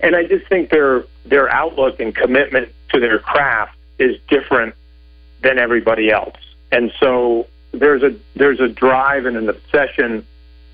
and 0.00 0.16
I 0.16 0.24
just 0.24 0.46
think 0.48 0.70
their 0.70 1.04
their 1.24 1.48
outlook 1.48 2.00
and 2.00 2.14
commitment 2.14 2.68
to 2.90 3.00
their 3.00 3.20
craft 3.20 3.76
is 4.00 4.16
different 4.28 4.74
than 5.42 5.58
everybody 5.58 6.10
else. 6.10 6.36
And 6.72 6.92
so 6.98 7.46
there's 7.72 8.02
a 8.02 8.16
there's 8.34 8.60
a 8.60 8.68
drive 8.68 9.26
and 9.26 9.36
an 9.36 9.48
obsession 9.48 10.26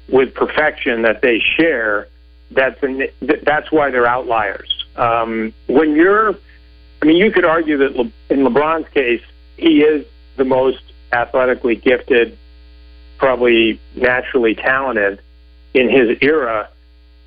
with 0.09 0.35
perfection 0.35 1.03
that 1.03 1.21
they 1.23 1.41
share 1.41 2.09
that's 2.51 2.81
an, 2.83 3.09
that's 3.21 3.73
why 3.73 3.91
they're 3.91 4.07
outliers. 4.07 4.87
Um, 4.97 5.53
when 5.67 5.97
you're, 5.97 6.35
I 7.03 7.05
mean, 7.05 7.17
you 7.17 7.31
could 7.33 7.45
argue 7.45 7.79
that 7.79 7.97
Le, 7.97 8.05
in 8.31 8.41
LeBron's 8.41 8.89
case, 8.91 9.23
he 9.57 9.83
is 9.83 10.07
the 10.37 10.45
most 10.45 10.83
athletically 11.13 11.75
gifted, 11.75 12.39
probably 13.19 13.81
naturally 13.95 14.55
talented 14.55 15.21
in 15.75 15.91
his 15.91 16.19
era. 16.21 16.69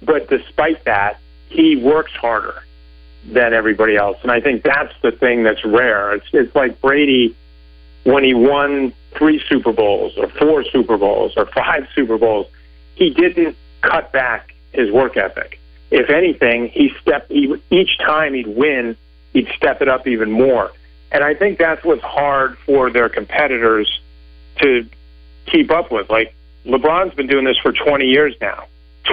But 0.02 0.30
despite 0.30 0.86
that, 0.86 1.20
he 1.50 1.76
works 1.76 2.14
harder 2.14 2.64
than 3.26 3.54
everybody 3.54 3.96
else, 3.96 4.18
and 4.24 4.32
I 4.32 4.40
think 4.40 4.64
that's 4.64 4.94
the 5.02 5.12
thing 5.12 5.44
that's 5.44 5.64
rare. 5.66 6.14
It's 6.14 6.26
it's 6.34 6.56
like 6.56 6.82
Brady 6.82 7.36
when 8.04 8.24
he 8.24 8.34
won 8.34 8.94
three 9.18 9.42
Super 9.48 9.72
Bowls 9.72 10.18
or 10.18 10.30
four 10.30 10.64
Super 10.64 10.98
Bowls 10.98 11.34
or 11.38 11.46
five 11.48 11.88
Super 11.94 12.18
Bowls, 12.18 12.48
he 12.96 13.10
didn't 13.10 13.56
cut 13.82 14.12
back 14.12 14.54
his 14.72 14.92
work 14.92 15.18
ethic. 15.18 15.60
If 15.92 16.10
anything, 16.10 16.70
he 16.70 16.92
stepped 17.02 17.32
he, 17.32 17.56
each 17.72 17.98
time 18.00 18.34
he'd 18.34 18.48
win, 18.48 18.96
he'd 19.34 19.48
step 19.56 19.82
it 19.82 19.88
up 19.88 20.08
even 20.08 20.32
more. 20.32 20.72
And 21.12 21.24
I 21.24 21.34
think 21.34 21.58
that's 21.58 21.84
what's 21.84 22.04
hard 22.04 22.58
for 22.66 22.92
their 22.92 23.10
competitors 23.10 24.00
to 24.62 24.88
keep 25.48 25.72
up 25.72 25.92
with. 25.92 26.10
Like 26.10 26.36
LeBron's 26.66 27.16
been 27.16 27.28
doing 27.28 27.46
this 27.46 27.58
for 27.58 27.72
20 27.72 28.06
years 28.06 28.36
now. 28.40 28.66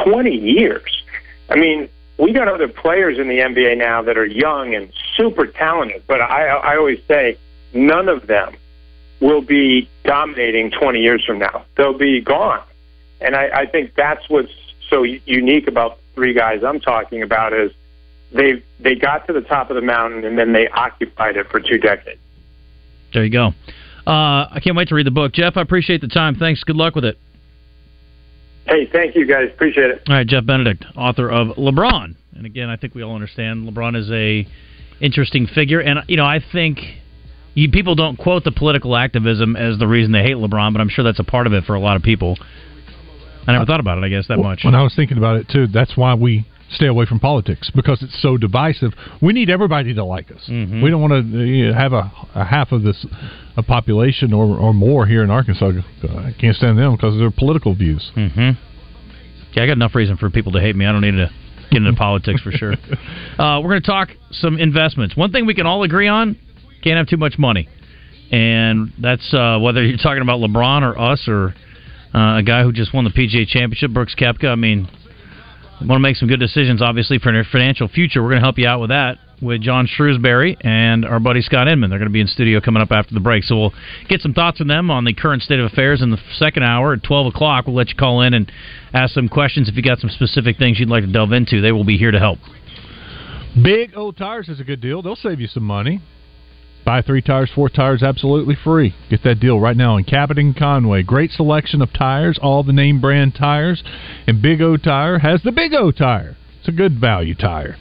20 0.04 0.34
years. 0.36 1.02
I 1.48 1.56
mean, 1.56 1.88
we 2.18 2.32
got 2.32 2.48
other 2.48 2.68
players 2.68 3.18
in 3.18 3.28
the 3.28 3.38
NBA 3.38 3.76
now 3.78 4.02
that 4.02 4.16
are 4.16 4.26
young 4.26 4.74
and 4.74 4.92
super 5.16 5.46
talented, 5.46 6.02
but 6.06 6.20
I 6.20 6.46
I 6.48 6.76
always 6.76 7.00
say 7.06 7.38
none 7.74 8.08
of 8.08 8.26
them 8.26 8.56
will 9.20 9.42
be 9.42 9.88
dominating 10.04 10.70
20 10.70 11.00
years 11.00 11.24
from 11.24 11.38
now. 11.38 11.64
They'll 11.76 11.96
be 11.96 12.20
gone. 12.20 12.62
And 13.20 13.34
I, 13.34 13.60
I 13.60 13.66
think 13.66 13.94
that's 13.96 14.28
what's 14.28 14.52
so 14.90 15.02
unique 15.02 15.68
about 15.68 15.96
the 15.96 16.02
three 16.14 16.34
guys 16.34 16.62
I'm 16.62 16.80
talking 16.80 17.22
about 17.22 17.52
is 17.52 17.72
they 18.32 18.62
they 18.80 18.94
got 18.94 19.26
to 19.26 19.32
the 19.32 19.40
top 19.40 19.70
of 19.70 19.76
the 19.76 19.82
mountain 19.82 20.24
and 20.24 20.38
then 20.38 20.52
they 20.52 20.68
occupied 20.68 21.36
it 21.36 21.48
for 21.48 21.60
two 21.60 21.78
decades. 21.78 22.20
There 23.12 23.24
you 23.24 23.30
go. 23.30 23.52
Uh, 24.06 24.46
I 24.50 24.60
can't 24.62 24.76
wait 24.76 24.88
to 24.88 24.94
read 24.94 25.06
the 25.06 25.10
book, 25.10 25.32
Jeff. 25.32 25.56
I 25.56 25.62
appreciate 25.62 26.00
the 26.00 26.08
time. 26.08 26.36
Thanks. 26.36 26.62
Good 26.62 26.76
luck 26.76 26.94
with 26.94 27.04
it. 27.04 27.18
Hey, 28.66 28.88
thank 28.92 29.14
you 29.14 29.26
guys. 29.26 29.48
Appreciate 29.52 29.90
it. 29.90 30.02
All 30.08 30.14
right, 30.14 30.26
Jeff 30.26 30.44
Benedict, 30.44 30.84
author 30.96 31.30
of 31.30 31.56
LeBron, 31.56 32.16
and 32.36 32.46
again, 32.46 32.68
I 32.68 32.76
think 32.76 32.94
we 32.94 33.02
all 33.02 33.14
understand 33.14 33.68
LeBron 33.68 33.96
is 33.96 34.10
a 34.10 34.46
interesting 35.00 35.46
figure, 35.46 35.80
and 35.80 36.00
you 36.08 36.16
know, 36.16 36.24
I 36.24 36.40
think 36.52 36.80
you, 37.54 37.70
people 37.70 37.94
don't 37.94 38.18
quote 38.18 38.44
the 38.44 38.52
political 38.52 38.96
activism 38.96 39.56
as 39.56 39.78
the 39.78 39.86
reason 39.86 40.12
they 40.12 40.22
hate 40.22 40.36
LeBron, 40.36 40.72
but 40.72 40.80
I'm 40.80 40.88
sure 40.88 41.04
that's 41.04 41.20
a 41.20 41.24
part 41.24 41.46
of 41.46 41.52
it 41.52 41.64
for 41.64 41.74
a 41.74 41.80
lot 41.80 41.96
of 41.96 42.02
people. 42.02 42.36
I 43.46 43.52
never 43.52 43.64
thought 43.64 43.80
about 43.80 43.98
it, 43.98 44.04
I 44.04 44.08
guess, 44.08 44.26
that 44.28 44.38
much. 44.38 44.62
When 44.64 44.74
I 44.74 44.82
was 44.82 44.94
thinking 44.94 45.18
about 45.18 45.36
it 45.36 45.48
too, 45.48 45.68
that's 45.68 45.96
why 45.96 46.14
we 46.14 46.44
stay 46.70 46.86
away 46.86 47.06
from 47.06 47.20
politics 47.20 47.70
because 47.74 48.02
it's 48.02 48.20
so 48.20 48.36
divisive. 48.36 48.92
We 49.22 49.32
need 49.32 49.50
everybody 49.50 49.94
to 49.94 50.04
like 50.04 50.30
us. 50.32 50.48
Mhm. 50.48 50.82
We 50.82 50.90
don't 50.90 51.00
want 51.00 51.12
to 51.12 51.38
you 51.44 51.68
know, 51.68 51.74
have 51.74 51.92
a, 51.92 52.10
a 52.34 52.44
half 52.44 52.72
of 52.72 52.82
this 52.82 53.06
a 53.56 53.62
population 53.62 54.32
or, 54.32 54.58
or 54.58 54.74
more 54.74 55.06
here 55.06 55.22
in 55.22 55.30
Arkansas. 55.30 55.70
I 56.02 56.34
can't 56.38 56.56
stand 56.56 56.78
them 56.78 56.96
because 56.96 57.14
of 57.14 57.20
their 57.20 57.30
political 57.30 57.74
views. 57.74 58.10
Mm-hmm. 58.16 58.50
Yeah, 59.52 59.62
I 59.62 59.66
got 59.66 59.72
enough 59.72 59.94
reason 59.94 60.16
for 60.16 60.28
people 60.28 60.52
to 60.52 60.60
hate 60.60 60.76
me. 60.76 60.84
I 60.86 60.92
don't 60.92 61.00
need 61.00 61.12
to 61.12 61.30
get 61.70 61.78
into 61.78 61.94
politics 61.94 62.40
for 62.42 62.50
sure. 62.52 62.74
Uh, 63.38 63.60
we're 63.60 63.68
going 63.68 63.82
to 63.82 63.86
talk 63.86 64.08
some 64.30 64.58
investments. 64.58 65.14
One 65.14 65.30
thing 65.30 65.44
we 65.44 65.52
can 65.54 65.66
all 65.66 65.82
agree 65.82 66.08
on: 66.08 66.38
can't 66.82 66.96
have 66.96 67.06
too 67.06 67.18
much 67.18 67.38
money, 67.38 67.68
and 68.32 68.92
that's 68.98 69.34
uh, 69.34 69.58
whether 69.60 69.84
you're 69.84 69.98
talking 69.98 70.22
about 70.22 70.40
LeBron 70.40 70.80
or 70.82 70.98
us 70.98 71.28
or 71.28 71.54
uh, 72.14 72.38
a 72.38 72.42
guy 72.42 72.62
who 72.62 72.72
just 72.72 72.94
won 72.94 73.04
the 73.04 73.10
PGA 73.10 73.46
Championship, 73.46 73.90
Brooks 73.92 74.14
Koepka. 74.18 74.46
I 74.48 74.54
mean, 74.54 74.88
want 75.80 75.96
to 75.96 75.98
make 76.00 76.16
some 76.16 76.28
good 76.28 76.40
decisions, 76.40 76.80
obviously, 76.80 77.18
for 77.18 77.32
your 77.32 77.44
financial 77.44 77.88
future. 77.88 78.22
We're 78.22 78.30
going 78.30 78.40
to 78.40 78.46
help 78.46 78.58
you 78.58 78.66
out 78.66 78.80
with 78.80 78.90
that 78.90 79.18
with 79.42 79.60
John 79.60 79.86
Shrewsbury 79.86 80.56
and 80.62 81.04
our 81.04 81.20
buddy 81.20 81.42
Scott 81.42 81.68
Inman. 81.68 81.90
They're 81.90 81.98
going 81.98 82.08
to 82.08 82.12
be 82.12 82.20
in 82.20 82.26
studio 82.26 82.60
coming 82.60 82.82
up 82.82 82.90
after 82.90 83.12
the 83.12 83.20
break. 83.20 83.44
So 83.44 83.56
we'll 83.56 83.74
get 84.08 84.20
some 84.20 84.32
thoughts 84.32 84.58
from 84.58 84.68
them 84.68 84.90
on 84.90 85.04
the 85.04 85.12
current 85.12 85.42
state 85.42 85.60
of 85.60 85.66
affairs 85.66 86.00
in 86.00 86.10
the 86.10 86.18
second 86.38 86.62
hour 86.62 86.94
at 86.94 87.02
12 87.02 87.34
o'clock. 87.34 87.66
We'll 87.66 87.76
let 87.76 87.90
you 87.90 87.94
call 87.94 88.22
in 88.22 88.34
and 88.34 88.50
ask 88.94 89.12
some 89.14 89.28
questions 89.28 89.68
if 89.68 89.76
you 89.76 89.82
got 89.82 89.98
some 89.98 90.10
specific 90.10 90.56
things 90.56 90.80
you'd 90.80 90.88
like 90.88 91.04
to 91.04 91.12
delve 91.12 91.32
into. 91.32 91.60
They 91.60 91.72
will 91.72 91.84
be 91.84 91.98
here 91.98 92.10
to 92.10 92.18
help. 92.18 92.38
Big 93.62 93.96
old 93.96 94.16
tires 94.16 94.48
is 94.48 94.60
a 94.60 94.64
good 94.64 94.80
deal. 94.80 95.02
They'll 95.02 95.16
save 95.16 95.40
you 95.40 95.46
some 95.46 95.64
money. 95.64 96.00
Buy 96.86 97.02
three 97.02 97.20
tires, 97.20 97.50
four 97.52 97.68
tires, 97.68 98.04
absolutely 98.04 98.54
free. 98.54 98.94
Get 99.10 99.24
that 99.24 99.40
deal 99.40 99.58
right 99.58 99.76
now 99.76 99.96
in 99.96 100.04
Cabot 100.04 100.38
and 100.38 100.56
Conway. 100.56 101.02
Great 101.02 101.32
selection 101.32 101.82
of 101.82 101.92
tires, 101.92 102.38
all 102.40 102.62
the 102.62 102.72
name 102.72 103.00
brand 103.00 103.34
tires. 103.34 103.82
And 104.28 104.40
Big 104.40 104.62
O 104.62 104.76
Tire 104.76 105.18
has 105.18 105.42
the 105.42 105.50
Big 105.50 105.74
O 105.74 105.90
Tire. 105.90 106.36
It's 106.60 106.68
a 106.68 106.72
good 106.72 107.00
value 107.00 107.34
tire. 107.34 107.76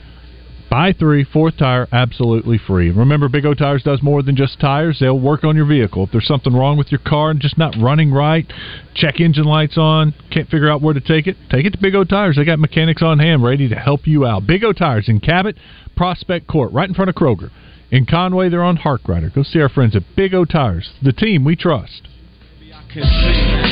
Buy 0.68 0.92
three, 0.92 1.22
fourth 1.22 1.56
tire, 1.56 1.86
absolutely 1.92 2.58
free. 2.58 2.90
Remember, 2.90 3.28
Big 3.28 3.46
O 3.46 3.54
Tires 3.54 3.84
does 3.84 4.02
more 4.02 4.24
than 4.24 4.34
just 4.34 4.58
tires. 4.58 4.98
They'll 4.98 5.20
work 5.20 5.44
on 5.44 5.54
your 5.54 5.66
vehicle. 5.66 6.02
If 6.02 6.10
there's 6.10 6.26
something 6.26 6.52
wrong 6.52 6.76
with 6.76 6.90
your 6.90 7.00
car 7.06 7.30
and 7.30 7.40
just 7.40 7.56
not 7.56 7.76
running 7.80 8.10
right, 8.10 8.52
check 8.96 9.20
engine 9.20 9.44
lights 9.44 9.78
on, 9.78 10.14
can't 10.32 10.50
figure 10.50 10.68
out 10.68 10.82
where 10.82 10.94
to 10.94 11.00
take 11.00 11.28
it, 11.28 11.36
take 11.48 11.64
it 11.64 11.70
to 11.74 11.78
Big 11.80 11.94
O 11.94 12.02
Tires. 12.02 12.34
They 12.34 12.44
got 12.44 12.58
mechanics 12.58 13.02
on 13.02 13.20
hand 13.20 13.44
ready 13.44 13.68
to 13.68 13.76
help 13.76 14.08
you 14.08 14.26
out. 14.26 14.48
Big 14.48 14.64
O 14.64 14.72
Tires 14.72 15.08
in 15.08 15.20
Cabot, 15.20 15.56
Prospect 15.96 16.48
Court, 16.48 16.72
right 16.72 16.88
in 16.88 16.94
front 16.96 17.08
of 17.08 17.14
Kroger. 17.14 17.52
In 17.90 18.04
Conway, 18.04 18.48
they're 18.48 18.64
on 18.64 18.78
Harkrider. 18.78 19.32
Go 19.32 19.42
see 19.42 19.60
our 19.60 19.68
friends 19.68 19.94
at 19.94 20.02
Big 20.16 20.34
O 20.34 20.44
Tires, 20.44 20.90
the 21.02 21.12
team 21.12 21.44
we 21.44 21.54
trust. 21.54 22.08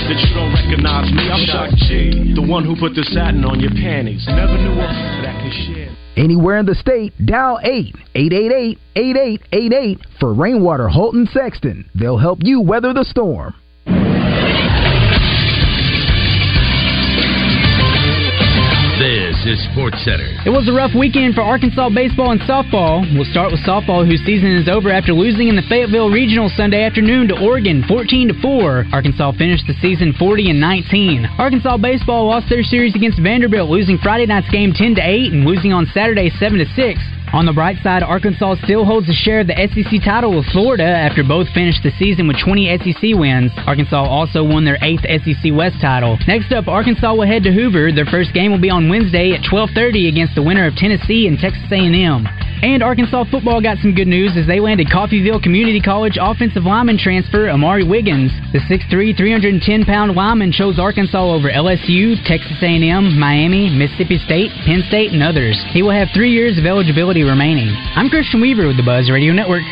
that 0.07 0.21
you 0.21 0.35
don't 0.35 0.53
recognize 0.53 1.11
me. 1.11 1.31
I'm 1.31 1.47
G, 1.89 2.35
the 2.35 2.47
one 2.47 2.65
who 2.65 2.77
put 2.77 2.95
the 2.95 3.03
satin 3.05 3.45
on 3.45 3.59
your 3.59 3.71
panties. 3.71 4.25
Never 4.29 4.57
knew 4.59 4.73
a 4.73 4.87
that 5.23 5.35
share. 5.67 5.97
Anywhere 6.17 6.59
in 6.59 6.67
the 6.67 6.77
state, 6.77 7.13
dial 7.25 7.59
8-888-8888 8.15 9.99
for 10.21 10.33
Rainwater 10.33 10.89
Holton 10.89 11.27
Sexton. 11.33 11.91
They'll 11.95 12.19
help 12.19 12.39
you 12.43 12.61
weather 12.61 12.93
the 12.93 13.05
storm. 13.05 13.55
Is 19.45 19.61
Sports 19.77 20.01
Center. 20.09 20.25
It 20.49 20.53
was 20.57 20.65
a 20.69 20.73
rough 20.73 20.97
weekend 20.97 21.37
for 21.37 21.45
Arkansas 21.45 21.93
baseball 21.93 22.33
and 22.33 22.41
softball. 22.49 23.05
We'll 23.13 23.29
start 23.29 23.53
with 23.53 23.61
softball, 23.61 24.09
whose 24.09 24.25
season 24.25 24.57
is 24.57 24.73
over 24.73 24.89
after 24.89 25.13
losing 25.13 25.53
in 25.53 25.57
the 25.57 25.67
Fayetteville 25.69 26.09
Regional 26.09 26.49
Sunday 26.49 26.81
afternoon 26.81 27.29
to 27.29 27.37
Oregon, 27.37 27.85
14 27.85 28.29
to 28.29 28.41
4. 28.41 28.87
Arkansas 28.91 29.33
finished 29.37 29.69
the 29.69 29.77
season 29.85 30.15
40 30.17 30.49
and 30.49 30.61
19. 30.61 31.29
Arkansas 31.37 31.77
baseball 31.77 32.25
lost 32.25 32.49
their 32.49 32.65
series 32.65 32.97
against 32.97 33.21
Vanderbilt, 33.21 33.69
losing 33.69 33.99
Friday 33.99 34.25
night's 34.25 34.49
game 34.49 34.73
10 34.73 34.97
to 34.97 35.03
8 35.05 35.33
and 35.37 35.45
losing 35.45 35.75
on 35.75 35.85
Saturday 35.93 36.33
7 36.41 36.57
to 36.57 36.65
6. 36.65 36.97
On 37.35 37.47
the 37.47 37.53
bright 37.53 37.83
side, 37.83 38.05
Arkansas 38.05 38.55
still 38.63 38.85
holds 38.85 39.09
a 39.09 39.13
share 39.13 39.41
of 39.41 39.49
the 39.49 39.59
SEC 39.59 40.05
title 40.05 40.37
with 40.37 40.47
Florida 40.53 40.87
after 40.87 41.25
both 41.25 41.49
finished 41.49 41.83
the 41.83 41.91
season 41.99 42.29
with 42.29 42.39
20 42.39 42.79
SEC 42.79 43.19
wins. 43.19 43.51
Arkansas 43.67 44.05
also 44.07 44.45
won 44.45 44.65
their 44.65 44.79
eighth 44.83 45.03
SEC 45.03 45.51
West 45.51 45.81
title. 45.81 46.17
Next 46.29 46.53
up, 46.53 46.69
Arkansas 46.69 47.13
will 47.13 47.27
head 47.27 47.43
to 47.43 47.53
Hoover. 47.53 47.91
Their 47.91 48.07
first 48.07 48.33
game 48.35 48.53
will 48.53 48.63
be 48.63 48.71
on 48.71 48.89
Wednesday 48.89 49.33
at 49.33 49.43
12:30 49.43 50.07
against 50.07 50.37
the 50.37 50.47
winner 50.47 50.65
of 50.65 50.77
Tennessee 50.77 51.27
and 51.27 51.37
Texas 51.37 51.67
A&M. 51.73 52.23
And 52.65 52.83
Arkansas 52.83 53.29
football 53.31 53.61
got 53.61 53.77
some 53.85 53.95
good 53.95 54.09
news 54.09 54.41
as 54.41 54.47
they 54.47 54.59
landed 54.59 54.89
Coffeyville 54.89 55.43
Community 55.43 55.85
College 55.85 56.17
offensive 56.17 56.65
lineman 56.65 56.97
transfer 56.97 57.51
Amari 57.51 57.85
Wiggins. 57.85 58.33
The 58.57 58.65
6'3", 58.65 59.13
310-pound 59.13 60.17
lineman 60.17 60.51
chose 60.51 60.79
Arkansas 60.79 61.29
over 61.29 61.53
LSU, 61.53 62.17
Texas 62.25 62.57
A&M, 62.63 63.21
Miami, 63.21 63.69
Mississippi 63.69 64.17
State, 64.17 64.49
Penn 64.65 64.83
State, 64.89 65.13
and 65.13 65.23
others. 65.23 65.63
He 65.77 65.83
will 65.83 65.93
have 65.93 66.09
three 66.15 66.33
years 66.33 66.57
of 66.57 66.65
eligibility 66.65 67.23
remaining. 67.23 67.69
I'm 67.69 68.09
Christian 68.09 68.41
Weaver 68.41 68.67
with 68.67 68.79
the 68.79 68.83
Buzz 68.83 69.11
Radio 69.13 69.35
Network. 69.35 69.69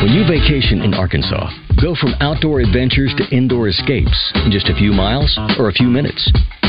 When 0.00 0.16
you 0.16 0.24
vacation 0.24 0.80
in 0.80 0.94
Arkansas, 0.94 1.52
go 1.76 1.94
from 1.94 2.16
outdoor 2.24 2.60
adventures 2.60 3.12
to 3.20 3.28
indoor 3.36 3.68
escapes 3.68 4.32
in 4.46 4.50
just 4.50 4.70
a 4.70 4.74
few 4.80 4.92
miles 4.92 5.36
or 5.58 5.68
a 5.68 5.76
few 5.76 5.88
minutes. 5.88 6.24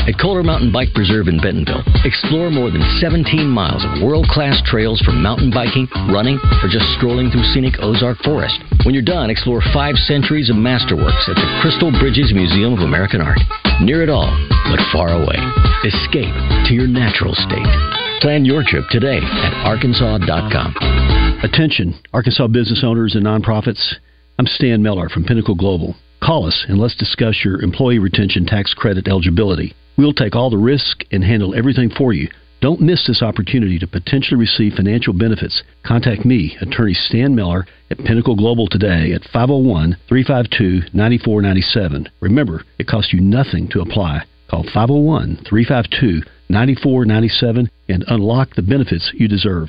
At 0.08 0.16
Coler 0.16 0.42
Mountain 0.42 0.72
Bike 0.72 0.96
Preserve 0.96 1.28
in 1.28 1.36
Bentonville, 1.36 1.84
explore 2.00 2.48
more 2.48 2.72
than 2.72 2.80
17 2.96 3.28
miles 3.44 3.84
of 3.84 4.00
world 4.00 4.24
class 4.32 4.56
trails 4.64 5.04
for 5.04 5.12
mountain 5.12 5.52
biking, 5.52 5.84
running, 6.08 6.40
or 6.64 6.68
just 6.72 6.88
strolling 6.96 7.28
through 7.28 7.44
scenic 7.52 7.76
Ozark 7.84 8.16
Forest. 8.24 8.56
When 8.88 8.96
you're 8.96 9.04
done, 9.04 9.28
explore 9.28 9.60
five 9.76 10.00
centuries 10.08 10.48
of 10.48 10.56
masterworks 10.56 11.28
at 11.28 11.36
the 11.36 11.44
Crystal 11.60 11.92
Bridges 11.92 12.32
Museum 12.32 12.72
of 12.72 12.80
American 12.80 13.20
Art. 13.20 13.36
Near 13.84 14.00
it 14.00 14.08
all, 14.08 14.32
but 14.72 14.80
far 14.96 15.12
away. 15.12 15.36
Escape 15.84 16.32
to 16.64 16.72
your 16.72 16.88
natural 16.88 17.36
state. 17.36 17.68
Plan 18.24 18.48
your 18.48 18.64
trip 18.64 18.88
today 18.88 19.20
at 19.20 19.52
arkansas.com. 19.68 20.72
Attention, 21.44 21.92
Arkansas 22.14 22.48
business 22.48 22.80
owners 22.82 23.14
and 23.14 23.26
nonprofits. 23.26 23.96
I'm 24.38 24.46
Stan 24.46 24.82
Miller 24.82 25.10
from 25.10 25.24
Pinnacle 25.24 25.54
Global. 25.54 25.96
Call 26.24 26.46
us 26.46 26.64
and 26.66 26.78
let's 26.78 26.96
discuss 26.96 27.44
your 27.44 27.60
employee 27.60 27.98
retention 27.98 28.46
tax 28.46 28.72
credit 28.72 29.06
eligibility. 29.06 29.74
We'll 29.98 30.12
take 30.12 30.36
all 30.36 30.48
the 30.48 30.56
risk 30.56 31.02
and 31.10 31.24
handle 31.24 31.56
everything 31.56 31.90
for 31.90 32.12
you. 32.12 32.28
Don't 32.60 32.80
miss 32.80 33.04
this 33.06 33.20
opportunity 33.20 33.80
to 33.80 33.86
potentially 33.88 34.38
receive 34.38 34.74
financial 34.74 35.12
benefits. 35.12 35.62
Contact 35.84 36.24
me, 36.24 36.56
attorney 36.60 36.94
Stan 36.94 37.34
Miller, 37.34 37.66
at 37.90 37.98
Pinnacle 37.98 38.36
Global 38.36 38.68
today 38.68 39.12
at 39.12 39.24
501 39.32 39.96
352 40.08 40.96
9497. 40.96 42.08
Remember, 42.20 42.62
it 42.78 42.86
costs 42.86 43.12
you 43.12 43.20
nothing 43.20 43.68
to 43.70 43.80
apply. 43.80 44.22
Call 44.48 44.62
501 44.62 45.44
352 45.48 46.22
9497 46.48 47.68
and 47.88 48.04
unlock 48.06 48.54
the 48.54 48.62
benefits 48.62 49.10
you 49.14 49.26
deserve. 49.26 49.68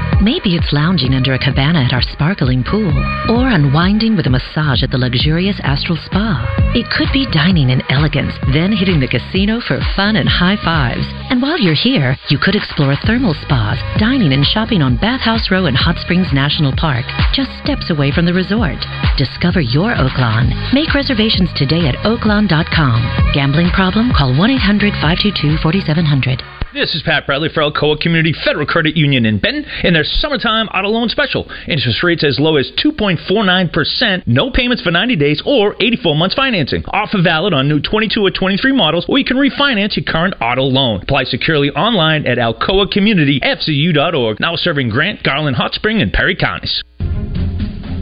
Maybe 0.21 0.53
it's 0.53 0.69
lounging 0.71 1.15
under 1.17 1.33
a 1.33 1.41
cabana 1.41 1.81
at 1.81 1.93
our 1.97 2.05
sparkling 2.13 2.61
pool, 2.61 2.93
or 3.33 3.49
unwinding 3.49 4.15
with 4.15 4.27
a 4.27 4.29
massage 4.29 4.85
at 4.85 4.91
the 4.93 5.01
luxurious 5.01 5.57
Astral 5.65 5.97
Spa. 5.97 6.45
It 6.77 6.85
could 6.93 7.09
be 7.09 7.25
dining 7.33 7.73
in 7.73 7.81
elegance, 7.89 8.37
then 8.53 8.69
hitting 8.69 9.01
the 9.01 9.09
casino 9.09 9.57
for 9.65 9.81
fun 9.97 10.21
and 10.21 10.29
high 10.29 10.61
fives. 10.61 11.09
And 11.33 11.41
while 11.41 11.57
you're 11.57 11.73
here, 11.73 12.13
you 12.29 12.37
could 12.37 12.53
explore 12.53 12.93
thermal 13.01 13.33
spas, 13.33 13.81
dining 13.97 14.29
and 14.37 14.45
shopping 14.45 14.85
on 14.85 15.01
Bathhouse 15.01 15.49
Row 15.49 15.65
in 15.65 15.73
Hot 15.73 15.97
Springs 15.97 16.29
National 16.29 16.73
Park, 16.77 17.09
just 17.33 17.49
steps 17.65 17.89
away 17.89 18.13
from 18.13 18.29
the 18.29 18.37
resort. 18.37 18.77
Discover 19.17 19.65
your 19.73 19.97
Oaklawn. 19.97 20.53
Make 20.69 20.93
reservations 20.93 21.49
today 21.57 21.89
at 21.89 21.97
oaklawn.com. 22.05 23.33
Gambling 23.33 23.73
problem? 23.73 24.13
Call 24.13 24.37
1 24.37 24.51
800 24.53 24.93
522 25.01 25.57
4700. 25.65 26.45
This 26.73 26.95
is 26.95 27.03
Pat 27.03 27.25
Bradley 27.25 27.49
for 27.53 27.59
Alcoa 27.59 27.99
Community 27.99 28.31
Federal 28.45 28.65
Credit 28.65 28.95
Union 28.95 29.25
in 29.25 29.39
Benton 29.39 29.65
and 29.83 29.93
their 29.93 30.05
summertime 30.19 30.67
auto 30.67 30.89
loan 30.89 31.09
special. 31.09 31.49
Interest 31.67 32.03
rates 32.03 32.23
as 32.23 32.39
low 32.39 32.57
as 32.57 32.71
2.49%, 32.83 34.27
no 34.27 34.51
payments 34.51 34.83
for 34.83 34.91
90 34.91 35.15
days 35.15 35.41
or 35.45 35.75
84 35.79 36.15
months 36.15 36.35
financing. 36.35 36.83
Offer 36.87 37.21
valid 37.23 37.53
on 37.53 37.67
new 37.67 37.79
22 37.79 38.25
or 38.25 38.31
23 38.31 38.71
models, 38.73 39.05
or 39.07 39.17
you 39.17 39.25
can 39.25 39.37
refinance 39.37 39.95
your 39.95 40.05
current 40.05 40.35
auto 40.41 40.63
loan. 40.63 41.01
Apply 41.01 41.23
securely 41.23 41.69
online 41.71 42.25
at 42.25 42.37
alcoacommunityfcu.org. 42.37 44.39
Now 44.39 44.55
serving 44.55 44.89
Grant, 44.89 45.23
Garland, 45.23 45.55
Hot 45.55 45.73
Spring, 45.73 46.01
and 46.01 46.11
Perry 46.11 46.35
counties. 46.35 46.83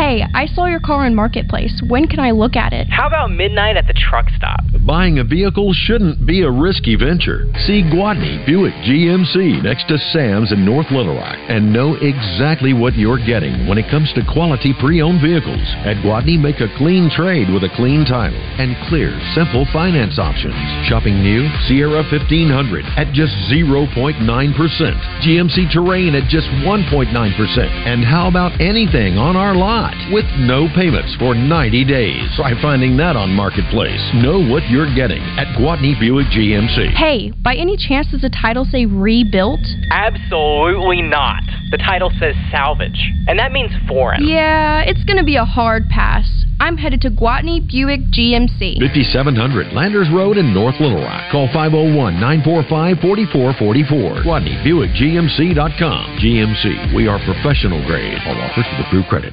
Hey, 0.00 0.24
I 0.32 0.46
saw 0.46 0.64
your 0.64 0.80
car 0.80 1.04
in 1.04 1.14
Marketplace. 1.14 1.82
When 1.86 2.06
can 2.06 2.20
I 2.20 2.30
look 2.30 2.56
at 2.56 2.72
it? 2.72 2.88
How 2.88 3.06
about 3.06 3.32
midnight 3.32 3.76
at 3.76 3.86
the 3.86 3.92
truck 3.92 4.30
stop? 4.34 4.64
Buying 4.90 5.20
a 5.20 5.24
vehicle 5.24 5.72
shouldn't 5.72 6.26
be 6.26 6.42
a 6.42 6.50
risky 6.50 6.96
venture. 6.96 7.46
See 7.62 7.86
Gwatney 7.86 8.44
Buick 8.44 8.74
GMC 8.82 9.62
next 9.62 9.86
to 9.86 9.96
Sam's 10.10 10.50
in 10.50 10.64
North 10.64 10.90
Little 10.90 11.14
Rock 11.14 11.38
and 11.46 11.72
know 11.72 11.94
exactly 12.02 12.74
what 12.74 12.98
you're 12.98 13.24
getting 13.24 13.68
when 13.68 13.78
it 13.78 13.88
comes 13.88 14.12
to 14.14 14.26
quality 14.26 14.74
pre-owned 14.82 15.22
vehicles. 15.22 15.62
At 15.86 16.02
Gwatney, 16.02 16.42
make 16.42 16.58
a 16.58 16.66
clean 16.74 17.08
trade 17.08 17.46
with 17.54 17.62
a 17.62 17.70
clean 17.78 18.02
title 18.02 18.42
and 18.58 18.74
clear, 18.90 19.14
simple 19.30 19.62
finance 19.72 20.18
options. 20.18 20.58
Shopping 20.90 21.22
new 21.22 21.46
Sierra 21.70 22.02
1500 22.10 22.82
at 22.98 23.14
just 23.14 23.30
0.9%. 23.46 24.18
GMC 24.26 25.70
Terrain 25.70 26.18
at 26.18 26.26
just 26.26 26.50
1.9%. 26.66 27.14
And 27.86 28.02
how 28.02 28.26
about 28.26 28.58
anything 28.60 29.22
on 29.22 29.36
our 29.36 29.54
lot 29.54 29.94
with 30.10 30.26
no 30.42 30.66
payments 30.74 31.14
for 31.22 31.38
90 31.38 31.84
days? 31.84 32.26
Try 32.34 32.60
finding 32.60 32.96
that 32.96 33.14
on 33.14 33.30
Marketplace. 33.30 34.02
Know 34.18 34.42
what 34.42 34.66
you're 34.66 34.79
getting 34.94 35.22
at 35.38 35.56
Gwatney 35.58 35.98
Buick 35.98 36.26
GMC. 36.28 36.90
Hey, 36.94 37.30
by 37.42 37.54
any 37.54 37.76
chance 37.76 38.08
does 38.10 38.20
the 38.22 38.30
title 38.30 38.64
say 38.64 38.86
rebuilt? 38.86 39.60
Absolutely 39.90 41.02
not. 41.02 41.42
The 41.70 41.78
title 41.78 42.10
says 42.18 42.34
salvage, 42.50 43.12
and 43.28 43.38
that 43.38 43.52
means 43.52 43.70
foreign. 43.86 44.26
Yeah, 44.26 44.82
it's 44.82 45.04
gonna 45.04 45.24
be 45.24 45.36
a 45.36 45.44
hard 45.44 45.88
pass. 45.88 46.26
I'm 46.60 46.76
headed 46.76 47.00
to 47.02 47.10
Gwatney 47.10 47.66
Buick 47.66 48.00
GMC. 48.12 48.80
5700 48.80 49.72
Landers 49.72 50.08
Road 50.12 50.36
in 50.36 50.52
North 50.52 50.78
Little 50.78 51.00
Rock. 51.00 51.32
Call 51.32 51.48
501 51.54 52.20
945 52.20 53.00
4444. 53.00 54.22
Gwatney 54.22 54.62
Buick 54.62 54.90
GMC.com. 54.92 56.18
GMC, 56.20 56.94
we 56.94 57.08
are 57.08 57.18
professional 57.24 57.84
grade. 57.86 58.18
All 58.26 58.36
offers 58.42 58.66
with 58.76 58.86
approved 58.86 59.08
credit. 59.08 59.32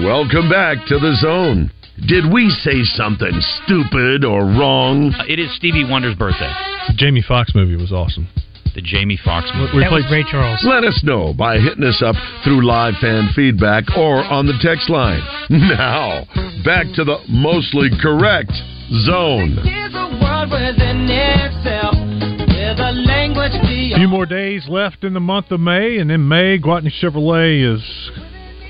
Welcome 0.00 0.48
back 0.48 0.78
to 0.88 0.98
the 0.98 1.14
zone. 1.20 1.70
Did 2.08 2.32
we 2.32 2.48
say 2.48 2.82
something 2.82 3.30
stupid 3.62 4.24
or 4.24 4.40
wrong? 4.40 5.12
It 5.28 5.38
is 5.38 5.54
Stevie 5.54 5.84
Wonder's 5.84 6.16
birthday. 6.16 6.50
The 6.88 6.94
Jamie 6.96 7.20
Foxx 7.20 7.54
movie 7.54 7.76
was 7.76 7.92
awesome. 7.92 8.26
The 8.74 8.80
Jamie 8.80 9.18
Foxx 9.22 9.52
movie. 9.54 9.76
We 9.76 9.86
played 9.86 10.06
Ray 10.10 10.24
Charles. 10.30 10.64
Let 10.64 10.84
us 10.84 10.98
know 11.04 11.34
by 11.34 11.58
hitting 11.58 11.84
us 11.84 12.02
up 12.02 12.16
through 12.42 12.66
live 12.66 12.94
fan 13.02 13.28
feedback 13.36 13.84
or 13.94 14.24
on 14.24 14.46
the 14.46 14.56
text 14.62 14.88
line. 14.88 15.20
Now, 15.50 16.24
back 16.64 16.86
to 16.94 17.04
the 17.04 17.18
mostly 17.28 17.90
correct 18.00 18.52
zone. 19.04 19.58
A 23.92 23.96
few 23.98 24.08
more 24.08 24.24
days 24.24 24.66
left 24.68 25.04
in 25.04 25.12
the 25.12 25.20
month 25.20 25.50
of 25.50 25.60
May, 25.60 25.98
and 25.98 26.10
in 26.10 26.26
May, 26.26 26.58
Gwatney 26.58 26.90
Chevrolet 26.90 27.76
is 27.76 28.10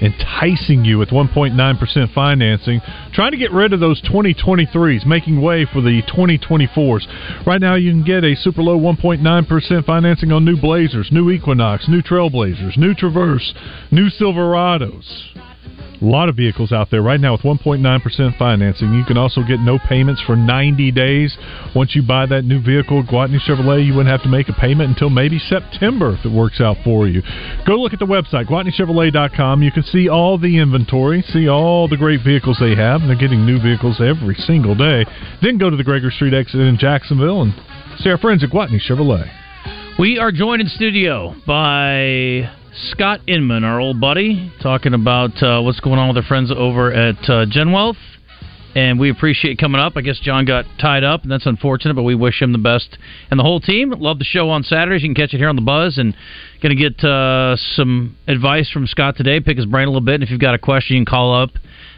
enticing 0.02 0.84
you 0.84 0.98
with 0.98 1.10
1.9% 1.10 2.14
financing, 2.14 2.80
trying 3.12 3.30
to 3.30 3.38
get 3.38 3.52
rid 3.52 3.72
of 3.72 3.80
those 3.80 4.02
2023s, 4.02 5.06
making 5.06 5.40
way 5.40 5.64
for 5.72 5.80
the 5.80 6.02
2024s. 6.02 7.46
Right 7.46 7.60
now, 7.60 7.76
you 7.76 7.92
can 7.92 8.04
get 8.04 8.24
a 8.24 8.34
super 8.34 8.62
low 8.62 8.78
1.9% 8.78 9.84
financing 9.84 10.32
on 10.32 10.44
new 10.44 10.56
Blazers, 10.60 11.10
new 11.12 11.30
Equinox, 11.30 11.88
new 11.88 12.02
Trailblazers, 12.02 12.76
new 12.76 12.94
Traverse, 12.94 13.54
new 13.90 14.08
Silverados. 14.10 15.51
A 16.02 16.04
lot 16.04 16.28
of 16.28 16.34
vehicles 16.34 16.72
out 16.72 16.90
there 16.90 17.00
right 17.00 17.20
now 17.20 17.32
with 17.32 17.42
1.9% 17.42 18.36
financing. 18.36 18.92
You 18.92 19.04
can 19.04 19.16
also 19.16 19.42
get 19.42 19.60
no 19.60 19.78
payments 19.78 20.20
for 20.22 20.34
90 20.34 20.90
days. 20.90 21.36
Once 21.76 21.94
you 21.94 22.02
buy 22.02 22.26
that 22.26 22.44
new 22.44 22.60
vehicle, 22.60 23.04
Gwatney 23.04 23.38
Chevrolet, 23.38 23.86
you 23.86 23.94
wouldn't 23.94 24.10
have 24.10 24.22
to 24.24 24.28
make 24.28 24.48
a 24.48 24.52
payment 24.52 24.90
until 24.90 25.10
maybe 25.10 25.38
September 25.38 26.16
if 26.18 26.24
it 26.24 26.32
works 26.32 26.60
out 26.60 26.76
for 26.82 27.06
you. 27.06 27.22
Go 27.68 27.76
look 27.76 27.92
at 27.92 28.00
the 28.00 28.06
website, 28.06 28.46
GwatneyChevrolet.com. 28.46 29.62
You 29.62 29.70
can 29.70 29.84
see 29.84 30.08
all 30.08 30.38
the 30.38 30.58
inventory, 30.58 31.22
see 31.22 31.48
all 31.48 31.86
the 31.86 31.96
great 31.96 32.24
vehicles 32.24 32.58
they 32.58 32.74
have, 32.74 33.02
and 33.02 33.08
they're 33.08 33.16
getting 33.16 33.46
new 33.46 33.60
vehicles 33.60 34.00
every 34.00 34.34
single 34.34 34.74
day. 34.74 35.06
Then 35.40 35.56
go 35.56 35.70
to 35.70 35.76
the 35.76 35.84
Gregory 35.84 36.10
Street 36.10 36.34
exit 36.34 36.60
in 36.60 36.78
Jacksonville 36.78 37.42
and 37.42 37.54
see 37.98 38.10
our 38.10 38.18
friends 38.18 38.42
at 38.42 38.50
Gwatney 38.50 38.80
Chevrolet. 38.80 39.30
We 40.00 40.18
are 40.18 40.32
joined 40.32 40.62
in 40.62 40.68
studio 40.68 41.36
by 41.46 42.50
Scott 42.74 43.20
Inman, 43.26 43.64
our 43.64 43.78
old 43.78 44.00
buddy, 44.00 44.50
talking 44.62 44.94
about 44.94 45.42
uh, 45.42 45.60
what's 45.60 45.80
going 45.80 45.98
on 45.98 46.08
with 46.08 46.16
our 46.16 46.22
friends 46.22 46.50
over 46.50 46.90
at 46.90 47.16
uh, 47.24 47.44
GenWealth. 47.44 47.98
And 48.74 48.98
we 48.98 49.10
appreciate 49.10 49.58
coming 49.58 49.78
up. 49.78 49.92
I 49.96 50.00
guess 50.00 50.18
John 50.18 50.46
got 50.46 50.64
tied 50.80 51.04
up, 51.04 51.22
and 51.22 51.30
that's 51.30 51.44
unfortunate, 51.44 51.92
but 51.92 52.04
we 52.04 52.14
wish 52.14 52.40
him 52.40 52.52
the 52.52 52.58
best 52.58 52.96
and 53.30 53.38
the 53.38 53.44
whole 53.44 53.60
team. 53.60 53.90
Love 53.90 54.18
the 54.18 54.24
show 54.24 54.48
on 54.48 54.62
Saturdays. 54.62 55.02
You 55.02 55.08
can 55.08 55.14
catch 55.14 55.34
it 55.34 55.36
here 55.36 55.50
on 55.50 55.56
The 55.56 55.62
Buzz. 55.62 55.98
And 55.98 56.16
going 56.62 56.74
to 56.74 56.90
get 56.90 57.04
uh, 57.04 57.56
some 57.56 58.16
advice 58.26 58.70
from 58.70 58.86
Scott 58.86 59.16
today, 59.18 59.40
pick 59.40 59.58
his 59.58 59.66
brain 59.66 59.86
a 59.86 59.90
little 59.90 60.00
bit. 60.00 60.14
And 60.14 60.22
if 60.22 60.30
you've 60.30 60.40
got 60.40 60.54
a 60.54 60.58
question, 60.58 60.96
you 60.96 61.00
can 61.00 61.06
call 61.06 61.34
up 61.34 61.50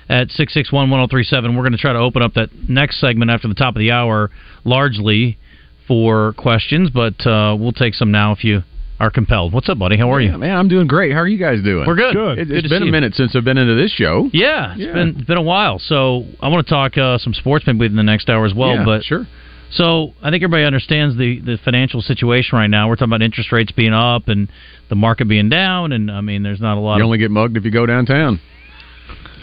at 0.09 0.31
661 0.31 0.91
1037. 0.91 1.55
We're 1.55 1.63
going 1.63 1.73
to 1.73 1.79
try 1.79 1.93
to 1.93 2.01
open 2.01 2.21
up 2.21 2.35
that 2.35 2.49
next 2.69 3.01
segment 3.01 3.31
after 3.31 3.47
the 3.47 3.55
top 3.55 3.77
of 3.77 3.79
the 3.79 3.93
hour 3.93 4.33
largely 4.65 5.39
for 5.87 6.33
questions, 6.33 6.91
but 6.91 7.25
uh, 7.25 7.55
we'll 7.57 7.73
take 7.73 7.95
some 7.95 8.11
now 8.11 8.33
if 8.33 8.43
you 8.43 8.63
are 9.01 9.11
compelled. 9.11 9.53
What's 9.53 9.69
up, 9.69 9.79
buddy? 9.79 9.97
How 9.97 10.13
are 10.13 10.21
you? 10.21 10.31
Yeah, 10.31 10.37
man, 10.37 10.57
I'm 10.57 10.69
doing 10.69 10.87
great. 10.87 11.13
How 11.13 11.19
are 11.19 11.27
you 11.29 11.39
guys 11.39 11.63
doing? 11.63 11.87
We're 11.87 11.97
good. 11.97 12.17
It, 12.39 12.49
Good 12.49 12.63
has 12.65 12.71
been 12.71 12.83
a 12.83 12.87
you. 12.87 12.93
minute 12.93 13.15
since 13.15 13.35
I've 13.35 13.45
been 13.45 13.59
into 13.59 13.75
this 13.75 13.91
show. 13.93 14.31
Yeah, 14.33 14.73
it's 14.73 14.81
Yeah. 14.81 14.93
been 14.93 15.09
it's 15.19 15.27
been 15.27 15.37
a 15.39 15.43
while. 15.43 15.79
So 15.79 16.25
I 16.41 16.49
want 16.49 16.67
to 16.67 16.71
talk 16.71 16.97
uh, 16.97 17.19
some 17.19 17.35
sports 17.35 17.67
maybe 17.67 17.87
in 17.87 17.97
the 17.97 18.03
next 18.03 18.29
hour 18.29 18.47
as 18.47 18.55
well. 18.55 18.75
Yeah, 18.77 18.85
but 18.85 19.03
sure. 19.05 19.27
So 19.73 20.15
I 20.23 20.31
think 20.31 20.45
everybody 20.45 20.65
understands 20.65 21.17
the 21.17 21.41
the 21.41 21.59
financial 21.65 22.01
situation 22.03 22.57
right 22.57 22.69
now. 22.69 22.89
We're 22.89 22.95
talking 22.95 23.11
about 23.11 23.23
interest 23.23 23.51
rates 23.51 23.73
being 23.73 23.93
up 23.93 24.29
and 24.29 24.49
the 24.89 24.95
market 24.95 25.27
being 25.27 25.49
down, 25.49 25.91
and 25.93 26.11
I 26.11 26.21
mean, 26.21 26.43
there's 26.45 26.61
not 26.61 26.77
a 26.77 26.81
lot. 26.81 26.97
You 26.97 27.03
of, 27.03 27.07
only 27.07 27.19
get 27.19 27.31
mugged 27.33 27.57
if 27.57 27.65
you 27.65 27.73
go 27.73 27.87
downtown. 27.87 28.41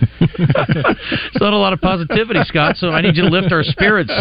It's 1.33 1.41
not 1.41 1.53
a 1.53 1.57
lot 1.57 1.73
of 1.73 1.81
positivity, 1.81 2.41
Scott. 2.43 2.77
So 2.77 2.89
I 2.89 3.01
need 3.01 3.15
you 3.15 3.23
to 3.23 3.29
lift 3.29 3.51
our 3.51 3.63
spirits. 3.63 4.11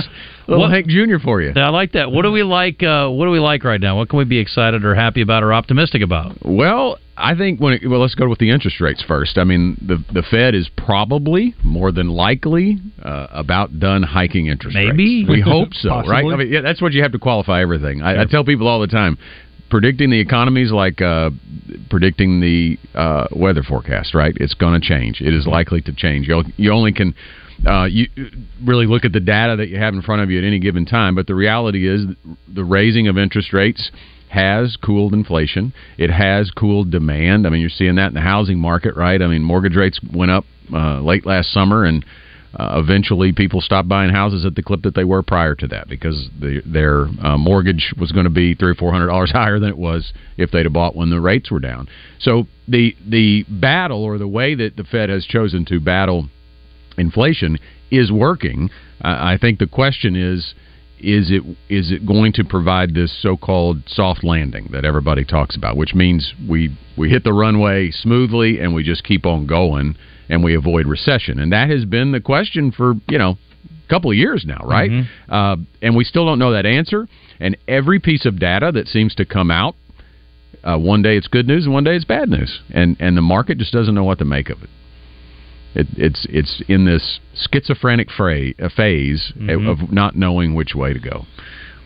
Little 0.46 0.68
Hank 0.68 0.86
Jr. 0.86 1.18
for 1.22 1.40
you. 1.40 1.52
I 1.54 1.68
like 1.68 1.92
that. 1.92 2.10
What 2.10 2.22
do 2.22 2.32
we 2.32 2.42
like? 2.42 2.82
Uh, 2.82 3.08
what 3.08 3.26
do 3.26 3.30
we 3.30 3.38
like 3.38 3.64
right 3.64 3.80
now? 3.80 3.96
What 3.96 4.08
can 4.08 4.18
we 4.18 4.24
be 4.24 4.38
excited 4.38 4.84
or 4.84 4.94
happy 4.94 5.22
about 5.22 5.42
or 5.42 5.52
optimistic 5.52 6.02
about? 6.02 6.36
Well, 6.44 6.98
I 7.16 7.36
think 7.36 7.60
when 7.60 7.74
it, 7.74 7.88
well, 7.88 8.00
let's 8.00 8.14
go 8.14 8.28
with 8.28 8.38
the 8.38 8.50
interest 8.50 8.80
rates 8.80 9.04
first. 9.06 9.38
I 9.38 9.44
mean, 9.44 9.76
the 9.80 10.02
the 10.12 10.22
Fed 10.22 10.54
is 10.54 10.68
probably 10.76 11.54
more 11.62 11.92
than 11.92 12.08
likely 12.08 12.78
uh, 13.02 13.26
about 13.30 13.78
done 13.78 14.02
hiking 14.02 14.46
interest 14.46 14.74
Maybe. 14.74 14.86
rates. 14.86 15.28
Maybe 15.28 15.28
we 15.28 15.40
hope 15.40 15.72
so, 15.74 15.90
right? 16.08 16.24
I 16.24 16.36
mean, 16.36 16.52
yeah, 16.52 16.62
that's 16.62 16.80
what 16.80 16.92
you 16.92 17.02
have 17.02 17.12
to 17.12 17.18
qualify 17.18 17.62
everything. 17.62 18.02
I, 18.02 18.22
I 18.22 18.24
tell 18.24 18.44
people 18.44 18.66
all 18.66 18.80
the 18.80 18.86
time. 18.86 19.18
Predicting 19.70 20.10
the 20.10 20.20
economy 20.20 20.62
is 20.62 20.72
like 20.72 21.00
uh, 21.00 21.30
predicting 21.88 22.40
the 22.40 22.76
uh, 22.94 23.28
weather 23.32 23.62
forecast, 23.62 24.14
right? 24.14 24.36
It's 24.36 24.54
going 24.54 24.80
to 24.80 24.86
change. 24.86 25.20
It 25.20 25.32
is 25.32 25.46
likely 25.46 25.80
to 25.82 25.92
change. 25.92 26.28
You 26.28 26.42
you 26.56 26.72
only 26.72 26.92
can 26.92 27.14
uh, 27.66 27.84
you 27.84 28.08
really 28.64 28.86
look 28.86 29.04
at 29.04 29.12
the 29.12 29.20
data 29.20 29.56
that 29.56 29.68
you 29.68 29.78
have 29.78 29.94
in 29.94 30.02
front 30.02 30.22
of 30.22 30.30
you 30.30 30.38
at 30.38 30.44
any 30.44 30.58
given 30.58 30.86
time. 30.86 31.14
But 31.14 31.26
the 31.26 31.34
reality 31.34 31.88
is, 31.88 32.06
the 32.48 32.64
raising 32.64 33.06
of 33.08 33.18
interest 33.18 33.52
rates 33.52 33.90
has 34.28 34.76
cooled 34.76 35.12
inflation. 35.12 35.72
It 35.98 36.10
has 36.10 36.50
cooled 36.50 36.90
demand. 36.90 37.46
I 37.46 37.50
mean, 37.50 37.60
you're 37.60 37.70
seeing 37.70 37.96
that 37.96 38.08
in 38.08 38.14
the 38.14 38.20
housing 38.20 38.58
market, 38.58 38.96
right? 38.96 39.20
I 39.20 39.26
mean, 39.26 39.42
mortgage 39.42 39.76
rates 39.76 40.00
went 40.12 40.30
up 40.30 40.44
uh, 40.72 41.00
late 41.00 41.26
last 41.26 41.52
summer, 41.52 41.84
and 41.84 42.04
uh, 42.58 42.80
eventually 42.82 43.32
people 43.32 43.60
stopped 43.60 43.88
buying 43.88 44.10
houses 44.10 44.44
at 44.44 44.56
the 44.56 44.62
clip 44.62 44.82
that 44.82 44.94
they 44.94 45.04
were 45.04 45.22
prior 45.22 45.54
to 45.54 45.68
that 45.68 45.88
because 45.88 46.28
the, 46.40 46.60
their 46.66 47.06
uh, 47.24 47.38
mortgage 47.38 47.94
was 47.98 48.10
going 48.10 48.24
to 48.24 48.30
be 48.30 48.54
three 48.54 48.70
or 48.70 48.74
four 48.74 48.92
hundred 48.92 49.06
dollars 49.06 49.30
higher 49.32 49.58
than 49.58 49.68
it 49.68 49.78
was 49.78 50.12
if 50.36 50.50
they'd 50.50 50.66
have 50.66 50.72
bought 50.72 50.96
when 50.96 51.10
the 51.10 51.20
rates 51.20 51.50
were 51.50 51.60
down. 51.60 51.88
So 52.18 52.46
the 52.66 52.96
the 53.06 53.44
battle 53.48 54.02
or 54.02 54.18
the 54.18 54.28
way 54.28 54.54
that 54.56 54.76
the 54.76 54.84
Fed 54.84 55.10
has 55.10 55.24
chosen 55.26 55.64
to 55.66 55.80
battle 55.80 56.28
inflation 56.98 57.58
is 57.90 58.10
working. 58.10 58.70
I 59.00 59.34
I 59.34 59.38
think 59.38 59.58
the 59.58 59.68
question 59.68 60.16
is 60.16 60.54
is 60.98 61.30
it 61.30 61.42
is 61.68 61.90
it 61.92 62.04
going 62.04 62.32
to 62.34 62.44
provide 62.44 62.94
this 62.94 63.16
so-called 63.22 63.82
soft 63.86 64.22
landing 64.22 64.68
that 64.72 64.84
everybody 64.84 65.24
talks 65.24 65.56
about, 65.56 65.76
which 65.76 65.94
means 65.94 66.34
we 66.48 66.76
we 66.96 67.10
hit 67.10 67.22
the 67.22 67.32
runway 67.32 67.90
smoothly 67.90 68.60
and 68.60 68.74
we 68.74 68.82
just 68.82 69.04
keep 69.04 69.24
on 69.24 69.46
going 69.46 69.96
and 70.30 70.42
we 70.44 70.54
avoid 70.54 70.86
recession, 70.86 71.38
and 71.38 71.52
that 71.52 71.68
has 71.68 71.84
been 71.84 72.12
the 72.12 72.20
question 72.20 72.72
for 72.72 72.94
you 73.08 73.18
know 73.18 73.36
a 73.86 73.88
couple 73.90 74.10
of 74.10 74.16
years 74.16 74.44
now, 74.46 74.62
right? 74.64 74.90
Uh, 75.28 75.56
and 75.82 75.94
we 75.96 76.04
still 76.04 76.24
don't 76.24 76.38
know 76.38 76.52
that 76.52 76.64
answer. 76.64 77.08
And 77.40 77.56
every 77.66 77.98
piece 78.00 78.24
of 78.26 78.38
data 78.38 78.70
that 78.72 78.86
seems 78.86 79.14
to 79.16 79.24
come 79.24 79.50
out, 79.50 79.74
uh, 80.62 80.78
one 80.78 81.02
day 81.02 81.16
it's 81.16 81.26
good 81.26 81.48
news 81.48 81.64
and 81.64 81.74
one 81.74 81.84
day 81.84 81.96
it's 81.96 82.04
bad 82.04 82.28
news, 82.28 82.60
and 82.70 82.96
and 83.00 83.16
the 83.16 83.22
market 83.22 83.58
just 83.58 83.72
doesn't 83.72 83.94
know 83.94 84.04
what 84.04 84.18
to 84.18 84.24
make 84.24 84.48
of 84.48 84.62
it. 84.62 84.70
It, 85.74 85.86
it's 85.96 86.26
it's 86.30 86.62
in 86.68 86.84
this 86.84 87.20
schizophrenic 87.34 88.08
uh, 88.18 88.68
phase 88.76 89.32
of 89.66 89.92
not 89.92 90.16
knowing 90.16 90.54
which 90.54 90.74
way 90.74 90.92
to 90.92 91.00
go. 91.00 91.26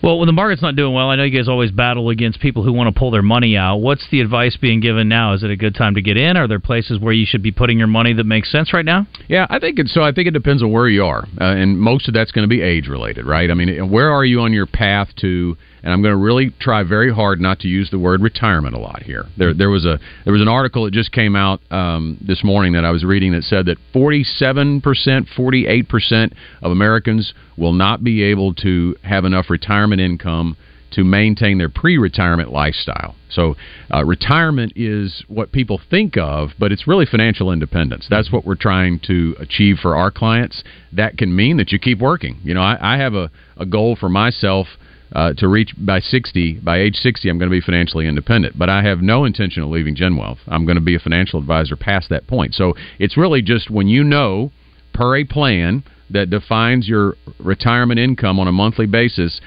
Well, 0.04 0.18
when 0.18 0.26
the 0.26 0.34
market's 0.34 0.60
not 0.60 0.76
doing 0.76 0.92
well, 0.92 1.08
I 1.08 1.16
know 1.16 1.22
you 1.22 1.34
guys 1.34 1.48
always 1.48 1.70
battle 1.70 2.10
against 2.10 2.38
people 2.38 2.62
who 2.62 2.74
want 2.74 2.94
to 2.94 2.98
pull 2.98 3.10
their 3.10 3.22
money 3.22 3.56
out. 3.56 3.76
What's 3.76 4.06
the 4.10 4.20
advice 4.20 4.54
being 4.54 4.80
given 4.80 5.08
now? 5.08 5.32
Is 5.32 5.42
it 5.42 5.50
a 5.50 5.56
good 5.56 5.74
time 5.74 5.94
to 5.94 6.02
get 6.02 6.18
in? 6.18 6.36
Are 6.36 6.46
there 6.46 6.60
places 6.60 6.98
where 7.00 7.14
you 7.14 7.24
should 7.24 7.42
be 7.42 7.50
putting 7.50 7.78
your 7.78 7.86
money 7.86 8.12
that 8.12 8.24
makes 8.24 8.52
sense 8.52 8.74
right 8.74 8.84
now? 8.84 9.06
Yeah, 9.28 9.46
I 9.48 9.58
think 9.58 9.78
so. 9.86 10.02
I 10.02 10.12
think 10.12 10.28
it 10.28 10.32
depends 10.32 10.62
on 10.62 10.70
where 10.70 10.90
you 10.90 11.06
are, 11.06 11.26
uh, 11.40 11.44
and 11.44 11.78
most 11.78 12.06
of 12.06 12.12
that's 12.12 12.32
going 12.32 12.42
to 12.42 12.48
be 12.48 12.60
age 12.60 12.86
related, 12.86 13.24
right? 13.24 13.50
I 13.50 13.54
mean, 13.54 13.88
where 13.90 14.12
are 14.12 14.26
you 14.26 14.42
on 14.42 14.52
your 14.52 14.66
path 14.66 15.08
to? 15.22 15.56
And 15.84 15.92
I'm 15.92 16.00
going 16.00 16.14
to 16.14 16.18
really 16.18 16.50
try 16.60 16.82
very 16.82 17.12
hard 17.12 17.42
not 17.42 17.60
to 17.60 17.68
use 17.68 17.90
the 17.90 17.98
word 17.98 18.22
retirement 18.22 18.74
a 18.74 18.78
lot 18.78 19.02
here. 19.02 19.26
There, 19.36 19.52
there 19.52 19.68
was 19.68 19.84
a 19.84 20.00
there 20.24 20.32
was 20.32 20.40
an 20.40 20.48
article 20.48 20.86
that 20.86 20.94
just 20.94 21.12
came 21.12 21.36
out 21.36 21.60
um, 21.70 22.16
this 22.26 22.42
morning 22.42 22.72
that 22.72 22.86
I 22.86 22.90
was 22.90 23.04
reading 23.04 23.32
that 23.32 23.44
said 23.44 23.66
that 23.66 23.76
47 23.92 24.80
percent, 24.80 25.28
48 25.36 25.86
percent 25.86 26.32
of 26.62 26.72
Americans 26.72 27.34
will 27.58 27.74
not 27.74 28.02
be 28.02 28.22
able 28.22 28.54
to 28.54 28.96
have 29.02 29.26
enough 29.26 29.50
retirement 29.50 30.00
income 30.00 30.56
to 30.92 31.04
maintain 31.04 31.58
their 31.58 31.68
pre-retirement 31.68 32.52
lifestyle. 32.52 33.16
So, 33.28 33.56
uh, 33.92 34.04
retirement 34.04 34.72
is 34.76 35.24
what 35.26 35.50
people 35.50 35.80
think 35.90 36.16
of, 36.16 36.50
but 36.58 36.70
it's 36.70 36.86
really 36.86 37.04
financial 37.04 37.50
independence. 37.50 38.06
That's 38.08 38.30
what 38.30 38.46
we're 38.46 38.54
trying 38.54 39.00
to 39.08 39.34
achieve 39.40 39.78
for 39.82 39.96
our 39.96 40.10
clients. 40.12 40.62
That 40.92 41.18
can 41.18 41.34
mean 41.34 41.56
that 41.56 41.72
you 41.72 41.80
keep 41.80 41.98
working. 41.98 42.38
You 42.44 42.54
know, 42.54 42.62
I, 42.62 42.94
I 42.94 42.96
have 42.98 43.14
a, 43.14 43.30
a 43.56 43.66
goal 43.66 43.96
for 43.96 44.08
myself 44.08 44.68
uh, 45.14 45.32
to 45.34 45.48
reach 45.48 45.74
by 45.78 46.00
60. 46.00 46.60
By 46.60 46.78
age 46.78 46.96
60, 46.96 47.28
I'm 47.28 47.38
going 47.38 47.50
to 47.50 47.54
be 47.54 47.60
financially 47.60 48.06
independent, 48.06 48.58
but 48.58 48.68
I 48.68 48.82
have 48.82 49.00
no 49.00 49.24
intention 49.24 49.62
of 49.62 49.70
leaving 49.70 49.96
GenWealth. 49.96 50.38
I'm 50.48 50.66
going 50.66 50.76
to 50.76 50.82
be 50.82 50.96
a 50.96 50.98
financial 50.98 51.38
advisor 51.38 51.76
past 51.76 52.08
that 52.10 52.26
point. 52.26 52.54
So, 52.54 52.74
it's 52.98 53.16
really 53.16 53.42
just 53.42 53.70
when 53.70 53.86
you 53.86 54.02
know 54.04 54.50
per 54.92 55.16
a 55.16 55.24
plan 55.24 55.84
that 56.10 56.30
defines 56.30 56.88
your 56.88 57.16
retirement 57.38 57.98
income 57.98 58.38
on 58.38 58.48
a 58.48 58.52
monthly 58.52 58.86
basis 58.86 59.40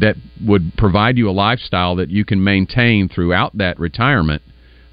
that 0.00 0.16
would 0.44 0.72
provide 0.76 1.16
you 1.16 1.28
a 1.28 1.32
lifestyle 1.32 1.96
that 1.96 2.10
you 2.10 2.24
can 2.24 2.42
maintain 2.42 3.08
throughout 3.08 3.56
that 3.56 3.78
retirement. 3.78 4.42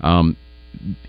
Um, 0.01 0.38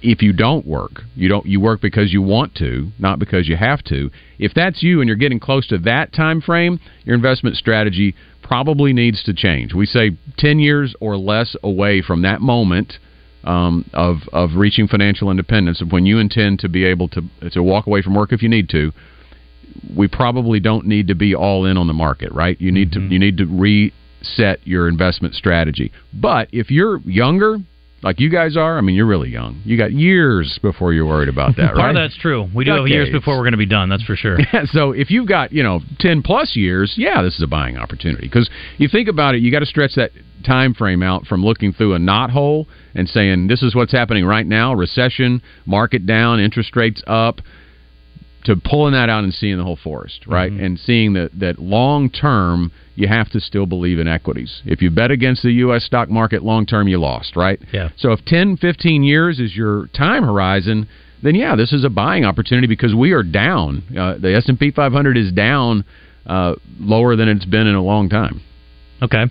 if 0.02 0.22
you 0.22 0.32
don't 0.32 0.66
work, 0.66 1.02
you 1.14 1.28
don't 1.28 1.46
you 1.46 1.60
work 1.60 1.80
because 1.80 2.12
you 2.12 2.22
want 2.22 2.54
to, 2.56 2.90
not 2.98 3.18
because 3.18 3.48
you 3.48 3.56
have 3.56 3.82
to. 3.84 4.10
If 4.38 4.54
that's 4.54 4.82
you 4.82 5.00
and 5.00 5.08
you're 5.08 5.16
getting 5.16 5.40
close 5.40 5.66
to 5.68 5.78
that 5.78 6.12
time 6.12 6.40
frame, 6.40 6.80
your 7.04 7.14
investment 7.14 7.56
strategy 7.56 8.14
probably 8.46 8.92
needs 8.92 9.22
to 9.24 9.34
change. 9.34 9.74
We 9.74 9.86
say 9.86 10.12
10 10.38 10.58
years 10.58 10.94
or 11.00 11.16
less 11.16 11.56
away 11.62 12.02
from 12.02 12.22
that 12.22 12.40
moment 12.40 12.94
um, 13.44 13.88
of 13.92 14.16
of 14.32 14.50
reaching 14.56 14.88
financial 14.88 15.30
independence, 15.30 15.80
of 15.80 15.92
when 15.92 16.04
you 16.04 16.18
intend 16.18 16.58
to 16.60 16.68
be 16.68 16.84
able 16.84 17.08
to 17.10 17.22
to 17.52 17.62
walk 17.62 17.86
away 17.86 18.02
from 18.02 18.14
work 18.14 18.32
if 18.32 18.42
you 18.42 18.48
need 18.48 18.68
to. 18.70 18.92
We 19.94 20.08
probably 20.08 20.58
don't 20.58 20.86
need 20.86 21.08
to 21.08 21.14
be 21.14 21.34
all 21.34 21.64
in 21.64 21.76
on 21.76 21.86
the 21.86 21.92
market, 21.92 22.32
right? 22.32 22.60
You 22.60 22.72
need 22.72 22.92
to 22.92 23.00
you 23.00 23.18
need 23.18 23.36
to 23.38 23.46
reset 23.46 24.66
your 24.66 24.88
investment 24.88 25.34
strategy. 25.34 25.92
But 26.12 26.48
if 26.50 26.70
you're 26.70 26.98
younger, 27.00 27.58
like 28.06 28.20
you 28.20 28.30
guys 28.30 28.56
are, 28.56 28.78
I 28.78 28.82
mean, 28.82 28.94
you're 28.94 29.06
really 29.06 29.30
young. 29.30 29.60
You 29.64 29.76
got 29.76 29.90
years 29.90 30.60
before 30.62 30.92
you're 30.92 31.06
worried 31.06 31.28
about 31.28 31.56
that, 31.56 31.74
Part 31.74 31.76
oh, 31.76 31.80
right? 31.80 31.90
of 31.90 31.96
that's 31.96 32.16
true. 32.16 32.48
We 32.54 32.64
do 32.64 32.70
have 32.70 32.86
years 32.86 33.10
before 33.10 33.36
we're 33.36 33.42
going 33.42 33.52
to 33.52 33.58
be 33.58 33.66
done. 33.66 33.88
That's 33.88 34.04
for 34.04 34.14
sure. 34.14 34.38
Yeah, 34.38 34.64
so 34.66 34.92
if 34.92 35.10
you've 35.10 35.26
got 35.28 35.52
you 35.52 35.64
know 35.64 35.80
ten 35.98 36.22
plus 36.22 36.54
years, 36.54 36.94
yeah, 36.96 37.20
this 37.20 37.34
is 37.34 37.42
a 37.42 37.48
buying 37.48 37.76
opportunity 37.76 38.26
because 38.26 38.48
you 38.78 38.88
think 38.88 39.08
about 39.08 39.34
it, 39.34 39.42
you 39.42 39.50
got 39.50 39.58
to 39.58 39.66
stretch 39.66 39.96
that 39.96 40.12
time 40.44 40.72
frame 40.72 41.02
out 41.02 41.26
from 41.26 41.44
looking 41.44 41.72
through 41.72 41.94
a 41.94 41.98
knot 41.98 42.30
hole 42.30 42.68
and 42.94 43.08
saying 43.08 43.48
this 43.48 43.62
is 43.62 43.74
what's 43.74 43.92
happening 43.92 44.24
right 44.24 44.46
now: 44.46 44.72
recession, 44.72 45.42
market 45.66 46.06
down, 46.06 46.38
interest 46.38 46.76
rates 46.76 47.02
up. 47.08 47.40
To 48.46 48.56
pulling 48.56 48.92
that 48.92 49.08
out 49.08 49.24
and 49.24 49.34
seeing 49.34 49.58
the 49.58 49.64
whole 49.64 49.76
forest, 49.76 50.24
right, 50.26 50.50
and 50.50 50.78
seeing 50.78 51.12
that 51.14 51.38
that 51.38 51.58
long 51.58 52.10
term 52.10 52.72
you 52.96 53.06
have 53.08 53.30
to 53.30 53.40
still 53.40 53.66
believe 53.66 53.98
in 53.98 54.08
equities. 54.08 54.62
If 54.64 54.82
you 54.82 54.90
bet 54.90 55.10
against 55.10 55.42
the 55.42 55.52
U.S. 55.52 55.84
stock 55.84 56.08
market 56.08 56.42
long 56.42 56.66
term, 56.66 56.88
you 56.88 56.98
lost, 56.98 57.36
right? 57.36 57.60
Yeah. 57.72 57.90
So 57.96 58.12
if 58.12 58.24
10, 58.24 58.56
15 58.56 59.02
years 59.02 59.38
is 59.38 59.54
your 59.54 59.88
time 59.88 60.24
horizon, 60.24 60.88
then 61.22 61.34
yeah, 61.34 61.56
this 61.56 61.72
is 61.72 61.84
a 61.84 61.90
buying 61.90 62.24
opportunity 62.24 62.66
because 62.66 62.94
we 62.94 63.12
are 63.12 63.22
down. 63.22 63.82
Uh, 63.96 64.16
the 64.18 64.34
S 64.34 64.48
and 64.48 64.58
P 64.58 64.70
500 64.70 65.16
is 65.16 65.30
down 65.30 65.84
uh, 66.26 66.54
lower 66.80 67.16
than 67.16 67.28
it's 67.28 67.44
been 67.44 67.66
in 67.66 67.74
a 67.74 67.82
long 67.82 68.08
time. 68.08 68.42
Okay. 69.02 69.24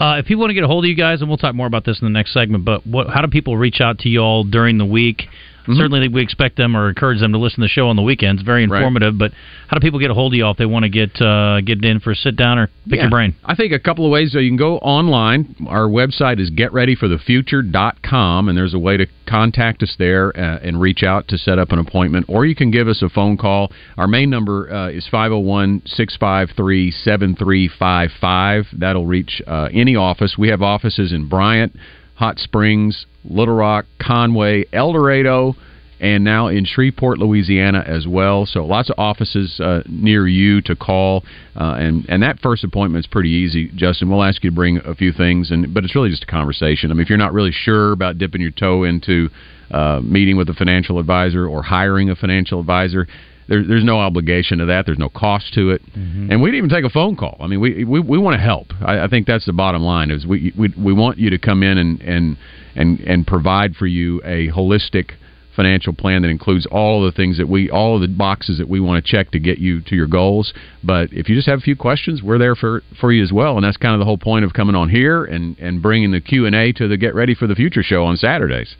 Uh, 0.00 0.18
if 0.18 0.26
people 0.26 0.40
want 0.40 0.50
to 0.50 0.54
get 0.54 0.64
a 0.64 0.66
hold 0.66 0.84
of 0.84 0.88
you 0.88 0.96
guys, 0.96 1.20
and 1.20 1.28
we'll 1.28 1.38
talk 1.38 1.54
more 1.54 1.66
about 1.66 1.84
this 1.84 2.00
in 2.00 2.06
the 2.06 2.10
next 2.10 2.32
segment, 2.32 2.64
but 2.64 2.86
what, 2.86 3.08
how 3.08 3.20
do 3.20 3.28
people 3.28 3.56
reach 3.56 3.80
out 3.80 3.98
to 4.00 4.08
you 4.08 4.20
all 4.20 4.42
during 4.42 4.78
the 4.78 4.86
week? 4.86 5.22
Mm-hmm. 5.62 5.76
Certainly, 5.76 6.08
we 6.08 6.22
expect 6.22 6.56
them 6.56 6.76
or 6.76 6.88
encourage 6.88 7.20
them 7.20 7.32
to 7.32 7.38
listen 7.38 7.56
to 7.60 7.64
the 7.64 7.68
show 7.68 7.88
on 7.88 7.96
the 7.96 8.02
weekends. 8.02 8.42
Very 8.42 8.66
Right. 8.66 8.78
informative. 8.78 9.16
But 9.18 9.32
how 9.68 9.76
do 9.76 9.80
people 9.80 9.98
get 10.00 10.10
a 10.10 10.14
hold 10.14 10.32
of 10.32 10.36
you 10.36 10.48
if 10.48 10.56
they 10.56 10.66
want 10.66 10.84
to 10.84 10.88
get 10.88 11.20
uh, 11.20 11.60
get 11.60 11.84
in 11.84 12.00
for 12.00 12.10
a 12.12 12.14
sit 12.16 12.36
down 12.36 12.58
or 12.58 12.66
pick 12.88 12.96
Yeah. 12.96 13.02
your 13.02 13.10
brain? 13.10 13.34
I 13.44 13.54
think 13.54 13.72
a 13.72 13.78
couple 13.78 14.04
of 14.04 14.10
ways. 14.10 14.32
So 14.32 14.38
you 14.38 14.50
can 14.50 14.56
go 14.56 14.78
online. 14.78 15.54
Our 15.68 15.88
website 15.88 16.40
is 16.40 16.50
getreadyforthefuture.com, 16.50 18.48
and 18.48 18.56
there's 18.58 18.74
a 18.74 18.78
way 18.78 18.96
to 18.96 19.06
contact 19.26 19.82
us 19.82 19.94
there 19.98 20.36
uh, 20.36 20.58
and 20.62 20.80
reach 20.80 21.02
out 21.02 21.28
to 21.28 21.38
set 21.38 21.58
up 21.58 21.72
an 21.72 21.78
appointment. 21.78 22.26
Or 22.28 22.44
you 22.44 22.54
can 22.54 22.70
give 22.70 22.88
us 22.88 23.02
a 23.02 23.08
phone 23.08 23.36
call. 23.36 23.70
Our 23.96 24.06
main 24.08 24.30
number 24.30 24.72
uh, 24.72 24.88
is 24.90 25.06
501 25.10 25.82
653 25.86 26.90
7355. 26.90 28.66
That'll 28.78 29.06
reach 29.06 29.40
uh, 29.46 29.68
any 29.72 29.96
office. 29.96 30.36
We 30.38 30.48
have 30.48 30.62
offices 30.62 31.12
in 31.12 31.28
Bryant, 31.28 31.74
Hot 32.22 32.38
Springs, 32.38 33.04
Little 33.24 33.56
Rock, 33.56 33.84
Conway, 34.00 34.64
El 34.72 34.92
Dorado, 34.92 35.56
and 35.98 36.22
now 36.22 36.46
in 36.46 36.64
Shreveport, 36.64 37.18
Louisiana 37.18 37.82
as 37.84 38.06
well. 38.06 38.46
So 38.46 38.64
lots 38.64 38.90
of 38.90 38.94
offices 38.96 39.58
uh, 39.58 39.82
near 39.88 40.28
you 40.28 40.62
to 40.62 40.76
call, 40.76 41.24
uh, 41.56 41.74
and 41.80 42.06
and 42.08 42.22
that 42.22 42.38
first 42.38 42.62
appointment 42.62 43.04
is 43.04 43.08
pretty 43.08 43.30
easy. 43.30 43.72
Justin, 43.74 44.08
we'll 44.08 44.22
ask 44.22 44.44
you 44.44 44.50
to 44.50 44.54
bring 44.54 44.78
a 44.84 44.94
few 44.94 45.12
things, 45.12 45.50
and 45.50 45.74
but 45.74 45.82
it's 45.82 45.96
really 45.96 46.10
just 46.10 46.22
a 46.22 46.26
conversation. 46.26 46.92
I 46.92 46.94
mean, 46.94 47.02
if 47.02 47.08
you're 47.08 47.18
not 47.18 47.32
really 47.32 47.50
sure 47.50 47.90
about 47.90 48.18
dipping 48.18 48.40
your 48.40 48.52
toe 48.52 48.84
into 48.84 49.28
uh, 49.72 49.98
meeting 50.04 50.36
with 50.36 50.48
a 50.48 50.54
financial 50.54 51.00
advisor 51.00 51.48
or 51.48 51.64
hiring 51.64 52.08
a 52.08 52.14
financial 52.14 52.60
advisor. 52.60 53.08
There, 53.48 53.66
there's 53.66 53.84
no 53.84 53.98
obligation 53.98 54.58
to 54.58 54.66
that. 54.66 54.86
There's 54.86 54.98
no 54.98 55.08
cost 55.08 55.52
to 55.54 55.70
it, 55.70 55.82
mm-hmm. 55.86 56.30
and 56.30 56.40
we'd 56.42 56.54
even 56.54 56.70
take 56.70 56.84
a 56.84 56.90
phone 56.90 57.16
call. 57.16 57.36
I 57.40 57.46
mean, 57.46 57.60
we 57.60 57.84
we, 57.84 58.00
we 58.00 58.18
want 58.18 58.34
to 58.34 58.40
help. 58.40 58.68
I, 58.80 59.04
I 59.04 59.08
think 59.08 59.26
that's 59.26 59.46
the 59.46 59.52
bottom 59.52 59.82
line. 59.82 60.10
Is 60.10 60.26
we, 60.26 60.52
we 60.56 60.72
we 60.78 60.92
want 60.92 61.18
you 61.18 61.30
to 61.30 61.38
come 61.38 61.62
in 61.62 61.78
and 61.78 62.00
and 62.02 62.36
and 62.74 63.00
and 63.00 63.26
provide 63.26 63.74
for 63.74 63.86
you 63.86 64.20
a 64.24 64.48
holistic 64.48 65.12
financial 65.54 65.92
plan 65.92 66.22
that 66.22 66.28
includes 66.28 66.66
all 66.66 67.04
of 67.04 67.12
the 67.12 67.16
things 67.16 67.36
that 67.36 67.48
we 67.48 67.68
all 67.70 67.96
of 67.96 68.00
the 68.00 68.08
boxes 68.08 68.58
that 68.58 68.68
we 68.68 68.80
want 68.80 69.04
to 69.04 69.10
check 69.10 69.30
to 69.30 69.38
get 69.38 69.58
you 69.58 69.82
to 69.82 69.94
your 69.94 70.06
goals 70.06 70.54
but 70.82 71.12
if 71.12 71.28
you 71.28 71.34
just 71.34 71.46
have 71.46 71.58
a 71.58 71.62
few 71.62 71.76
questions 71.76 72.22
we're 72.22 72.38
there 72.38 72.54
for 72.54 72.82
for 72.98 73.12
you 73.12 73.22
as 73.22 73.32
well 73.32 73.56
and 73.56 73.64
that's 73.64 73.76
kind 73.76 73.94
of 73.94 73.98
the 73.98 74.04
whole 74.04 74.16
point 74.16 74.44
of 74.44 74.54
coming 74.54 74.74
on 74.74 74.88
here 74.88 75.24
and 75.24 75.58
and 75.58 75.82
bringing 75.82 76.10
the 76.10 76.20
Q&A 76.20 76.72
to 76.72 76.88
the 76.88 76.96
get 76.96 77.14
ready 77.14 77.34
for 77.34 77.46
the 77.46 77.54
future 77.54 77.82
show 77.82 78.04
on 78.04 78.16
Saturdays 78.16 78.76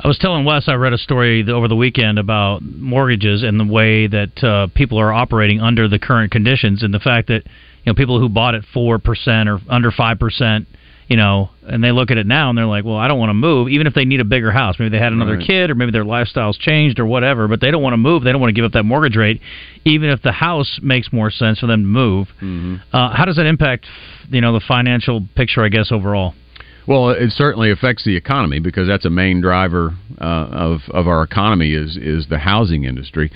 I 0.00 0.08
was 0.08 0.18
telling 0.18 0.44
Wes 0.44 0.68
I 0.68 0.74
read 0.74 0.92
a 0.92 0.98
story 0.98 1.44
over 1.50 1.68
the 1.68 1.76
weekend 1.76 2.18
about 2.18 2.62
mortgages 2.62 3.42
and 3.42 3.58
the 3.58 3.64
way 3.64 4.06
that 4.06 4.44
uh, 4.44 4.66
people 4.74 4.98
are 4.98 5.12
operating 5.12 5.60
under 5.60 5.88
the 5.88 5.98
current 5.98 6.30
conditions, 6.32 6.82
and 6.82 6.92
the 6.92 7.00
fact 7.00 7.28
that 7.28 7.44
you 7.44 7.92
know 7.92 7.94
people 7.94 8.20
who 8.20 8.28
bought 8.28 8.54
at 8.54 8.62
four 8.74 8.98
percent 8.98 9.48
or 9.48 9.58
under 9.70 9.90
five 9.90 10.18
percent, 10.18 10.66
you 11.08 11.16
know, 11.16 11.50
and 11.66 11.82
they 11.82 11.92
look 11.92 12.10
at 12.10 12.18
it 12.18 12.26
now 12.26 12.50
and 12.50 12.58
they're 12.58 12.66
like, 12.66 12.84
well, 12.84 12.96
I 12.96 13.08
don't 13.08 13.18
want 13.18 13.30
to 13.30 13.34
move, 13.34 13.68
even 13.68 13.86
if 13.86 13.94
they 13.94 14.04
need 14.04 14.20
a 14.20 14.24
bigger 14.24 14.50
house. 14.52 14.76
Maybe 14.78 14.90
they 14.90 14.98
had 14.98 15.12
another 15.12 15.36
Right. 15.38 15.46
kid, 15.46 15.70
or 15.70 15.74
maybe 15.74 15.92
their 15.92 16.04
lifestyle's 16.04 16.58
changed, 16.58 16.98
or 16.98 17.06
whatever. 17.06 17.48
But 17.48 17.60
they 17.60 17.70
don't 17.70 17.82
want 17.82 17.94
to 17.94 17.98
move. 17.98 18.22
They 18.22 18.32
don't 18.32 18.40
want 18.40 18.50
to 18.50 18.54
give 18.54 18.64
up 18.66 18.72
that 18.72 18.82
mortgage 18.84 19.16
rate, 19.16 19.40
even 19.84 20.10
if 20.10 20.20
the 20.20 20.32
house 20.32 20.78
makes 20.82 21.12
more 21.12 21.30
sense 21.30 21.58
for 21.60 21.66
them 21.66 21.82
to 21.82 21.88
move. 21.88 22.28
Uh, 22.92 23.14
how 23.14 23.24
does 23.24 23.36
that 23.36 23.46
impact, 23.46 23.86
you 24.30 24.40
know, 24.42 24.52
the 24.52 24.60
financial 24.60 25.26
picture? 25.36 25.64
I 25.64 25.68
guess 25.68 25.90
overall. 25.90 26.34
Well, 26.86 27.10
it 27.10 27.32
certainly 27.32 27.70
affects 27.70 28.04
the 28.04 28.16
economy 28.16 28.60
because 28.60 28.86
that's 28.86 29.04
a 29.04 29.10
main 29.10 29.40
driver 29.40 29.94
uh, 30.20 30.24
of 30.24 30.80
of 30.90 31.08
our 31.08 31.22
economy 31.22 31.74
is 31.74 31.96
is 31.96 32.28
the 32.28 32.38
housing 32.38 32.84
industry. 32.84 33.30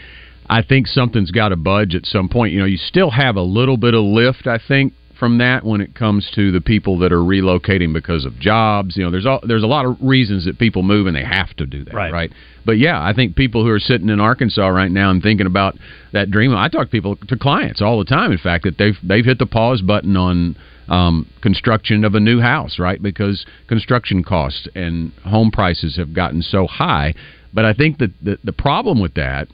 I 0.48 0.62
think 0.62 0.86
something's 0.86 1.30
got 1.30 1.50
to 1.50 1.56
budge 1.56 1.94
at 1.94 2.06
some 2.06 2.28
point. 2.28 2.52
You 2.52 2.60
know, 2.60 2.64
you 2.66 2.76
still 2.76 3.10
have 3.10 3.36
a 3.36 3.42
little 3.42 3.76
bit 3.76 3.94
of 3.94 4.02
lift, 4.02 4.46
I 4.48 4.58
think, 4.58 4.92
from 5.16 5.38
that 5.38 5.64
when 5.64 5.80
it 5.80 5.94
comes 5.94 6.28
to 6.34 6.50
the 6.50 6.60
people 6.60 6.98
that 7.00 7.12
are 7.12 7.18
relocating 7.18 7.92
because 7.92 8.24
of 8.24 8.36
jobs. 8.40 8.96
You 8.96 9.04
know, 9.04 9.10
there's 9.12 9.26
all, 9.26 9.38
there's 9.46 9.62
a 9.62 9.68
lot 9.68 9.84
of 9.86 9.96
reasons 10.00 10.46
that 10.46 10.58
people 10.58 10.82
move 10.82 11.06
and 11.06 11.14
they 11.14 11.24
have 11.24 11.54
to 11.58 11.66
do 11.66 11.84
that, 11.84 11.94
Right. 11.94 12.12
right? 12.12 12.32
But 12.64 12.78
yeah, 12.78 13.00
I 13.00 13.12
think 13.12 13.36
people 13.36 13.62
who 13.64 13.70
are 13.70 13.78
sitting 13.78 14.08
in 14.08 14.18
Arkansas 14.18 14.66
right 14.68 14.90
now 14.90 15.10
and 15.10 15.22
thinking 15.22 15.46
about 15.46 15.76
that 16.12 16.32
dream. 16.32 16.52
I 16.56 16.68
talk 16.68 16.86
to 16.86 16.90
people 16.90 17.14
to 17.28 17.36
clients 17.36 17.80
all 17.80 17.98
the 17.98 18.04
time. 18.04 18.32
In 18.32 18.38
fact, 18.38 18.64
that 18.64 18.76
they've 18.76 18.96
they've 19.04 19.24
hit 19.24 19.38
the 19.38 19.46
pause 19.46 19.82
button 19.82 20.16
on 20.16 20.56
um, 20.90 21.30
construction 21.40 22.04
of 22.04 22.14
a 22.14 22.20
new 22.20 22.40
house, 22.40 22.78
right? 22.78 23.00
Because 23.00 23.46
construction 23.68 24.22
costs 24.22 24.68
and 24.74 25.12
home 25.24 25.50
prices 25.50 25.96
have 25.96 26.12
gotten 26.12 26.42
so 26.42 26.66
high. 26.66 27.14
But 27.54 27.64
I 27.64 27.72
think 27.72 27.98
that 27.98 28.10
the, 28.22 28.38
the 28.44 28.52
problem 28.52 29.00
with 29.00 29.14
that 29.14 29.48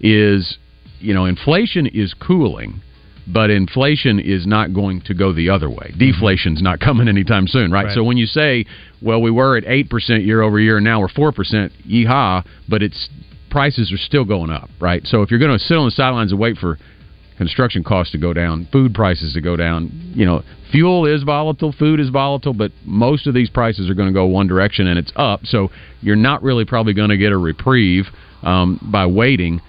is, 0.00 0.58
you 0.98 1.14
know, 1.14 1.24
inflation 1.26 1.86
is 1.86 2.12
cooling, 2.14 2.82
but 3.26 3.50
inflation 3.50 4.18
is 4.18 4.46
not 4.46 4.74
going 4.74 5.00
to 5.02 5.14
go 5.14 5.32
the 5.32 5.48
other 5.48 5.70
way. 5.70 5.94
Deflation's 5.96 6.60
not 6.60 6.80
coming 6.80 7.08
anytime 7.08 7.46
soon, 7.46 7.70
right? 7.70 7.86
Right. 7.86 7.94
So 7.94 8.02
when 8.02 8.16
you 8.16 8.26
say, 8.26 8.66
well, 9.00 9.22
we 9.22 9.30
were 9.30 9.56
at 9.56 9.64
8% 9.64 10.26
year 10.26 10.42
over 10.42 10.58
year 10.58 10.78
and 10.78 10.84
now 10.84 11.00
we're 11.00 11.08
4%, 11.08 11.32
yeehaw, 11.88 12.44
but 12.68 12.82
it's 12.82 13.08
prices 13.48 13.92
are 13.92 13.98
still 13.98 14.24
going 14.24 14.50
up, 14.50 14.70
right? 14.80 15.04
So 15.06 15.22
if 15.22 15.30
you're 15.30 15.40
going 15.40 15.56
to 15.56 15.64
sit 15.64 15.76
on 15.76 15.86
the 15.86 15.90
sidelines 15.90 16.32
and 16.32 16.40
wait 16.40 16.56
for 16.56 16.78
construction 17.40 17.82
costs 17.82 18.12
to 18.12 18.18
go 18.18 18.34
down, 18.34 18.68
food 18.70 18.92
prices 18.92 19.32
to 19.32 19.40
go 19.40 19.56
down. 19.56 20.12
You 20.14 20.26
know, 20.26 20.42
fuel 20.70 21.06
is 21.06 21.22
volatile, 21.22 21.72
food 21.72 21.98
is 21.98 22.10
volatile, 22.10 22.52
but 22.52 22.70
most 22.84 23.26
of 23.26 23.32
these 23.32 23.48
prices 23.48 23.88
are 23.88 23.94
going 23.94 24.08
to 24.08 24.12
go 24.12 24.26
one 24.26 24.46
direction 24.46 24.86
and 24.86 24.98
it's 24.98 25.10
up. 25.16 25.40
So 25.44 25.70
you're 26.02 26.16
not 26.16 26.42
really 26.42 26.66
probably 26.66 26.92
going 26.92 27.08
to 27.08 27.16
get 27.16 27.32
a 27.32 27.38
reprieve 27.38 28.04
um, 28.42 28.78
by 28.92 29.06
waiting. 29.06 29.62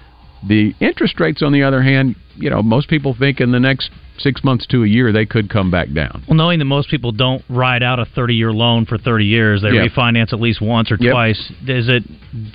The 0.45 0.73
interest 0.81 1.17
rates, 1.21 1.41
on 1.41 1.53
the 1.53 1.63
other 1.63 1.81
hand, 1.81 2.17
you 2.35 2.49
know, 2.49 2.61
most 2.61 2.87
people 2.89 3.15
think 3.17 3.39
in 3.41 3.51
the 3.51 3.59
next 3.59 3.89
six 4.17 4.43
months 4.43 4.67
to 4.67 4.83
a 4.83 4.87
year 4.87 5.11
they 5.11 5.25
could 5.25 5.49
come 5.49 5.71
back 5.71 5.91
down. 5.93 6.21
Well, 6.27 6.35
knowing 6.37 6.59
that 6.59 6.65
most 6.65 6.89
people 6.89 7.11
don't 7.11 7.43
ride 7.49 7.81
out 7.81 7.97
a 7.99 8.05
30 8.05 8.35
year 8.35 8.51
loan 8.53 8.85
for 8.85 8.97
30 8.97 9.25
years, 9.25 9.61
they 9.63 9.71
Yeah. 9.71 9.87
refinance 9.87 10.31
at 10.31 10.39
least 10.39 10.61
once 10.61 10.91
or 10.91 10.97
Yep. 10.99 11.11
twice. 11.11 11.51
Is 11.65 11.89
it? 11.89 12.03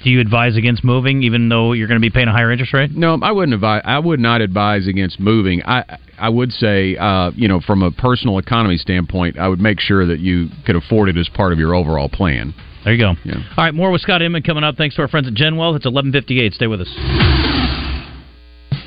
Do 0.05 0.11
you 0.11 0.21
advise 0.21 0.57
against 0.57 0.85
moving, 0.85 1.23
even 1.25 1.49
though 1.49 1.73
you're 1.73 1.89
going 1.89 2.01
to 2.01 2.05
be 2.07 2.11
paying 2.11 2.29
a 2.29 2.33
higher 2.33 2.53
interest 2.53 2.73
rate? 2.73 2.95
No, 2.97 3.19
I 3.21 3.33
wouldn't 3.33 3.55
advise. 3.55 3.83
I 3.85 3.99
would 3.99 4.21
not 4.21 4.41
advise 4.43 4.87
against 4.87 5.19
moving. 5.19 5.63
I 5.67 5.83
I 6.19 6.29
would 6.31 6.51
say, 6.53 6.97
uh, 6.97 7.31
you 7.35 7.47
know, 7.49 7.61
from 7.61 7.83
a 7.83 7.91
personal 7.91 8.39
economy 8.39 8.79
standpoint, 8.79 9.39
I 9.39 9.49
would 9.49 9.61
make 9.61 9.81
sure 9.81 10.07
that 10.07 10.19
you 10.21 10.49
could 10.65 10.77
afford 10.77 11.09
it 11.11 11.17
as 11.19 11.29
part 11.29 11.53
of 11.53 11.59
your 11.59 11.75
overall 11.75 12.09
plan. 12.09 12.55
There 12.85 12.93
you 12.95 12.99
go. 13.01 13.17
Yeah. 13.25 13.35
All 13.35 13.65
right, 13.65 13.75
more 13.75 13.91
with 13.91 14.01
Scott 14.01 14.23
Inman 14.23 14.43
coming 14.43 14.63
up. 14.65 14.77
Thanks 14.77 14.95
to 14.97 15.03
our 15.03 15.09
friends 15.09 15.27
at 15.27 15.35
GenWealth. 15.35 15.77
It's 15.77 15.87
11:58. 15.87 16.55
Stay 16.55 16.69
with 16.69 16.81
us. 16.81 17.66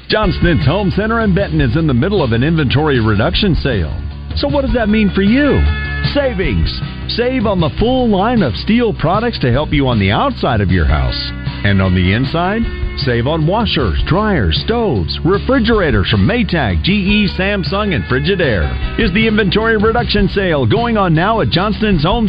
Johnston's 0.09 0.65
Home 0.65 0.89
Center 0.89 1.21
in 1.21 1.35
Benton 1.35 1.61
is 1.61 1.77
in 1.77 1.85
the 1.85 1.93
middle 1.93 2.23
of 2.23 2.31
an 2.31 2.43
inventory 2.43 2.99
reduction 2.99 3.53
sale. 3.53 3.93
So, 4.37 4.47
what 4.47 4.65
does 4.65 4.73
that 4.73 4.89
mean 4.89 5.11
for 5.13 5.21
you? 5.21 5.61
Savings. 6.15 6.81
Save 7.13 7.45
on 7.45 7.59
the 7.59 7.69
full 7.77 8.09
line 8.09 8.41
of 8.41 8.55
steel 8.55 8.91
products 8.91 9.37
to 9.39 9.51
help 9.51 9.69
you 9.69 9.87
on 9.87 9.99
the 9.99 10.09
outside 10.09 10.61
of 10.61 10.71
your 10.71 10.85
house. 10.85 11.19
And 11.63 11.79
on 11.79 11.93
the 11.93 12.13
inside, 12.13 12.63
save 13.05 13.27
on 13.27 13.45
washers, 13.45 14.01
dryers, 14.07 14.59
stoves, 14.65 15.19
refrigerators 15.23 16.09
from 16.09 16.25
Maytag, 16.25 16.81
GE, 16.81 17.29
Samsung, 17.37 17.93
and 17.93 18.03
Frigidaire. 18.05 18.99
Is 18.99 19.13
the 19.13 19.27
inventory 19.27 19.77
reduction 19.77 20.27
sale 20.27 20.65
going 20.65 20.97
on 20.97 21.13
now 21.13 21.41
at 21.41 21.49
Johnston's 21.49 22.03
Home 22.03 22.27